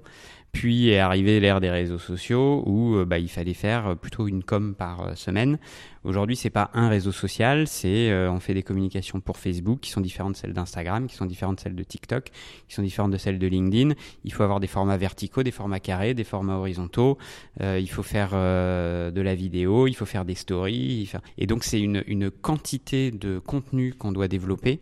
Puis 0.52 0.90
est 0.90 0.98
arrivé 0.98 1.40
l'ère 1.40 1.60
des 1.60 1.70
réseaux 1.70 1.98
sociaux 1.98 2.62
où 2.66 2.96
euh, 2.96 3.06
bah, 3.06 3.18
il 3.18 3.30
fallait 3.30 3.54
faire 3.54 3.96
plutôt 3.96 4.28
une 4.28 4.44
com 4.44 4.74
par 4.74 5.00
euh, 5.00 5.14
semaine. 5.14 5.58
Aujourd'hui, 6.04 6.36
c'est 6.36 6.50
pas 6.50 6.70
un 6.74 6.90
réseau 6.90 7.10
social, 7.10 7.66
c'est 7.66 8.10
euh, 8.10 8.30
on 8.30 8.38
fait 8.38 8.52
des 8.52 8.62
communications 8.62 9.20
pour 9.20 9.38
Facebook 9.38 9.80
qui 9.80 9.90
sont 9.90 10.02
différentes 10.02 10.34
de 10.34 10.36
celles 10.36 10.52
d'Instagram, 10.52 11.06
qui 11.06 11.16
sont 11.16 11.24
différentes 11.24 11.56
de 11.56 11.60
celles 11.62 11.74
de 11.74 11.82
TikTok, 11.82 12.30
qui 12.68 12.74
sont 12.74 12.82
différentes 12.82 13.12
de 13.12 13.16
celles 13.16 13.38
de 13.38 13.46
LinkedIn. 13.46 13.94
Il 14.24 14.32
faut 14.32 14.42
avoir 14.42 14.60
des 14.60 14.66
formats 14.66 14.98
verticaux, 14.98 15.42
des 15.42 15.52
formats 15.52 15.80
carrés, 15.80 16.12
des 16.12 16.24
formats 16.24 16.56
horizontaux. 16.56 17.16
il 17.60 17.88
faut 17.88 18.02
faire 18.02 18.32
de 18.32 19.20
la 19.20 19.34
vidéo, 19.34 19.86
il 19.86 19.94
faut 19.94 20.06
faire 20.06 20.24
des 20.24 20.34
stories. 20.34 21.10
Et 21.38 21.46
donc 21.46 21.64
c'est 21.64 21.80
une, 21.80 22.02
une 22.06 22.30
quantité 22.30 23.10
de 23.10 23.38
contenu 23.38 23.94
qu'on 23.94 24.12
doit 24.12 24.28
développer 24.28 24.80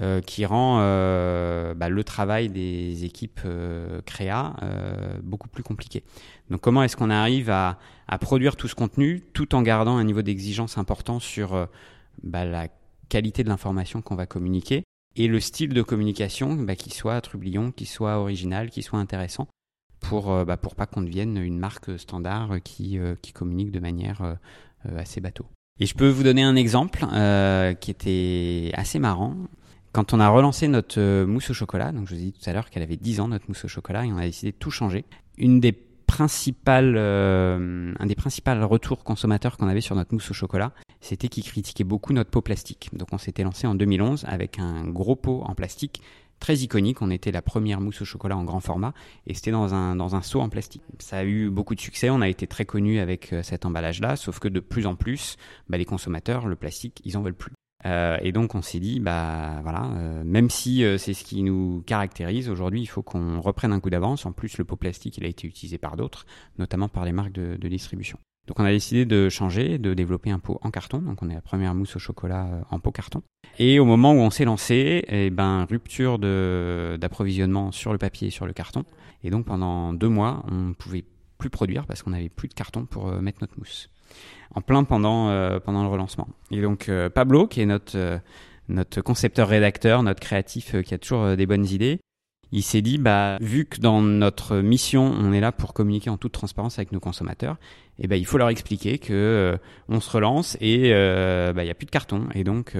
euh, 0.00 0.22
qui 0.22 0.46
rend 0.46 0.78
euh, 0.80 1.74
bah, 1.74 1.90
le 1.90 2.02
travail 2.02 2.48
des 2.48 3.04
équipes 3.04 3.42
euh, 3.44 4.00
créa 4.06 4.54
beaucoup 5.22 5.48
plus 5.48 5.62
compliqué. 5.62 6.02
Donc 6.48 6.62
comment 6.62 6.82
est-ce 6.82 6.96
qu'on 6.96 7.10
arrive 7.10 7.50
à, 7.50 7.78
à, 8.08 8.16
produire 8.16 8.56
tout 8.56 8.68
ce 8.68 8.74
contenu 8.74 9.22
tout 9.34 9.54
en 9.54 9.60
gardant 9.60 9.98
un 9.98 10.04
niveau 10.04 10.22
d'exigence 10.22 10.78
important 10.78 11.20
sur 11.20 11.68
bah, 12.22 12.46
la 12.46 12.68
qualité 13.10 13.44
de 13.44 13.50
l'information 13.50 14.00
qu'on 14.00 14.14
va 14.14 14.24
communiquer 14.24 14.84
et 15.14 15.28
le 15.28 15.40
style 15.40 15.74
de 15.74 15.82
communication 15.82 16.54
bah, 16.54 16.74
qui 16.74 16.88
soit 16.88 17.20
trublion, 17.20 17.70
qui 17.70 17.84
soit 17.84 18.16
original, 18.16 18.70
qui 18.70 18.82
soit 18.82 18.98
intéressant 18.98 19.46
pour 20.00 20.44
bah, 20.46 20.56
pour 20.56 20.74
pas 20.74 20.86
qu'on 20.86 21.02
devienne 21.02 21.36
une 21.36 21.58
marque 21.58 21.98
standard 21.98 22.62
qui, 22.64 22.98
qui 23.20 23.32
communique 23.32 23.70
de 23.70 23.80
manière 23.80 24.38
assez 24.96 25.20
bateau. 25.20 25.44
Et 25.80 25.84
je 25.84 25.94
peux 25.94 26.08
vous 26.08 26.22
donner 26.22 26.42
un 26.42 26.56
exemple 26.56 27.04
qui 27.80 27.90
était 27.90 28.70
assez 28.74 28.98
marrant. 28.98 29.36
Quand 29.92 30.14
on 30.14 30.20
a 30.20 30.28
relancé 30.30 30.68
notre 30.68 30.98
euh, 30.98 31.26
mousse 31.26 31.50
au 31.50 31.54
chocolat, 31.54 31.92
donc 31.92 32.08
je 32.08 32.14
vous 32.14 32.20
ai 32.20 32.24
dit 32.24 32.32
tout 32.32 32.48
à 32.48 32.54
l'heure 32.54 32.70
qu'elle 32.70 32.82
avait 32.82 32.96
10 32.96 33.20
ans 33.20 33.28
notre 33.28 33.44
mousse 33.48 33.66
au 33.66 33.68
chocolat 33.68 34.06
et 34.06 34.12
on 34.12 34.16
a 34.16 34.22
décidé 34.22 34.52
de 34.52 34.56
tout 34.56 34.70
changer. 34.70 35.04
Une 35.36 35.60
des 35.60 35.72
principales, 35.72 36.94
euh, 36.96 37.92
un 37.98 38.06
des 38.06 38.14
principaux 38.14 38.52
retours 38.66 39.04
consommateurs 39.04 39.58
qu'on 39.58 39.68
avait 39.68 39.82
sur 39.82 39.94
notre 39.94 40.14
mousse 40.14 40.30
au 40.30 40.34
chocolat, 40.34 40.72
c'était 41.02 41.28
qu'ils 41.28 41.44
critiquaient 41.44 41.84
beaucoup 41.84 42.14
notre 42.14 42.30
pot 42.30 42.40
plastique. 42.40 42.88
Donc 42.94 43.08
on 43.12 43.18
s'était 43.18 43.42
lancé 43.42 43.66
en 43.66 43.74
2011 43.74 44.24
avec 44.26 44.58
un 44.58 44.86
gros 44.86 45.16
pot 45.16 45.42
en 45.44 45.54
plastique 45.54 46.00
très 46.38 46.56
iconique. 46.56 47.02
On 47.02 47.10
était 47.10 47.30
la 47.30 47.42
première 47.42 47.82
mousse 47.82 48.00
au 48.00 48.06
chocolat 48.06 48.36
en 48.36 48.44
grand 48.44 48.60
format 48.60 48.94
et 49.26 49.34
c'était 49.34 49.50
dans 49.50 49.74
un, 49.74 49.94
dans 49.94 50.16
un 50.16 50.22
seau 50.22 50.40
en 50.40 50.48
plastique. 50.48 50.82
Ça 51.00 51.18
a 51.18 51.24
eu 51.24 51.50
beaucoup 51.50 51.74
de 51.74 51.80
succès, 51.80 52.08
on 52.08 52.22
a 52.22 52.28
été 52.28 52.46
très 52.46 52.64
connu 52.64 52.98
avec 52.98 53.32
euh, 53.34 53.42
cet 53.42 53.66
emballage-là, 53.66 54.16
sauf 54.16 54.38
que 54.38 54.48
de 54.48 54.60
plus 54.60 54.86
en 54.86 54.94
plus, 54.94 55.36
bah, 55.68 55.76
les 55.76 55.84
consommateurs, 55.84 56.46
le 56.46 56.56
plastique, 56.56 57.02
ils 57.04 57.18
en 57.18 57.22
veulent 57.22 57.34
plus. 57.34 57.52
Euh, 57.84 58.16
et 58.22 58.32
donc 58.32 58.54
on 58.54 58.62
s'est 58.62 58.80
dit, 58.80 59.00
bah 59.00 59.60
voilà, 59.62 59.90
euh, 59.96 60.22
même 60.24 60.50
si 60.50 60.84
euh, 60.84 60.98
c'est 60.98 61.14
ce 61.14 61.24
qui 61.24 61.42
nous 61.42 61.82
caractérise 61.86 62.48
aujourd'hui, 62.48 62.80
il 62.80 62.86
faut 62.86 63.02
qu'on 63.02 63.40
reprenne 63.40 63.72
un 63.72 63.80
coup 63.80 63.90
d'avance. 63.90 64.26
En 64.26 64.32
plus, 64.32 64.58
le 64.58 64.64
pot 64.64 64.76
plastique, 64.76 65.18
il 65.18 65.24
a 65.24 65.28
été 65.28 65.46
utilisé 65.46 65.78
par 65.78 65.96
d'autres, 65.96 66.26
notamment 66.58 66.88
par 66.88 67.04
les 67.04 67.12
marques 67.12 67.32
de, 67.32 67.56
de, 67.56 67.68
distribution. 67.68 68.18
Donc 68.46 68.58
on 68.58 68.64
a 68.64 68.70
décidé 68.70 69.04
de 69.04 69.28
changer, 69.28 69.78
de 69.78 69.94
développer 69.94 70.30
un 70.30 70.38
pot 70.38 70.58
en 70.62 70.70
carton. 70.70 70.98
Donc 70.98 71.22
on 71.22 71.30
est 71.30 71.34
la 71.34 71.40
première 71.40 71.74
mousse 71.74 71.96
au 71.96 71.98
chocolat 71.98 72.64
en 72.70 72.78
pot 72.78 72.90
carton. 72.90 73.22
Et 73.58 73.78
au 73.78 73.84
moment 73.84 74.12
où 74.12 74.18
on 74.18 74.30
s'est 74.30 74.44
lancé, 74.44 75.04
eh 75.08 75.30
ben 75.30 75.64
rupture 75.64 76.18
d'approvisionnement 76.18 77.70
sur 77.70 77.92
le 77.92 77.98
papier 77.98 78.28
et 78.28 78.30
sur 78.30 78.46
le 78.46 78.52
carton. 78.52 78.84
Et 79.22 79.30
donc 79.30 79.46
pendant 79.46 79.92
deux 79.92 80.08
mois, 80.08 80.44
on 80.50 80.68
ne 80.68 80.72
pouvait 80.74 81.04
plus 81.38 81.50
produire 81.50 81.86
parce 81.86 82.02
qu'on 82.02 82.10
n'avait 82.10 82.28
plus 82.28 82.48
de 82.48 82.54
carton 82.54 82.84
pour 82.84 83.12
mettre 83.20 83.38
notre 83.42 83.58
mousse 83.58 83.88
en 84.54 84.60
plein 84.60 84.84
pendant, 84.84 85.28
euh, 85.28 85.60
pendant 85.60 85.82
le 85.82 85.88
relancement. 85.88 86.28
Et 86.50 86.60
donc 86.60 86.88
euh, 86.88 87.08
Pablo, 87.08 87.46
qui 87.46 87.60
est 87.60 87.66
notre, 87.66 87.96
euh, 87.96 88.18
notre 88.68 89.00
concepteur-rédacteur, 89.00 90.02
notre 90.02 90.20
créatif 90.20 90.80
qui 90.82 90.94
a 90.94 90.98
toujours 90.98 91.36
des 91.36 91.46
bonnes 91.46 91.66
idées, 91.66 92.00
il 92.54 92.62
s'est 92.62 92.82
dit, 92.82 92.98
bah, 92.98 93.38
vu 93.40 93.64
que 93.64 93.80
dans 93.80 94.02
notre 94.02 94.58
mission, 94.58 95.04
on 95.04 95.32
est 95.32 95.40
là 95.40 95.52
pour 95.52 95.72
communiquer 95.72 96.10
en 96.10 96.18
toute 96.18 96.32
transparence 96.32 96.78
avec 96.78 96.92
nos 96.92 97.00
consommateurs, 97.00 97.56
et 97.98 98.04
eh 98.04 98.08
ben, 98.08 98.16
il 98.16 98.26
faut 98.26 98.36
leur 98.36 98.50
expliquer 98.50 98.98
que 98.98 99.58
on 99.88 100.00
se 100.00 100.10
relance 100.10 100.56
et 100.60 100.90
bah, 100.92 101.62
il 101.62 101.64
n'y 101.64 101.70
a 101.70 101.74
plus 101.74 101.86
de 101.86 101.90
carton. 101.90 102.28
Et 102.34 102.44
donc, 102.44 102.74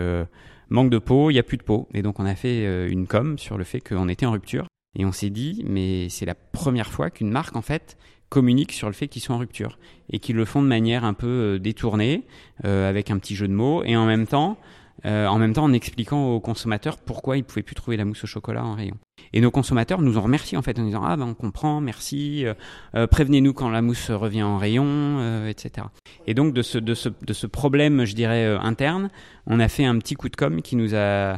manque 0.69 0.91
de 0.91 0.99
peau, 0.99 1.31
il 1.31 1.35
n'y 1.35 1.39
a 1.39 1.43
plus 1.43 1.57
de 1.57 1.63
peau. 1.63 1.89
Et 1.95 2.03
donc, 2.03 2.21
on 2.21 2.27
a 2.27 2.35
fait 2.35 2.91
une 2.91 3.07
com 3.07 3.39
sur 3.39 3.57
le 3.57 3.65
fait 3.65 3.81
qu'on 3.81 4.09
était 4.09 4.27
en 4.27 4.33
rupture. 4.33 4.67
Et 4.99 5.07
on 5.07 5.13
s'est 5.13 5.31
dit, 5.31 5.65
mais 5.67 6.09
c'est 6.11 6.27
la 6.27 6.35
première 6.35 6.91
fois 6.91 7.11
qu'une 7.11 7.31
marque, 7.31 7.57
en 7.57 7.63
fait, 7.63 7.97
communiquent 8.33 8.73
sur 8.73 8.87
le 8.87 8.95
fait 8.95 9.09
qu'ils 9.09 9.21
sont 9.21 9.35
en 9.35 9.39
rupture 9.39 9.79
et 10.09 10.19
qu'ils 10.19 10.37
le 10.37 10.47
font 10.47 10.63
de 10.63 10.67
manière 10.67 11.05
un 11.05 11.13
peu 11.13 11.27
euh, 11.27 11.59
détournée, 11.59 12.23
euh, 12.65 12.89
avec 12.89 13.11
un 13.11 13.19
petit 13.19 13.37
jeu 13.37 13.47
de 13.47 13.53
mots, 13.53 13.85
et 13.85 13.95
en 13.95 14.07
même 14.07 14.27
temps, 14.27 14.57
euh, 15.05 15.27
en 15.27 15.39
même 15.39 15.53
temps 15.53 15.65
en 15.65 15.73
expliquant 15.75 16.31
aux 16.31 16.41
consommateurs 16.41 16.97
pourquoi 16.97 17.37
ils 17.37 17.45
pouvaient 17.45 17.63
plus 17.63 17.75
trouver 17.75 17.99
la 17.99 18.07
mousse 18.07 18.25
au 18.25 18.27
chocolat 18.27 18.65
en 18.65 18.75
rayon. 18.75 18.97
Et 19.35 19.43
nos 19.43 19.51
consommateurs 19.51 20.01
nous 20.01 20.17
ont 20.17 20.23
remercié 20.23 20.57
en 20.57 20.63
fait 20.63 20.79
en 20.79 20.85
disant 20.85 21.03
ah 21.05 21.15
ben 21.19 21.27
on 21.27 21.35
comprend, 21.35 21.81
merci, 21.81 22.45
prévenez-nous 22.93 23.53
quand 23.55 23.71
la 23.71 23.81
mousse 23.81 24.11
revient 24.11 24.43
en 24.43 24.59
rayon, 24.59 25.47
etc. 25.47 25.87
Et 26.27 26.35
donc 26.35 26.53
de 26.53 26.61
ce, 26.61 26.77
de 26.77 26.95
ce, 26.95 27.09
de 27.09 27.33
ce 27.33 27.47
problème, 27.47 28.05
je 28.05 28.15
dirais 28.15 28.45
interne, 28.61 29.11
on 29.47 29.59
a 29.59 29.69
fait 29.69 29.87
un 29.87 29.99
petit 29.99 30.15
coup 30.17 30.29
de 30.29 30.37
com 30.37 30.61
qui 30.61 30.77
nous 30.77 30.95
a 30.95 30.99
euh, 30.99 31.37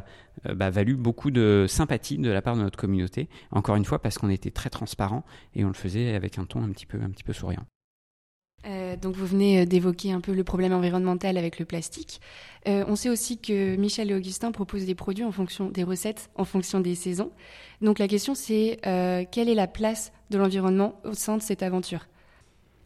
bah, 0.54 0.70
valu 0.70 0.96
beaucoup 0.96 1.30
de 1.30 1.66
sympathie 1.68 2.18
de 2.18 2.30
la 2.30 2.42
part 2.42 2.56
de 2.56 2.62
notre 2.62 2.78
communauté. 2.78 3.28
Encore 3.50 3.76
une 3.76 3.84
fois, 3.84 4.00
parce 4.00 4.18
qu'on 4.18 4.30
était 4.30 4.50
très 4.50 4.70
transparent 4.70 5.24
et 5.54 5.64
on 5.64 5.68
le 5.68 5.74
faisait 5.74 6.14
avec 6.14 6.38
un 6.38 6.44
ton 6.44 6.62
un 6.62 6.70
petit 6.70 6.86
peu, 6.86 7.00
un 7.00 7.10
petit 7.10 7.24
peu 7.24 7.32
souriant. 7.32 7.64
Euh, 8.66 8.96
donc 8.96 9.14
vous 9.14 9.26
venez 9.26 9.60
euh, 9.60 9.66
d'évoquer 9.66 10.12
un 10.12 10.20
peu 10.20 10.32
le 10.32 10.42
problème 10.42 10.72
environnemental 10.72 11.36
avec 11.36 11.58
le 11.58 11.66
plastique. 11.66 12.20
on 12.66 12.96
sait 12.96 13.10
aussi 13.10 13.38
que 13.38 13.76
Michel 13.76 14.10
et 14.10 14.14
Augustin 14.14 14.52
proposent 14.52 14.86
des 14.86 14.94
produits 14.94 15.24
en 15.24 15.32
fonction 15.32 15.68
des 15.68 15.84
recettes, 15.84 16.30
en 16.34 16.44
fonction 16.44 16.80
des 16.80 16.94
saisons. 16.94 17.30
Donc 17.82 17.98
la 17.98 18.08
question 18.08 18.34
c'est 18.34 18.78
quelle 19.30 19.50
est 19.50 19.54
la 19.54 19.66
place 19.66 20.12
de 20.30 20.38
l'environnement 20.38 20.98
au 21.04 21.12
sein 21.12 21.36
de 21.36 21.42
cette 21.42 21.62
aventure? 21.62 22.06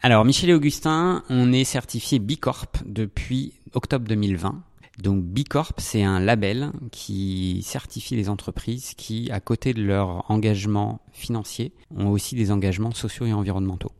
Alors 0.00 0.24
Michel 0.24 0.50
et 0.50 0.54
Augustin, 0.54 1.24
on 1.28 1.52
est 1.52 1.64
certifié 1.64 2.20
Bicorp 2.20 2.68
depuis 2.86 3.54
octobre 3.72 4.06
2020. 4.06 4.62
Donc 5.02 5.22
B 5.22 5.44
Corp, 5.48 5.78
c'est 5.78 6.02
un 6.02 6.18
label 6.18 6.72
qui 6.90 7.62
certifie 7.64 8.16
les 8.16 8.28
entreprises 8.28 8.94
qui, 8.94 9.30
à 9.30 9.40
côté 9.40 9.72
de 9.72 9.82
leurs 9.82 10.28
engagements 10.30 11.00
financiers, 11.12 11.72
ont 11.96 12.08
aussi 12.08 12.34
des 12.34 12.50
engagements 12.50 12.90
sociaux 12.90 13.26
et 13.26 13.32
environnementaux. 13.32 13.92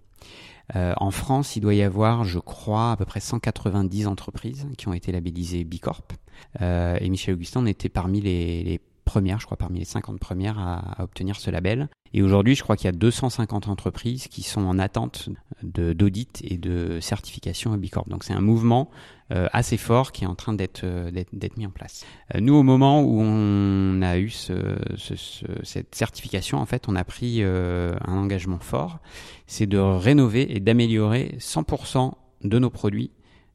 Euh, 0.77 0.93
en 0.97 1.11
France, 1.11 1.57
il 1.57 1.61
doit 1.61 1.75
y 1.75 1.83
avoir, 1.83 2.25
je 2.25 2.39
crois, 2.39 2.93
à 2.93 2.97
peu 2.97 3.05
près 3.05 3.21
190 3.21 4.07
entreprises 4.07 4.67
qui 4.77 4.89
ont 4.89 4.93
été 4.93 5.13
labellisées 5.13 5.65
B 5.65 5.79
Corp. 5.81 6.13
Euh, 6.61 6.99
et 7.01 7.09
Michel 7.09 7.35
Augustin 7.35 7.65
était 7.67 7.89
parmi 7.89 8.21
les, 8.21 8.81
premières, 9.09 9.41
je 9.41 9.47
crois, 9.47 9.57
parmi 9.57 9.79
les 9.79 9.87
50 9.87 10.21
premières 10.21 10.59
à, 10.59 11.03
obtenir 11.03 11.37
ce 11.37 11.51
label. 11.51 11.89
Et 12.13 12.23
aujourd'hui, 12.23 12.55
je 12.55 12.63
crois 12.63 12.77
qu'il 12.77 12.85
y 12.85 12.89
a 12.89 12.93
250 12.93 13.69
entreprises 13.69 14.29
qui 14.29 14.43
sont 14.43 14.61
en 14.61 14.79
attente 14.79 15.31
d'audit 15.63 16.41
et 16.45 16.59
de 16.59 17.01
certification 17.01 17.73
à 17.73 17.79
B 17.79 17.89
Corp. 17.91 18.09
Donc 18.09 18.25
c'est 18.25 18.35
un 18.35 18.41
mouvement 18.41 18.91
euh, 19.33 19.47
assez 19.53 19.77
fort 19.79 20.13
qui 20.13 20.25
est 20.25 20.27
en 20.27 20.35
train 20.35 20.53
d'être 20.53 20.85
euh, 20.85 21.11
d'être 21.33 21.57
mis 21.57 21.67
en 21.67 21.71
place. 21.71 22.05
Euh, 22.35 22.41
nous, 22.41 22.55
au 22.55 22.63
moment 22.63 23.03
où 23.03 23.21
on 23.21 24.03
a 24.03 24.19
eu 24.19 24.31
ce, 24.31 24.77
ce, 24.97 25.15
cette 25.63 25.95
certification, 25.95 26.59
en 26.59 26.67
fait, 26.67 26.89
on 26.89 26.97
a 26.97 27.05
pris 27.05 27.43
un 27.43 27.97
engagement 28.07 28.59
fort, 28.59 28.99
c'est 29.47 29.67
de 29.67 29.79
rénover 29.79 30.55
et 30.55 30.61
d'améliorer 30.61 31.37
100% 31.39 32.13
de 32.45 32.59
nos 32.59 32.71
produits 32.71 33.11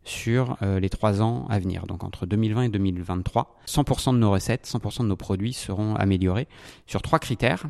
sur 0.06 0.58
les 0.62 0.90
trois 0.90 1.22
ans 1.22 1.46
à 1.50 1.60
venir. 1.60 1.86
Donc 1.88 2.04
entre 2.04 2.26
2020 2.26 2.64
et 2.64 2.70
2023, 2.70 3.58
100% 3.68 4.14
de 4.14 4.18
nos 4.18 4.32
recettes, 4.32 4.68
100% 4.68 5.04
de 5.04 5.08
nos 5.08 5.16
produits 5.16 5.54
seront 5.54 5.96
améliorés 5.96 6.48
sur 6.88 7.02
trois 7.02 7.20
critères. 7.20 7.66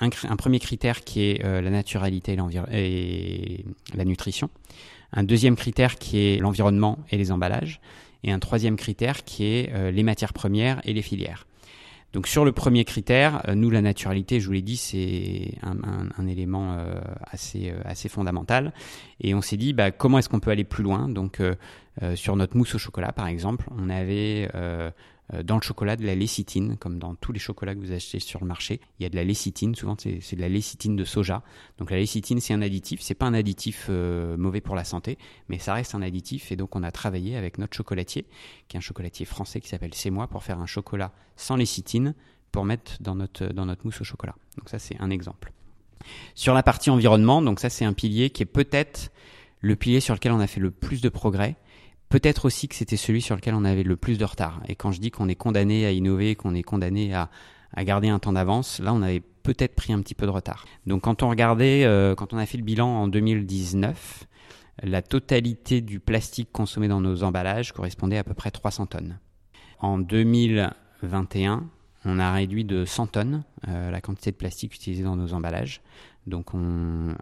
Un, 0.00 0.10
premier 0.36 0.60
critère 0.60 1.02
qui 1.02 1.22
est 1.22 1.42
la 1.42 1.70
naturalité 1.70 2.36
et, 2.70 3.54
et 3.54 3.64
la 3.94 4.04
nutrition 4.04 4.48
un 5.12 5.22
deuxième 5.22 5.56
critère 5.56 5.96
qui 5.96 6.18
est 6.18 6.38
l'environnement 6.38 6.98
et 7.10 7.16
les 7.16 7.32
emballages, 7.32 7.80
et 8.24 8.32
un 8.32 8.38
troisième 8.38 8.76
critère 8.76 9.24
qui 9.24 9.44
est 9.44 9.72
euh, 9.72 9.90
les 9.90 10.02
matières 10.02 10.32
premières 10.32 10.80
et 10.84 10.92
les 10.92 11.02
filières. 11.02 11.46
Donc 12.12 12.26
sur 12.26 12.44
le 12.44 12.52
premier 12.52 12.84
critère, 12.84 13.42
euh, 13.48 13.54
nous 13.54 13.70
la 13.70 13.82
naturalité, 13.82 14.40
je 14.40 14.46
vous 14.46 14.52
l'ai 14.52 14.62
dit, 14.62 14.76
c'est 14.76 15.54
un, 15.62 16.26
élément 16.26 16.72
euh, 16.72 17.00
assez 17.30 17.72
assez 17.84 18.08
fondamental. 18.08 18.72
Et 19.20 19.34
on 19.34 19.42
s'est 19.42 19.56
dit, 19.56 19.72
bah, 19.72 19.90
comment 19.90 20.18
est-ce 20.18 20.28
qu'on 20.28 20.40
peut 20.40 20.50
aller 20.50 20.64
plus 20.64 20.82
loin? 20.82 21.08
Donc 21.08 21.40
sur 22.14 22.36
notre 22.36 22.56
mousse 22.56 22.76
au 22.76 22.78
chocolat, 22.78 23.12
par 23.12 23.26
exemple, 23.26 23.66
on 23.76 23.90
avait 23.90 24.48
dans 25.44 25.56
le 25.56 25.62
chocolat 25.62 25.96
de 25.96 26.06
la 26.06 26.14
lécithine, 26.14 26.76
comme 26.78 26.98
dans 26.98 27.14
tous 27.14 27.32
les 27.32 27.38
chocolats 27.38 27.74
que 27.74 27.80
vous 27.80 27.92
achetez 27.92 28.18
sur 28.18 28.40
le 28.40 28.46
marché. 28.46 28.80
Il 28.98 29.02
y 29.02 29.06
a 29.06 29.08
de 29.10 29.16
la 29.16 29.24
lécithine, 29.24 29.74
souvent 29.74 29.96
c'est 29.98 30.36
de 30.36 30.40
la 30.40 30.48
lécithine 30.48 30.96
de 30.96 31.04
soja. 31.04 31.42
Donc 31.78 31.90
la 31.90 31.98
lécithine, 31.98 32.40
c'est 32.40 32.54
un 32.54 32.62
additif. 32.62 33.00
C'est 33.02 33.14
pas 33.14 33.26
un 33.26 33.34
additif 33.34 33.88
mauvais 33.88 34.60
pour 34.60 34.74
la 34.74 34.84
santé, 34.84 35.18
mais 35.48 35.58
ça 35.58 35.74
reste 35.74 35.94
un 35.94 36.02
additif. 36.02 36.50
Et 36.50 36.56
donc 36.56 36.76
on 36.76 36.82
a 36.82 36.90
travaillé 36.90 37.36
avec 37.36 37.58
notre 37.58 37.76
chocolatier, 37.76 38.24
qui 38.68 38.76
est 38.76 38.78
un 38.78 38.80
chocolatier 38.80 39.26
français 39.26 39.60
qui 39.60 39.68
s'appelle 39.68 39.92
C'est 39.92 40.10
moi, 40.10 40.28
pour 40.28 40.44
faire 40.44 40.60
un 40.60 40.66
chocolat 40.66 41.12
sans 41.36 41.56
lécithine 41.56 42.14
pour 42.52 42.64
mettre 42.64 42.96
dans 43.00 43.14
notre, 43.14 43.46
dans 43.46 43.66
notre 43.66 43.84
mousse 43.84 44.00
au 44.00 44.04
chocolat. 44.04 44.34
Donc 44.56 44.68
ça, 44.68 44.78
c'est 44.78 44.98
un 45.00 45.10
exemple. 45.10 45.52
Sur 46.34 46.54
la 46.54 46.62
partie 46.62 46.90
environnement, 46.90 47.42
donc 47.42 47.60
ça, 47.60 47.70
c'est 47.70 47.84
un 47.84 47.92
pilier 47.92 48.30
qui 48.30 48.42
est 48.42 48.46
peut-être 48.46 49.10
le 49.60 49.76
pilier 49.76 50.00
sur 50.00 50.14
lequel 50.14 50.32
on 50.32 50.40
a 50.40 50.46
fait 50.46 50.60
le 50.60 50.70
plus 50.70 51.00
de 51.00 51.08
progrès. 51.08 51.56
Peut-être 52.08 52.46
aussi 52.46 52.68
que 52.68 52.74
c'était 52.74 52.96
celui 52.96 53.20
sur 53.20 53.36
lequel 53.36 53.54
on 53.54 53.64
avait 53.64 53.82
le 53.82 53.96
plus 53.96 54.18
de 54.18 54.24
retard. 54.24 54.62
Et 54.66 54.74
quand 54.74 54.92
je 54.92 55.00
dis 55.00 55.10
qu'on 55.10 55.28
est 55.28 55.34
condamné 55.34 55.84
à 55.84 55.92
innover, 55.92 56.36
qu'on 56.36 56.54
est 56.54 56.62
condamné 56.62 57.14
à, 57.14 57.28
garder 57.84 58.08
un 58.08 58.18
temps 58.18 58.32
d'avance, 58.32 58.78
là, 58.80 58.94
on 58.94 59.02
avait 59.02 59.22
peut-être 59.42 59.74
pris 59.74 59.92
un 59.92 60.00
petit 60.00 60.14
peu 60.14 60.24
de 60.26 60.30
retard. 60.30 60.64
Donc 60.86 61.02
quand 61.02 61.22
on 61.22 61.28
regardait, 61.28 61.84
euh, 61.84 62.14
quand 62.14 62.32
on 62.32 62.38
a 62.38 62.46
fait 62.46 62.58
le 62.58 62.64
bilan 62.64 62.88
en 62.88 63.08
2019, 63.08 64.26
la 64.82 65.02
totalité 65.02 65.80
du 65.80 66.00
plastique 66.00 66.50
consommé 66.52 66.88
dans 66.88 67.00
nos 67.00 67.24
emballages 67.24 67.72
correspondait 67.72 68.18
à 68.18 68.24
peu 68.24 68.34
près 68.34 68.50
300 68.50 68.86
tonnes. 68.86 69.18
En 69.80 69.98
2021, 69.98 71.68
on 72.04 72.18
a 72.18 72.32
réduit 72.32 72.64
de 72.64 72.84
100 72.84 73.08
tonnes 73.08 73.44
euh, 73.68 73.90
la 73.90 74.00
quantité 74.00 74.30
de 74.30 74.36
plastique 74.36 74.74
utilisée 74.74 75.02
dans 75.02 75.16
nos 75.16 75.34
emballages. 75.34 75.82
Donc, 76.26 76.54
on, 76.54 77.14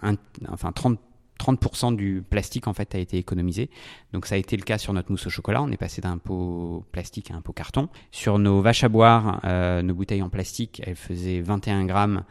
enfin 0.48 0.72
30, 0.72 0.98
30% 1.38 1.94
du 1.96 2.22
plastique 2.28 2.66
en 2.66 2.72
fait 2.72 2.94
a 2.94 2.98
été 2.98 3.18
économisé. 3.18 3.70
Donc 4.12 4.26
ça 4.26 4.34
a 4.34 4.38
été 4.38 4.56
le 4.56 4.62
cas 4.62 4.78
sur 4.78 4.92
notre 4.92 5.10
mousse 5.10 5.26
au 5.26 5.30
chocolat. 5.30 5.62
On 5.62 5.70
est 5.70 5.76
passé 5.76 6.00
d'un 6.00 6.18
pot 6.18 6.84
plastique 6.92 7.30
à 7.30 7.34
un 7.34 7.40
pot 7.40 7.52
carton. 7.52 7.88
Sur 8.10 8.38
nos 8.38 8.60
vaches 8.60 8.84
à 8.84 8.88
boire, 8.88 9.40
euh, 9.44 9.82
nos 9.82 9.94
bouteilles 9.94 10.22
en 10.22 10.30
plastique, 10.30 10.82
elles 10.84 10.96
faisaient 10.96 11.40
21 11.40 11.84
grammes. 11.84 12.24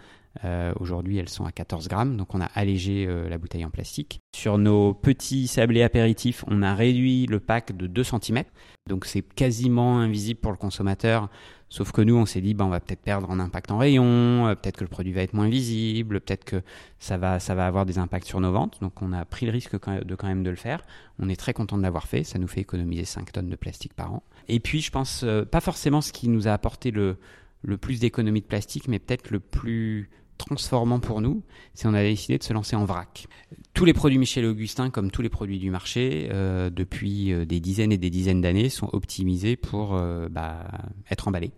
Euh, 0.43 0.73
Aujourd'hui, 0.79 1.17
elles 1.17 1.29
sont 1.29 1.45
à 1.45 1.51
14 1.51 1.87
grammes. 1.87 2.17
Donc 2.17 2.35
on 2.35 2.41
a 2.41 2.49
allégé 2.55 3.05
euh, 3.07 3.29
la 3.29 3.37
bouteille 3.37 3.63
en 3.65 3.69
plastique. 3.69 4.19
Sur 4.35 4.57
nos 4.57 4.93
petits 4.93 5.47
sablés 5.47 5.83
apéritifs, 5.83 6.43
on 6.47 6.61
a 6.61 6.75
réduit 6.75 7.25
le 7.27 7.39
pack 7.39 7.75
de 7.75 7.87
2 7.87 8.03
cm. 8.03 8.43
Donc 8.89 9.05
c'est 9.05 9.21
quasiment 9.21 9.99
invisible 9.99 10.39
pour 10.39 10.51
le 10.51 10.57
consommateur. 10.57 11.29
Sauf 11.69 11.91
que 11.91 12.01
nous, 12.01 12.15
on 12.15 12.25
s'est 12.25 12.41
dit, 12.41 12.53
bah, 12.53 12.65
on 12.65 12.69
va 12.69 12.79
peut-être 12.79 13.01
perdre 13.01 13.29
en 13.29 13.39
impact 13.39 13.71
en 13.71 13.77
rayon, 13.77 14.47
euh, 14.47 14.55
peut-être 14.55 14.77
que 14.77 14.83
le 14.83 14.89
produit 14.89 15.13
va 15.13 15.21
être 15.21 15.33
moins 15.33 15.49
visible, 15.49 16.21
peut-être 16.21 16.45
que 16.45 16.61
ça 16.99 17.17
va, 17.17 17.39
ça 17.39 17.55
va 17.55 17.65
avoir 17.65 17.85
des 17.85 17.97
impacts 17.97 18.27
sur 18.27 18.39
nos 18.39 18.51
ventes. 18.51 18.77
Donc, 18.81 19.01
on 19.01 19.11
a 19.13 19.25
pris 19.25 19.45
le 19.45 19.51
risque 19.51 19.73
de 19.73 20.15
quand 20.15 20.27
même 20.27 20.43
de 20.43 20.49
le 20.49 20.55
faire. 20.55 20.85
On 21.19 21.27
est 21.27 21.35
très 21.35 21.53
content 21.53 21.77
de 21.77 21.81
l'avoir 21.81 22.07
fait. 22.07 22.23
Ça 22.23 22.39
nous 22.39 22.47
fait 22.47 22.61
économiser 22.61 23.05
5 23.05 23.31
tonnes 23.31 23.49
de 23.49 23.55
plastique 23.55 23.93
par 23.93 24.13
an. 24.13 24.23
Et 24.47 24.59
puis, 24.59 24.81
je 24.81 24.91
pense, 24.91 25.23
euh, 25.23 25.43
pas 25.43 25.61
forcément 25.61 26.01
ce 26.01 26.13
qui 26.13 26.29
nous 26.29 26.47
a 26.47 26.51
apporté 26.53 26.91
le, 26.91 27.17
le 27.63 27.77
plus 27.77 27.99
d'économie 27.99 28.41
de 28.41 28.45
plastique, 28.45 28.87
mais 28.87 28.99
peut-être 28.99 29.31
le 29.31 29.39
plus 29.39 30.09
transformant 30.37 30.99
pour 30.99 31.21
nous, 31.21 31.43
c'est 31.73 31.87
qu'on 31.87 31.93
a 31.93 32.03
décidé 32.03 32.37
de 32.37 32.43
se 32.43 32.53
lancer 32.53 32.75
en 32.75 32.85
vrac. 32.85 33.27
Tous 33.75 33.85
les 33.85 33.93
produits 33.93 34.17
Michel 34.17 34.45
Augustin, 34.45 34.89
comme 34.89 35.11
tous 35.11 35.21
les 35.21 35.29
produits 35.29 35.59
du 35.59 35.69
marché, 35.69 36.29
euh, 36.31 36.71
depuis 36.71 37.31
des 37.45 37.59
dizaines 37.59 37.91
et 37.91 37.97
des 37.97 38.09
dizaines 38.09 38.41
d'années, 38.41 38.69
sont 38.69 38.89
optimisés 38.93 39.55
pour 39.55 40.01
bah, 40.31 40.65
être 41.11 41.27
emballés. 41.27 41.51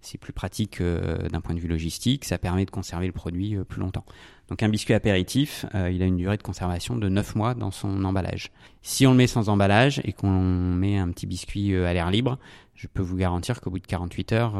C'est 0.00 0.18
plus 0.18 0.32
pratique 0.32 0.80
euh, 0.80 1.28
d'un 1.28 1.40
point 1.40 1.54
de 1.54 1.60
vue 1.60 1.68
logistique, 1.68 2.24
ça 2.24 2.38
permet 2.38 2.64
de 2.64 2.70
conserver 2.70 3.06
le 3.06 3.12
produit 3.12 3.56
euh, 3.56 3.64
plus 3.64 3.80
longtemps. 3.80 4.04
Donc 4.48 4.62
un 4.62 4.68
biscuit 4.68 4.94
apéritif, 4.94 5.66
euh, 5.74 5.90
il 5.90 6.02
a 6.02 6.06
une 6.06 6.16
durée 6.16 6.36
de 6.36 6.42
conservation 6.42 6.96
de 6.96 7.08
9 7.08 7.34
mois 7.34 7.54
dans 7.54 7.72
son 7.72 8.04
emballage. 8.04 8.52
Si 8.82 9.06
on 9.06 9.10
le 9.10 9.16
met 9.16 9.26
sans 9.26 9.48
emballage 9.48 10.00
et 10.04 10.12
qu'on 10.12 10.40
met 10.40 10.98
un 10.98 11.10
petit 11.10 11.26
biscuit 11.26 11.74
à 11.74 11.92
l'air 11.92 12.10
libre, 12.10 12.38
je 12.78 12.86
peux 12.86 13.02
vous 13.02 13.16
garantir 13.16 13.60
qu'au 13.60 13.70
bout 13.70 13.80
de 13.80 13.86
48 13.86 14.32
heures, 14.32 14.54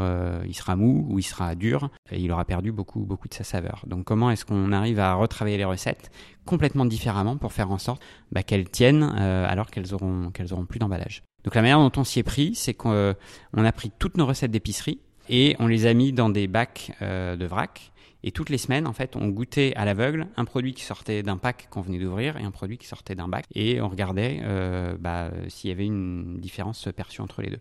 il 0.45 0.55
sera 0.55 0.75
mou 0.75 1.07
ou 1.09 1.19
il 1.21 1.23
sera 1.23 1.55
dur 1.55 1.89
et 2.11 2.21
il 2.21 2.33
aura 2.33 2.45
perdu 2.45 2.73
beaucoup, 2.73 3.01
beaucoup 3.01 3.29
de 3.29 3.35
sa 3.35 3.45
saveur. 3.45 3.85
Donc 3.87 4.05
comment 4.05 4.31
est-ce 4.31 4.45
qu'on 4.45 4.73
arrive 4.73 4.99
à 4.99 5.15
retravailler 5.15 5.57
les 5.57 5.65
recettes 5.65 6.11
complètement 6.45 6.85
différemment 6.85 7.37
pour 7.37 7.53
faire 7.53 7.71
en 7.71 7.79
sorte 7.79 8.03
bah, 8.33 8.43
qu'elles 8.43 8.69
tiennent 8.69 9.05
alors 9.05 9.71
qu'elles 9.71 9.95
auront, 9.95 10.31
qu'elles 10.33 10.53
auront 10.53 10.67
plus 10.67 10.81
d'emballage? 10.81 11.23
Donc 11.45 11.55
la 11.55 11.63
manière 11.63 11.79
dont 11.79 11.93
on 11.97 12.05
s'y 12.05 12.19
est 12.19 12.25
pris, 12.25 12.55
c'est 12.55 12.75
qu'on 12.75 13.15
a 13.55 13.73
pris 13.73 13.93
toutes 13.99 14.17
nos 14.17 14.27
recettes 14.27 14.51
d'épicerie 14.51 14.99
et 15.29 15.57
on 15.59 15.67
les 15.67 15.87
a 15.87 15.95
mis 15.95 16.13
dans 16.13 16.29
des 16.29 16.47
bacs 16.47 16.93
euh, 17.03 17.37
de 17.37 17.47
vrac. 17.47 17.93
Et 18.25 18.33
toutes 18.33 18.51
les 18.51 18.59
semaines, 18.59 18.87
en 18.89 18.93
fait, 18.93 19.15
on 19.15 19.29
goûtait 19.29 19.73
à 19.77 19.85
l'aveugle 19.85 20.27
un 20.37 20.45
produit 20.45 20.75
qui 20.75 20.83
sortait 20.83 21.23
d'un 21.23 21.37
pack 21.37 21.69
qu'on 21.71 21.83
venait 21.83 22.01
d'ouvrir 22.01 22.37
et 22.37 22.43
un 22.43 22.51
produit 22.51 22.77
qui 22.77 22.87
sortait 22.87 23.15
d'un 23.15 23.29
bac. 23.29 23.45
Et 23.55 23.81
on 23.81 23.89
regardait 23.89 24.41
euh, 24.43 24.97
bah, 24.99 25.31
s'il 25.49 25.71
y 25.71 25.73
avait 25.73 25.87
une 25.87 26.41
différence 26.41 26.89
perçue 26.97 27.21
entre 27.21 27.43
les 27.43 27.51
deux. 27.51 27.61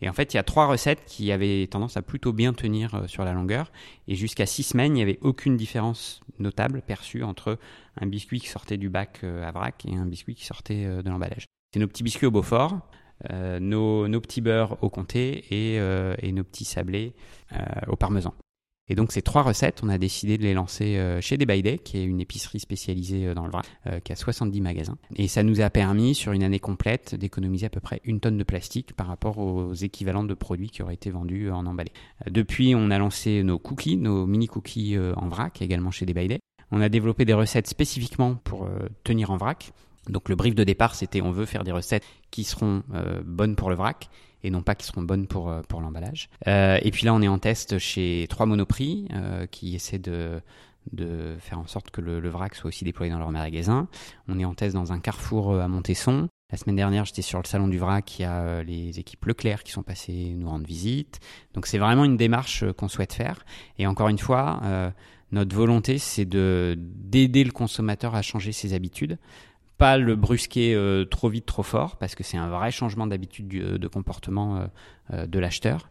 Et 0.00 0.08
en 0.08 0.12
fait, 0.12 0.34
il 0.34 0.36
y 0.36 0.40
a 0.40 0.42
trois 0.42 0.66
recettes 0.66 1.04
qui 1.06 1.32
avaient 1.32 1.66
tendance 1.66 1.96
à 1.96 2.02
plutôt 2.02 2.32
bien 2.32 2.52
tenir 2.52 2.94
euh, 2.94 3.06
sur 3.06 3.24
la 3.24 3.32
longueur. 3.32 3.72
Et 4.08 4.14
jusqu'à 4.14 4.46
six 4.46 4.62
semaines, 4.62 4.92
il 4.92 4.96
n'y 4.96 5.02
avait 5.02 5.18
aucune 5.22 5.56
différence 5.56 6.20
notable 6.38 6.82
perçue 6.82 7.22
entre 7.22 7.58
un 8.00 8.06
biscuit 8.06 8.40
qui 8.40 8.48
sortait 8.48 8.76
du 8.76 8.88
bac 8.88 9.22
à 9.22 9.50
vrac 9.52 9.84
et 9.86 9.96
un 9.96 10.06
biscuit 10.06 10.34
qui 10.34 10.44
sortait 10.44 10.86
de 10.86 11.08
l'emballage. 11.08 11.46
C'est 11.72 11.80
nos 11.80 11.86
petits 11.86 12.02
biscuits 12.02 12.26
au 12.26 12.30
Beaufort. 12.30 12.80
Euh, 13.30 13.60
nos, 13.60 14.20
petits 14.20 14.40
beurres 14.40 14.76
au 14.82 14.90
comté 14.90 15.44
et, 15.50 15.78
euh, 15.78 16.14
nos 16.32 16.44
petits 16.44 16.64
sablés 16.64 17.14
euh, 17.52 17.58
au 17.86 17.96
parmesan. 17.96 18.34
Et 18.88 18.94
donc 18.94 19.12
ces 19.12 19.22
trois 19.22 19.42
recettes, 19.42 19.80
on 19.82 19.88
a 19.88 19.98
décidé 19.98 20.38
de 20.38 20.42
les 20.42 20.54
lancer 20.54 21.00
chez 21.20 21.36
Day 21.36 21.46
by 21.46 21.62
Day, 21.62 21.78
qui 21.78 21.98
est 21.98 22.04
une 22.04 22.20
épicerie 22.20 22.60
spécialisée 22.60 23.32
dans 23.32 23.44
le 23.44 23.50
vrac, 23.50 23.66
qui 24.04 24.12
a 24.12 24.16
70 24.16 24.60
magasins. 24.60 24.98
Et 25.16 25.28
ça 25.28 25.42
nous 25.42 25.60
a 25.60 25.70
permis, 25.70 26.14
sur 26.14 26.32
une 26.32 26.42
année 26.42 26.58
complète, 26.58 27.14
d'économiser 27.14 27.66
à 27.66 27.70
peu 27.70 27.80
près 27.80 28.00
une 28.04 28.20
tonne 28.20 28.36
de 28.36 28.44
plastique 28.44 28.94
par 28.94 29.06
rapport 29.06 29.38
aux 29.38 29.72
équivalents 29.72 30.24
de 30.24 30.34
produits 30.34 30.68
qui 30.68 30.82
auraient 30.82 30.94
été 30.94 31.10
vendus 31.10 31.50
en 31.50 31.64
emballé. 31.64 31.92
Depuis, 32.28 32.74
on 32.74 32.90
a 32.90 32.98
lancé 32.98 33.42
nos 33.44 33.58
cookies, 33.58 33.96
nos 33.96 34.26
mini 34.26 34.48
cookies 34.48 34.96
en 35.16 35.28
vrac, 35.28 35.62
également 35.62 35.90
chez 35.90 36.04
Day 36.04 36.14
by 36.14 36.26
Day. 36.26 36.40
On 36.72 36.80
a 36.80 36.88
développé 36.88 37.24
des 37.24 37.34
recettes 37.34 37.68
spécifiquement 37.68 38.34
pour 38.34 38.68
tenir 39.04 39.30
en 39.30 39.36
vrac. 39.36 39.72
Donc 40.08 40.28
le 40.28 40.34
brief 40.34 40.54
de 40.54 40.64
départ, 40.64 40.94
c'était 40.94 41.20
on 41.20 41.30
veut 41.30 41.46
faire 41.46 41.64
des 41.64 41.72
recettes 41.72 42.04
qui 42.30 42.44
seront 42.44 42.82
euh, 42.94 43.22
bonnes 43.24 43.56
pour 43.56 43.70
le 43.70 43.76
vrac 43.76 44.08
et 44.42 44.50
non 44.50 44.62
pas 44.62 44.74
qui 44.74 44.86
seront 44.86 45.02
bonnes 45.02 45.26
pour, 45.26 45.48
euh, 45.48 45.62
pour 45.68 45.80
l'emballage. 45.80 46.28
Euh, 46.46 46.78
et 46.82 46.90
puis 46.90 47.04
là, 47.04 47.14
on 47.14 47.22
est 47.22 47.28
en 47.28 47.38
test 47.38 47.78
chez 47.78 48.26
trois 48.28 48.46
monoprix 48.46 49.08
qui 49.50 49.74
essaient 49.74 49.98
de, 49.98 50.40
de 50.92 51.36
faire 51.38 51.58
en 51.58 51.66
sorte 51.66 51.90
que 51.90 52.00
le, 52.00 52.28
vrac 52.28 52.54
soit 52.54 52.68
aussi 52.68 52.84
déployé 52.84 53.12
dans 53.12 53.18
leur 53.18 53.30
magasin. 53.30 53.88
On 54.28 54.38
est 54.38 54.44
en 54.44 54.54
test 54.54 54.74
dans 54.74 54.92
un 54.92 55.00
carrefour 55.00 55.54
à 55.60 55.68
Montesson. 55.68 56.28
La 56.50 56.58
semaine 56.58 56.76
dernière, 56.76 57.04
j'étais 57.04 57.22
sur 57.22 57.40
le 57.40 57.46
salon 57.46 57.68
du 57.68 57.78
vrac, 57.78 58.18
il 58.18 58.22
y 58.22 58.24
a 58.26 58.62
les 58.62 58.98
équipes 58.98 59.24
Leclerc 59.24 59.62
qui 59.62 59.72
sont 59.72 59.82
passées 59.82 60.34
nous 60.36 60.48
rendre 60.48 60.66
visite. 60.66 61.20
Donc 61.54 61.66
c'est 61.66 61.78
vraiment 61.78 62.04
une 62.04 62.18
démarche 62.18 62.64
qu'on 62.76 62.88
souhaite 62.88 63.14
faire. 63.14 63.44
Et 63.78 63.86
encore 63.86 64.08
une 64.08 64.18
fois, 64.18 64.60
notre 65.32 65.56
volonté, 65.56 65.96
c'est 65.96 66.26
de 66.26 66.76
d'aider 66.78 67.42
le 67.42 67.52
consommateur 67.52 68.14
à 68.14 68.20
changer 68.20 68.52
ses 68.52 68.74
habitudes 68.74 69.18
pas 69.82 69.98
le 69.98 70.14
brusquer 70.14 70.76
euh, 70.76 71.04
trop 71.04 71.28
vite, 71.28 71.44
trop 71.44 71.64
fort, 71.64 71.96
parce 71.96 72.14
que 72.14 72.22
c'est 72.22 72.36
un 72.36 72.48
vrai 72.48 72.70
changement 72.70 73.08
d'habitude 73.08 73.48
de 73.48 73.88
comportement 73.88 74.58
euh, 74.58 74.66
de 75.10 75.38
l'acheteur. 75.38 75.88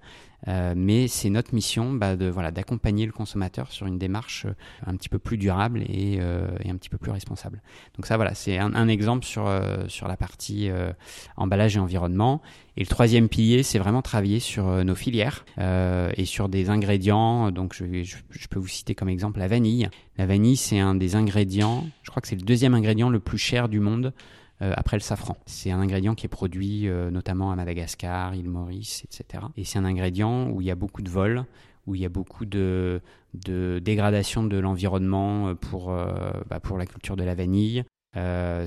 Euh, 0.47 0.73
mais 0.75 1.07
c'est 1.07 1.29
notre 1.29 1.53
mission 1.53 1.93
bah, 1.93 2.15
de 2.15 2.25
voilà 2.25 2.51
d'accompagner 2.51 3.05
le 3.05 3.11
consommateur 3.11 3.71
sur 3.71 3.85
une 3.85 3.99
démarche 3.99 4.45
euh, 4.45 4.53
un 4.87 4.95
petit 4.95 5.09
peu 5.09 5.19
plus 5.19 5.37
durable 5.37 5.83
et, 5.83 6.17
euh, 6.19 6.47
un 6.65 6.75
petit 6.77 6.89
peu 6.89 6.97
plus 6.97 7.11
responsable. 7.11 7.61
Donc 7.95 8.07
ça 8.07 8.15
voilà, 8.15 8.33
c'est 8.33 8.57
un, 8.57 8.73
un, 8.73 8.87
exemple 8.87 9.25
sur 9.25 9.49
sur 9.87 10.07
la 10.07 10.17
partie 10.17 10.69
emballage 11.37 11.75
et 11.75 11.79
environnement. 11.79 12.41
Et 12.77 12.81
le 12.81 12.87
troisième 12.87 13.29
pilier, 13.29 13.63
c'est 13.63 13.79
vraiment 13.79 14.01
travailler 14.01 14.39
sur 14.39 14.83
nos 14.83 14.95
filières 14.95 15.45
et 15.57 16.25
sur 16.25 16.49
des 16.49 16.69
ingrédients. 16.69 17.51
Donc 17.51 17.73
je, 17.73 18.03
je, 18.03 18.17
je, 18.29 18.47
peux 18.47 18.59
vous 18.59 18.67
citer 18.67 18.95
comme 18.95 19.09
exemple 19.09 19.39
la 19.39 19.47
vanille. 19.47 19.89
La 20.17 20.25
vanille, 20.25 20.57
c'est 20.57 20.79
un 20.79 20.95
des 20.95 21.15
ingrédients. 21.15 21.85
Je 22.03 22.09
crois 22.09 22.21
que 22.21 22.27
c'est 22.27 22.35
le 22.35 22.43
deuxième 22.43 22.73
ingrédient 22.73 23.09
le 23.09 23.19
plus 23.19 23.37
cher 23.37 23.69
du 23.69 23.79
monde. 23.79 24.13
Euh, 24.61 24.73
après 24.75 24.95
le 24.95 25.01
safran. 25.01 25.37
C'est 25.47 25.71
un 25.71 25.79
ingrédient 25.79 26.13
qui 26.13 26.27
est 26.27 26.29
produit 26.29 26.87
euh, 26.87 27.09
notamment 27.09 27.51
à 27.51 27.55
Madagascar, 27.55 28.35
île 28.35 28.49
Maurice, 28.49 29.03
etc. 29.05 29.45
Et 29.57 29.63
c'est 29.63 29.79
un 29.79 29.85
ingrédient 29.85 30.49
où 30.49 30.61
il 30.61 30.67
y 30.67 30.71
a 30.71 30.75
beaucoup 30.75 31.01
de 31.01 31.09
vols, 31.09 31.45
où 31.87 31.95
il 31.95 32.01
y 32.01 32.05
a 32.05 32.09
beaucoup 32.09 32.45
de, 32.45 33.01
dégradation 33.33 34.43
de 34.43 34.57
l'environnement 34.59 35.47
euh, 35.47 35.55
pour, 35.55 35.91
bah, 36.47 36.59
pour 36.59 36.77
la 36.77 36.85
culture 36.85 37.15
de 37.15 37.23
la 37.23 37.33
vanille. 37.33 37.83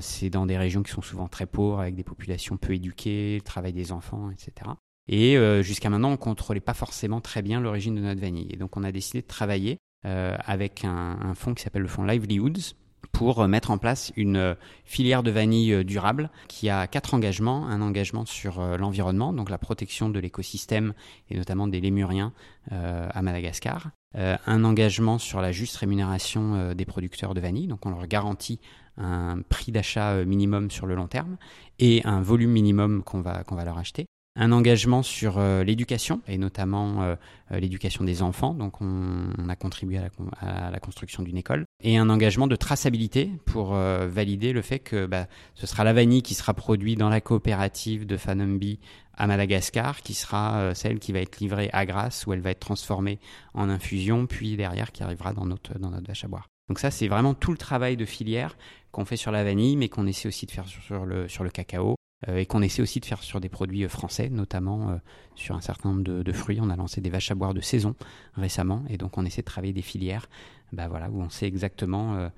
c'est 0.01 0.29
dans 0.29 0.45
des 0.45 0.57
régions 0.57 0.83
qui 0.83 0.91
sont 0.91 1.01
souvent 1.01 1.29
très 1.29 1.45
pauvres, 1.45 1.79
avec 1.79 1.95
des 1.95 2.03
populations 2.03 2.57
peu 2.57 2.73
éduquées, 2.73 3.35
le 3.35 3.41
travail 3.41 3.71
des 3.71 3.93
enfants, 3.93 4.31
etc. 4.31 4.71
Et 5.07 5.37
jusqu'à 5.63 5.89
maintenant, 5.89 6.09
on 6.09 6.13
ne 6.13 6.17
contrôlait 6.17 6.59
pas 6.59 6.73
forcément 6.73 7.21
très 7.21 7.41
bien 7.41 7.61
l'origine 7.61 7.95
de 7.95 8.01
notre 8.01 8.19
vanille. 8.19 8.49
Et 8.51 8.57
donc, 8.57 8.75
on 8.75 8.83
a 8.83 8.91
décidé 8.91 9.21
de 9.21 9.27
travailler 9.27 9.77
avec 10.03 10.83
un, 10.83 11.19
un 11.21 11.35
fonds 11.35 11.53
qui 11.53 11.63
s'appelle 11.63 11.83
le 11.83 11.87
fonds 11.87 12.03
Livelihoods, 12.03 12.75
pour 13.15 13.47
mettre 13.47 13.71
en 13.71 13.77
place 13.77 14.11
une 14.17 14.57
filière 14.83 15.23
de 15.23 15.31
vanille 15.31 15.85
durable 15.85 16.29
qui 16.49 16.69
a 16.69 16.85
quatre 16.85 17.13
engagements. 17.13 17.65
Un 17.67 17.81
engagement 17.81 18.25
sur 18.25 18.61
l'environnement, 18.77 19.31
donc 19.31 19.49
la 19.49 19.57
protection 19.57 20.09
de 20.09 20.19
l'écosystème 20.19 20.93
et 21.29 21.37
notamment 21.37 21.67
des 21.67 21.79
lémuriens 21.79 22.33
à 22.69 23.21
Madagascar. 23.21 23.91
un 24.13 24.63
engagement 24.65 25.17
sur 25.17 25.39
la 25.39 25.53
juste 25.53 25.77
rémunération 25.77 26.73
des 26.73 26.85
producteurs 26.85 27.33
de 27.33 27.39
vanille, 27.39 27.67
donc 27.67 27.85
on 27.85 27.89
leur 27.89 28.05
garantit 28.07 28.59
un 28.97 29.41
prix 29.47 29.71
d'achat 29.71 30.25
minimum 30.25 30.69
sur 30.69 30.85
le 30.85 30.95
long 30.95 31.07
terme 31.07 31.37
et 31.79 32.01
un 32.05 32.21
volume 32.21 32.51
minimum 32.51 33.01
qu'on 33.03 33.21
va, 33.21 33.43
qu'on 33.43 33.55
va 33.55 33.63
leur 33.63 33.77
acheter 33.77 34.07
un 34.35 34.51
engagement 34.51 35.01
sur 35.01 35.37
euh, 35.37 35.63
l'éducation 35.63 36.21
et 36.27 36.37
notamment 36.37 37.01
euh, 37.01 37.15
euh, 37.51 37.59
l'éducation 37.59 38.03
des 38.03 38.21
enfants. 38.21 38.53
Donc 38.53 38.81
on, 38.81 39.47
a 39.47 39.55
contribué 39.55 39.99
à 40.41 40.71
la, 40.71 40.79
construction 40.79 41.23
d'une 41.23 41.37
école 41.37 41.65
et 41.83 41.97
un 41.97 42.09
engagement 42.09 42.47
de 42.47 42.55
traçabilité 42.55 43.31
pour 43.45 43.73
valider 43.73 44.53
le 44.53 44.61
fait 44.61 44.79
que 44.79 45.05
bah, 45.05 45.27
ce 45.53 45.67
sera 45.67 45.83
la 45.83 45.93
vanille 45.93 46.23
qui 46.23 46.33
sera 46.33 46.53
produite 46.53 46.97
dans 46.97 47.09
la 47.09 47.21
coopérative 47.21 48.05
de 48.05 48.17
Fanumbi 48.17 48.79
à 49.15 49.27
Madagascar, 49.27 50.01
qui 50.01 50.13
sera 50.13 50.73
celle 50.73 50.99
qui 50.99 51.11
va 51.11 51.19
être 51.19 51.39
livrée 51.39 51.69
à 51.73 51.85
Grasse 51.85 52.25
où 52.25 52.33
elle 52.33 52.41
va 52.41 52.51
être 52.51 52.59
transformée 52.59 53.19
en 53.53 53.69
infusion, 53.69 54.25
puis 54.25 54.57
derrière 54.57 54.91
qui 54.91 55.03
arrivera 55.03 55.33
dans 55.33 55.45
notre 55.45 55.77
dans 55.77 55.91
notre 55.91 56.07
vache 56.07 56.25
à 56.25 56.27
boire. 56.27 56.47
Donc 56.67 56.79
ça, 56.79 56.89
c'est 56.89 57.07
vraiment 57.07 57.35
tout 57.35 57.51
le 57.51 57.57
travail 57.57 57.95
de 57.95 58.05
filière 58.05 58.57
qu'on 58.91 59.05
fait 59.05 59.17
sur 59.17 59.31
la 59.31 59.43
vanille, 59.43 59.77
mais 59.77 59.89
qu'on 59.89 60.07
essaie 60.07 60.27
aussi 60.27 60.45
de 60.45 60.51
faire 60.51 60.65
sur 60.67 61.05
le, 61.05 61.27
sur 61.27 61.43
le 61.43 61.51
cacao, 61.51 61.95
et 62.27 62.45
qu'on 62.45 62.61
essaie 62.61 62.81
aussi 62.81 62.99
de 62.99 63.05
faire 63.05 63.23
sur 63.23 63.39
des 63.39 63.49
produits 63.49 63.83
euh, 63.83 63.89
français, 63.89 64.29
notamment 64.29 64.89
euh, 64.89 64.95
sur 65.35 65.55
un 65.55 65.61
certain 65.61 65.89
nombre 65.89 66.03
de, 66.03 66.31
fruits. 66.31 66.59
On 66.61 66.69
a 66.69 66.75
lancé 66.75 67.01
des 67.01 67.09
vaches 67.09 67.31
à 67.31 67.35
boire 67.35 67.53
de 67.53 67.61
saison 67.61 67.95
récemment, 68.35 68.83
et 68.89 68.97
donc 68.97 69.17
on 69.17 69.25
essaie 69.25 69.41
de 69.41 69.45
travailler 69.45 69.73
des 69.73 69.81
filières 69.81 70.29
bah 70.71 70.87
voilà, 70.87 71.09
où 71.09 71.21
on 71.21 71.29
sait 71.29 71.45
exactement 71.45 72.29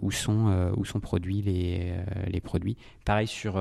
où, 0.00 0.10
sont, 0.10 0.72
où 0.76 0.84
sont 0.84 1.00
produits 1.00 1.42
les, 1.42 1.92
les 2.28 2.40
produits. 2.40 2.76
Pareil 3.04 3.26
sur, 3.26 3.60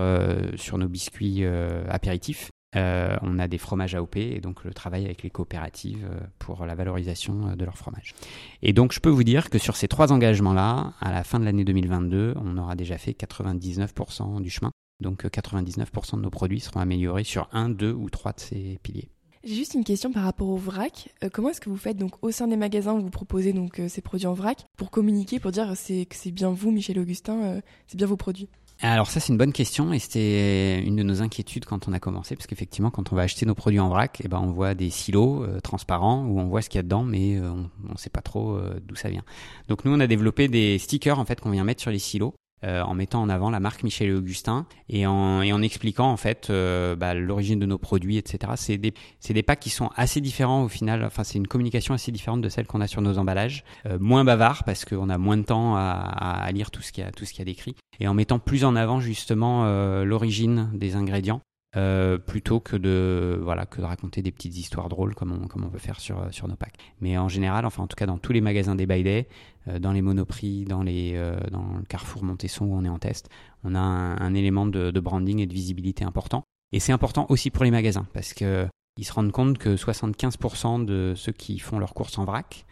sur 0.56 0.78
nos 0.78 0.88
biscuits 0.88 1.44
apéritifs. 1.90 2.52
on 2.76 3.40
a 3.40 3.48
des 3.48 3.58
fromages 3.58 3.96
AOP 3.96 4.18
et 4.18 4.40
donc 4.40 4.64
le 4.64 4.74
travail 4.74 5.06
avec 5.06 5.24
les 5.24 5.30
coopératives 5.30 6.08
pour 6.40 6.66
la 6.66 6.76
valorisation 6.76 7.56
de 7.56 7.66
leur 7.66 7.78
fromage. 7.78 8.14
Et 8.62 8.72
donc 8.72 8.94
je 8.94 9.00
peux 9.02 9.10
vous 9.10 9.24
dire 9.24 9.50
que 9.50 9.58
sur 9.58 9.76
ces 9.76 9.88
trois 9.88 10.14
engagements-là, 10.14 10.94
à 11.02 11.12
la 11.12 11.24
fin 11.24 11.40
de 11.40 11.46
l'année 11.46 11.66
2022, 11.66 12.36
on 12.38 12.58
aura 12.58 12.76
déjà 12.76 12.98
fait 12.98 13.12
99% 13.12 14.42
du 14.42 14.50
chemin. 14.50 14.72
Donc 15.02 15.26
99% 15.26 15.82
euh, 15.84 16.18
de 16.18 16.22
nos 16.22 16.30
produits 16.30 16.60
seront 16.60 16.80
améliorés 16.80 17.24
sur 17.24 17.50
un, 17.52 17.70
deux 17.70 17.92
ou 17.92 18.10
trois 18.10 18.32
de 18.34 18.40
ces 18.40 18.80
piliers. 18.82 19.10
J'ai 19.44 19.56
juste 19.56 19.76
une 19.76 19.84
question 19.84 20.12
par 20.12 20.24
rapport 20.24 20.48
au 20.48 20.58
vrac. 20.58 21.10
Euh, 21.24 21.30
comment 21.32 21.50
est-ce 21.50 21.62
que 21.62 21.70
vous 21.70 21.78
faites 21.78 21.98
donc 21.98 22.14
au 22.24 22.32
sein 22.32 22.48
des 22.48 22.56
magasins 22.56 22.94
où 22.94 23.02
vous 23.02 23.10
proposez 23.10 23.54
donc 23.54 23.80
euh, 23.80 23.88
ces 23.88 24.02
produits 24.02 24.26
en 24.26 24.34
vrac 24.34 24.66
pour 24.78 24.90
communiquer, 24.92 25.40
pour 25.40 25.52
dire 25.52 25.74
c'est 25.76 26.06
que 26.06 26.16
c'est 26.16 26.32
bien 26.32 26.50
vous, 26.50 26.72
Michel 26.72 26.98
Augustin, 26.98 27.62
c'est 27.88 27.98
bien 27.98 28.08
vos 28.08 28.18
produits? 28.18 28.48
Alors 28.82 29.08
ça 29.08 29.22
c'est 29.22 29.32
une 29.32 29.38
bonne 29.38 29.54
question 29.54 29.94
et 29.94 30.00
c'était 30.00 30.82
une 30.82 30.98
de 30.98 31.04
nos 31.04 31.22
inquiétudes 31.22 31.64
quand 31.64 31.88
on 31.88 31.94
a 31.94 32.00
commencé 32.00 32.36
parce 32.36 32.46
qu'effectivement 32.46 32.92
quand 32.92 33.14
on 33.14 33.16
va 33.16 33.22
acheter 33.22 33.46
nos 33.46 33.56
produits 33.56 33.80
en 33.80 33.88
vrac, 33.88 34.22
eh 34.24 34.28
ben 34.28 34.40
on 34.40 34.52
voit 34.52 34.74
des 34.74 34.90
silos 34.90 35.46
transparents 35.62 36.26
où 36.26 36.40
on 36.42 36.48
voit 36.48 36.62
ce 36.62 36.70
qu'il 36.70 36.80
y 36.80 36.80
a 36.80 36.84
dedans 36.84 37.04
mais 37.04 37.40
on 37.40 37.70
ne 37.94 37.98
sait 37.98 38.10
pas 38.10 38.22
trop 38.22 38.60
d'où 38.84 38.96
ça 38.96 39.10
vient. 39.10 39.24
Donc 39.70 39.86
nous 39.86 39.94
on 39.94 40.00
a 40.02 40.08
développé 40.08 40.50
des 40.50 40.78
stickers 40.78 41.20
en 41.20 41.24
fait 41.24 41.40
qu'on 41.40 41.52
vient 41.52 41.64
mettre 41.64 41.82
sur 41.82 41.92
les 41.92 42.00
silos 42.00 42.34
euh, 42.66 42.82
en 42.82 42.94
mettant 42.96 43.22
en 43.22 43.30
avant 43.30 43.50
la 43.50 43.60
marque 43.60 43.84
Michel 43.84 44.10
et 44.10 44.14
Augustin 44.14 44.66
et 44.90 45.06
en, 45.06 45.42
et 45.42 45.54
en 45.54 45.62
expliquant 45.62 46.12
en 46.12 46.18
fait 46.18 46.50
euh, 46.50 46.96
bah, 46.96 47.14
l'origine 47.14 47.60
de 47.60 47.66
nos 47.66 47.78
produits, 47.78 48.18
etc. 48.18 48.54
C'est 48.56 48.78
des, 48.78 48.94
des 49.30 49.44
packs 49.44 49.60
qui 49.60 49.70
sont 49.70 49.92
assez 49.96 50.20
différents 50.20 50.64
au 50.64 50.68
final. 50.68 51.04
Enfin, 51.04 51.24
c'est 51.24 51.38
une 51.38 51.48
communication 51.48 51.94
assez 51.94 52.12
différente 52.12 52.42
de 52.42 52.50
celle 52.50 52.66
qu'on 52.66 52.82
a 52.82 52.88
sur 52.88 53.02
nos 53.02 53.18
emballages, 53.18 53.64
euh, 53.86 54.00
moins 54.00 54.24
bavard 54.24 54.64
parce 54.64 54.84
qu'on 54.84 55.10
a 55.10 55.18
moins 55.18 55.38
de 55.38 55.44
temps 55.44 55.76
à, 55.76 55.92
à, 55.92 56.52
lire 56.52 56.72
tout 56.72 56.82
ce 56.82 56.92
qu'il 56.92 57.04
y 57.04 57.08
a, 57.08 57.12
tout 57.12 57.26
ce 57.26 57.32
qu'il 57.32 57.40
y 57.40 57.42
a 57.44 57.46
décrit, 57.46 57.76
et 58.00 58.08
en 58.08 58.14
mettant 58.14 58.40
plus 58.40 58.66
en 58.66 58.76
avant 58.76 59.00
justement 59.00 59.66
l'origine 60.04 60.70
des 60.74 60.96
ingrédients. 60.96 61.42
Euh, 61.78 62.18
plutôt 62.18 62.62
que 62.62 62.78
de 62.78 63.38
voilà 63.44 63.66
que 63.66 63.82
de 63.82 63.86
raconter 63.86 64.22
des 64.22 64.32
petites 64.32 64.56
histoires 64.56 64.88
drôles 64.88 65.14
comme 65.14 65.34
on, 65.34 65.48
comme 65.48 65.66
on 65.66 65.70
peut 65.70 65.78
faire 65.78 66.00
sur, 66.00 66.26
sur 66.32 66.48
nos 66.48 66.56
packs. 66.56 66.78
Mais 67.02 67.18
en 67.18 67.28
général, 67.28 67.66
enfin 67.66 67.84
en 67.84 67.88
tout 67.88 67.98
cas 67.98 68.06
dans 68.06 68.18
tous 68.18 68.32
les 68.32 68.40
magasins 68.40 68.76
des 68.76 68.86
By 68.86 69.26
euh, 69.68 69.80
dans 69.80 69.92
les 69.92 70.02
Monoprix, 70.02 70.64
dans 70.64 70.84
les 70.84 71.14
euh, 71.16 71.38
dans 71.52 71.76
le 71.78 71.84
Carrefour 71.84 72.24
Montesson 72.24 72.66
où 72.66 72.76
on 72.76 72.86
est 72.86 72.90
en 72.90 72.98
test, 72.98 73.30
on 73.66 73.76
a 73.76 73.80
un, 73.80 74.34
élément 74.34 74.66
de, 74.66 74.90
branding 75.02 75.40
et 75.40 75.48
de 75.48 75.54
visibilité 75.54 76.06
important. 76.06 76.44
Et 76.72 76.80
c'est 76.80 76.94
important 76.94 77.26
aussi 77.28 77.52
pour 77.52 77.66
les 77.66 77.72
magasins 77.72 78.08
parce 78.14 78.34
que 78.34 78.68
ils 78.98 79.04
se 79.04 79.12
rendent 79.12 79.34
compte 79.34 79.58
que 79.58 79.76
75% 79.76 80.86
de 80.86 81.14
ceux 81.18 81.34
qui 81.34 81.60
font 81.60 81.78
leurs 81.78 81.94
courses 81.94 82.18
en 82.18 82.24
vrac 82.24 82.66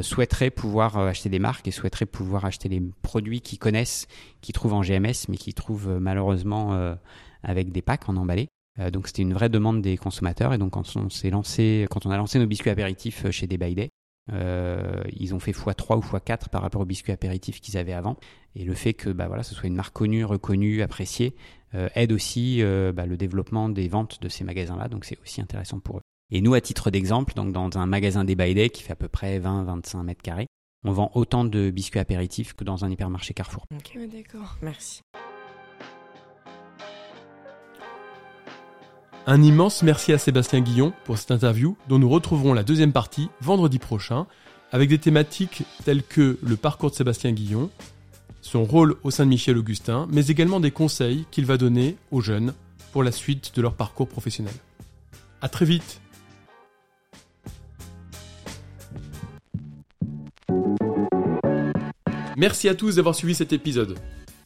souhaiteraient 0.00 0.50
pouvoir 0.50 0.96
acheter 0.98 1.28
des 1.28 1.38
marques 1.38 1.68
et 1.68 1.70
souhaiteraient 1.70 2.06
pouvoir 2.06 2.44
acheter 2.44 2.68
les 2.68 2.82
produits 3.02 3.40
qu'ils 3.40 3.58
connaissent, 3.58 4.08
qu'ils 4.40 4.54
trouvent 4.54 4.72
en 4.72 4.80
GMS, 4.80 5.28
mais 5.28 5.36
qu'ils 5.36 5.54
trouvent 5.54 5.98
malheureusement 6.00 6.96
avec 7.46 7.72
des 7.72 7.80
packs 7.80 8.08
en 8.08 8.16
emballé. 8.16 8.48
Euh, 8.78 8.90
donc 8.90 9.06
c'était 9.06 9.22
une 9.22 9.32
vraie 9.32 9.48
demande 9.48 9.80
des 9.80 9.96
consommateurs 9.96 10.52
et 10.52 10.58
donc 10.58 10.72
quand 10.72 10.96
on 10.96 11.08
s'est 11.08 11.30
lancé, 11.30 11.86
quand 11.90 12.04
on 12.04 12.10
a 12.10 12.16
lancé 12.16 12.38
nos 12.38 12.46
biscuits 12.46 12.70
apéritifs 12.70 13.24
euh, 13.24 13.30
chez 13.30 13.46
Day 13.46 13.56
by 13.56 13.74
Day, 13.74 13.88
euh, 14.32 15.02
ils 15.12 15.34
ont 15.34 15.38
fait 15.38 15.52
x3 15.52 15.96
ou 15.96 16.00
x4 16.00 16.48
par 16.50 16.60
rapport 16.60 16.80
aux 16.80 16.86
biscuits 16.86 17.12
apéritifs 17.12 17.60
qu'ils 17.60 17.78
avaient 17.78 17.92
avant. 17.92 18.16
Et 18.54 18.64
le 18.64 18.74
fait 18.74 18.92
que 18.92 19.08
bah, 19.10 19.28
voilà, 19.28 19.42
ce 19.44 19.54
soit 19.54 19.68
une 19.68 19.76
marque 19.76 19.94
connue, 19.94 20.24
reconnue, 20.24 20.82
appréciée, 20.82 21.34
aide 21.94 22.10
aussi 22.10 22.62
bah, 22.94 23.04
le 23.04 23.18
développement 23.18 23.68
des 23.68 23.86
ventes 23.86 24.22
de 24.22 24.30
ces 24.30 24.44
magasins-là. 24.44 24.88
Donc 24.88 25.04
c'est 25.04 25.20
aussi 25.20 25.42
intéressant 25.42 25.78
pour 25.78 25.98
eux. 25.98 26.02
Et 26.30 26.40
nous, 26.40 26.54
à 26.54 26.60
titre 26.62 26.90
d'exemple, 26.90 27.34
donc 27.34 27.52
dans 27.52 27.76
un 27.76 27.86
magasin 27.86 28.24
Day 28.24 28.34
by 28.34 28.54
Day 28.54 28.70
qui 28.70 28.82
fait 28.82 28.92
à 28.92 28.96
peu 28.96 29.08
près 29.08 29.38
20-25 29.38 30.02
mètres 30.02 30.22
carrés, 30.22 30.46
on 30.84 30.92
vend 30.92 31.10
autant 31.14 31.44
de 31.44 31.70
biscuits 31.70 32.00
apéritifs 32.00 32.54
que 32.54 32.64
dans 32.64 32.84
un 32.84 32.90
hypermarché 32.90 33.34
Carrefour. 33.34 33.66
Ok, 33.72 33.98
d'accord. 34.10 34.56
Merci. 34.62 35.02
Un 39.28 39.42
immense 39.42 39.82
merci 39.82 40.12
à 40.12 40.18
Sébastien 40.18 40.60
Guillon 40.60 40.92
pour 41.04 41.18
cette 41.18 41.32
interview 41.32 41.76
dont 41.88 41.98
nous 41.98 42.08
retrouverons 42.08 42.52
la 42.52 42.62
deuxième 42.62 42.92
partie 42.92 43.28
vendredi 43.40 43.80
prochain 43.80 44.28
avec 44.70 44.88
des 44.88 44.98
thématiques 44.98 45.64
telles 45.84 46.04
que 46.04 46.38
le 46.40 46.56
parcours 46.56 46.90
de 46.90 46.94
Sébastien 46.94 47.32
Guillon, 47.32 47.68
son 48.40 48.62
rôle 48.62 48.94
au 49.02 49.10
sein 49.10 49.24
de 49.24 49.30
Michel 49.30 49.58
Augustin, 49.58 50.06
mais 50.12 50.28
également 50.28 50.60
des 50.60 50.70
conseils 50.70 51.26
qu'il 51.32 51.44
va 51.44 51.56
donner 51.56 51.96
aux 52.12 52.20
jeunes 52.20 52.54
pour 52.92 53.02
la 53.02 53.10
suite 53.10 53.52
de 53.56 53.62
leur 53.62 53.74
parcours 53.74 54.06
professionnel. 54.06 54.54
À 55.40 55.48
très 55.48 55.64
vite 55.64 56.00
Merci 62.36 62.68
à 62.68 62.76
tous 62.76 62.94
d'avoir 62.94 63.16
suivi 63.16 63.34
cet 63.34 63.52
épisode. 63.52 63.98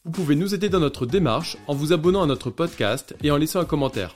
Vous 0.05 0.11
pouvez 0.11 0.35
nous 0.35 0.55
aider 0.55 0.69
dans 0.69 0.79
notre 0.79 1.05
démarche 1.05 1.57
en 1.67 1.75
vous 1.75 1.93
abonnant 1.93 2.23
à 2.23 2.25
notre 2.25 2.49
podcast 2.49 3.15
et 3.21 3.29
en 3.29 3.37
laissant 3.37 3.59
un 3.59 3.65
commentaire. 3.65 4.15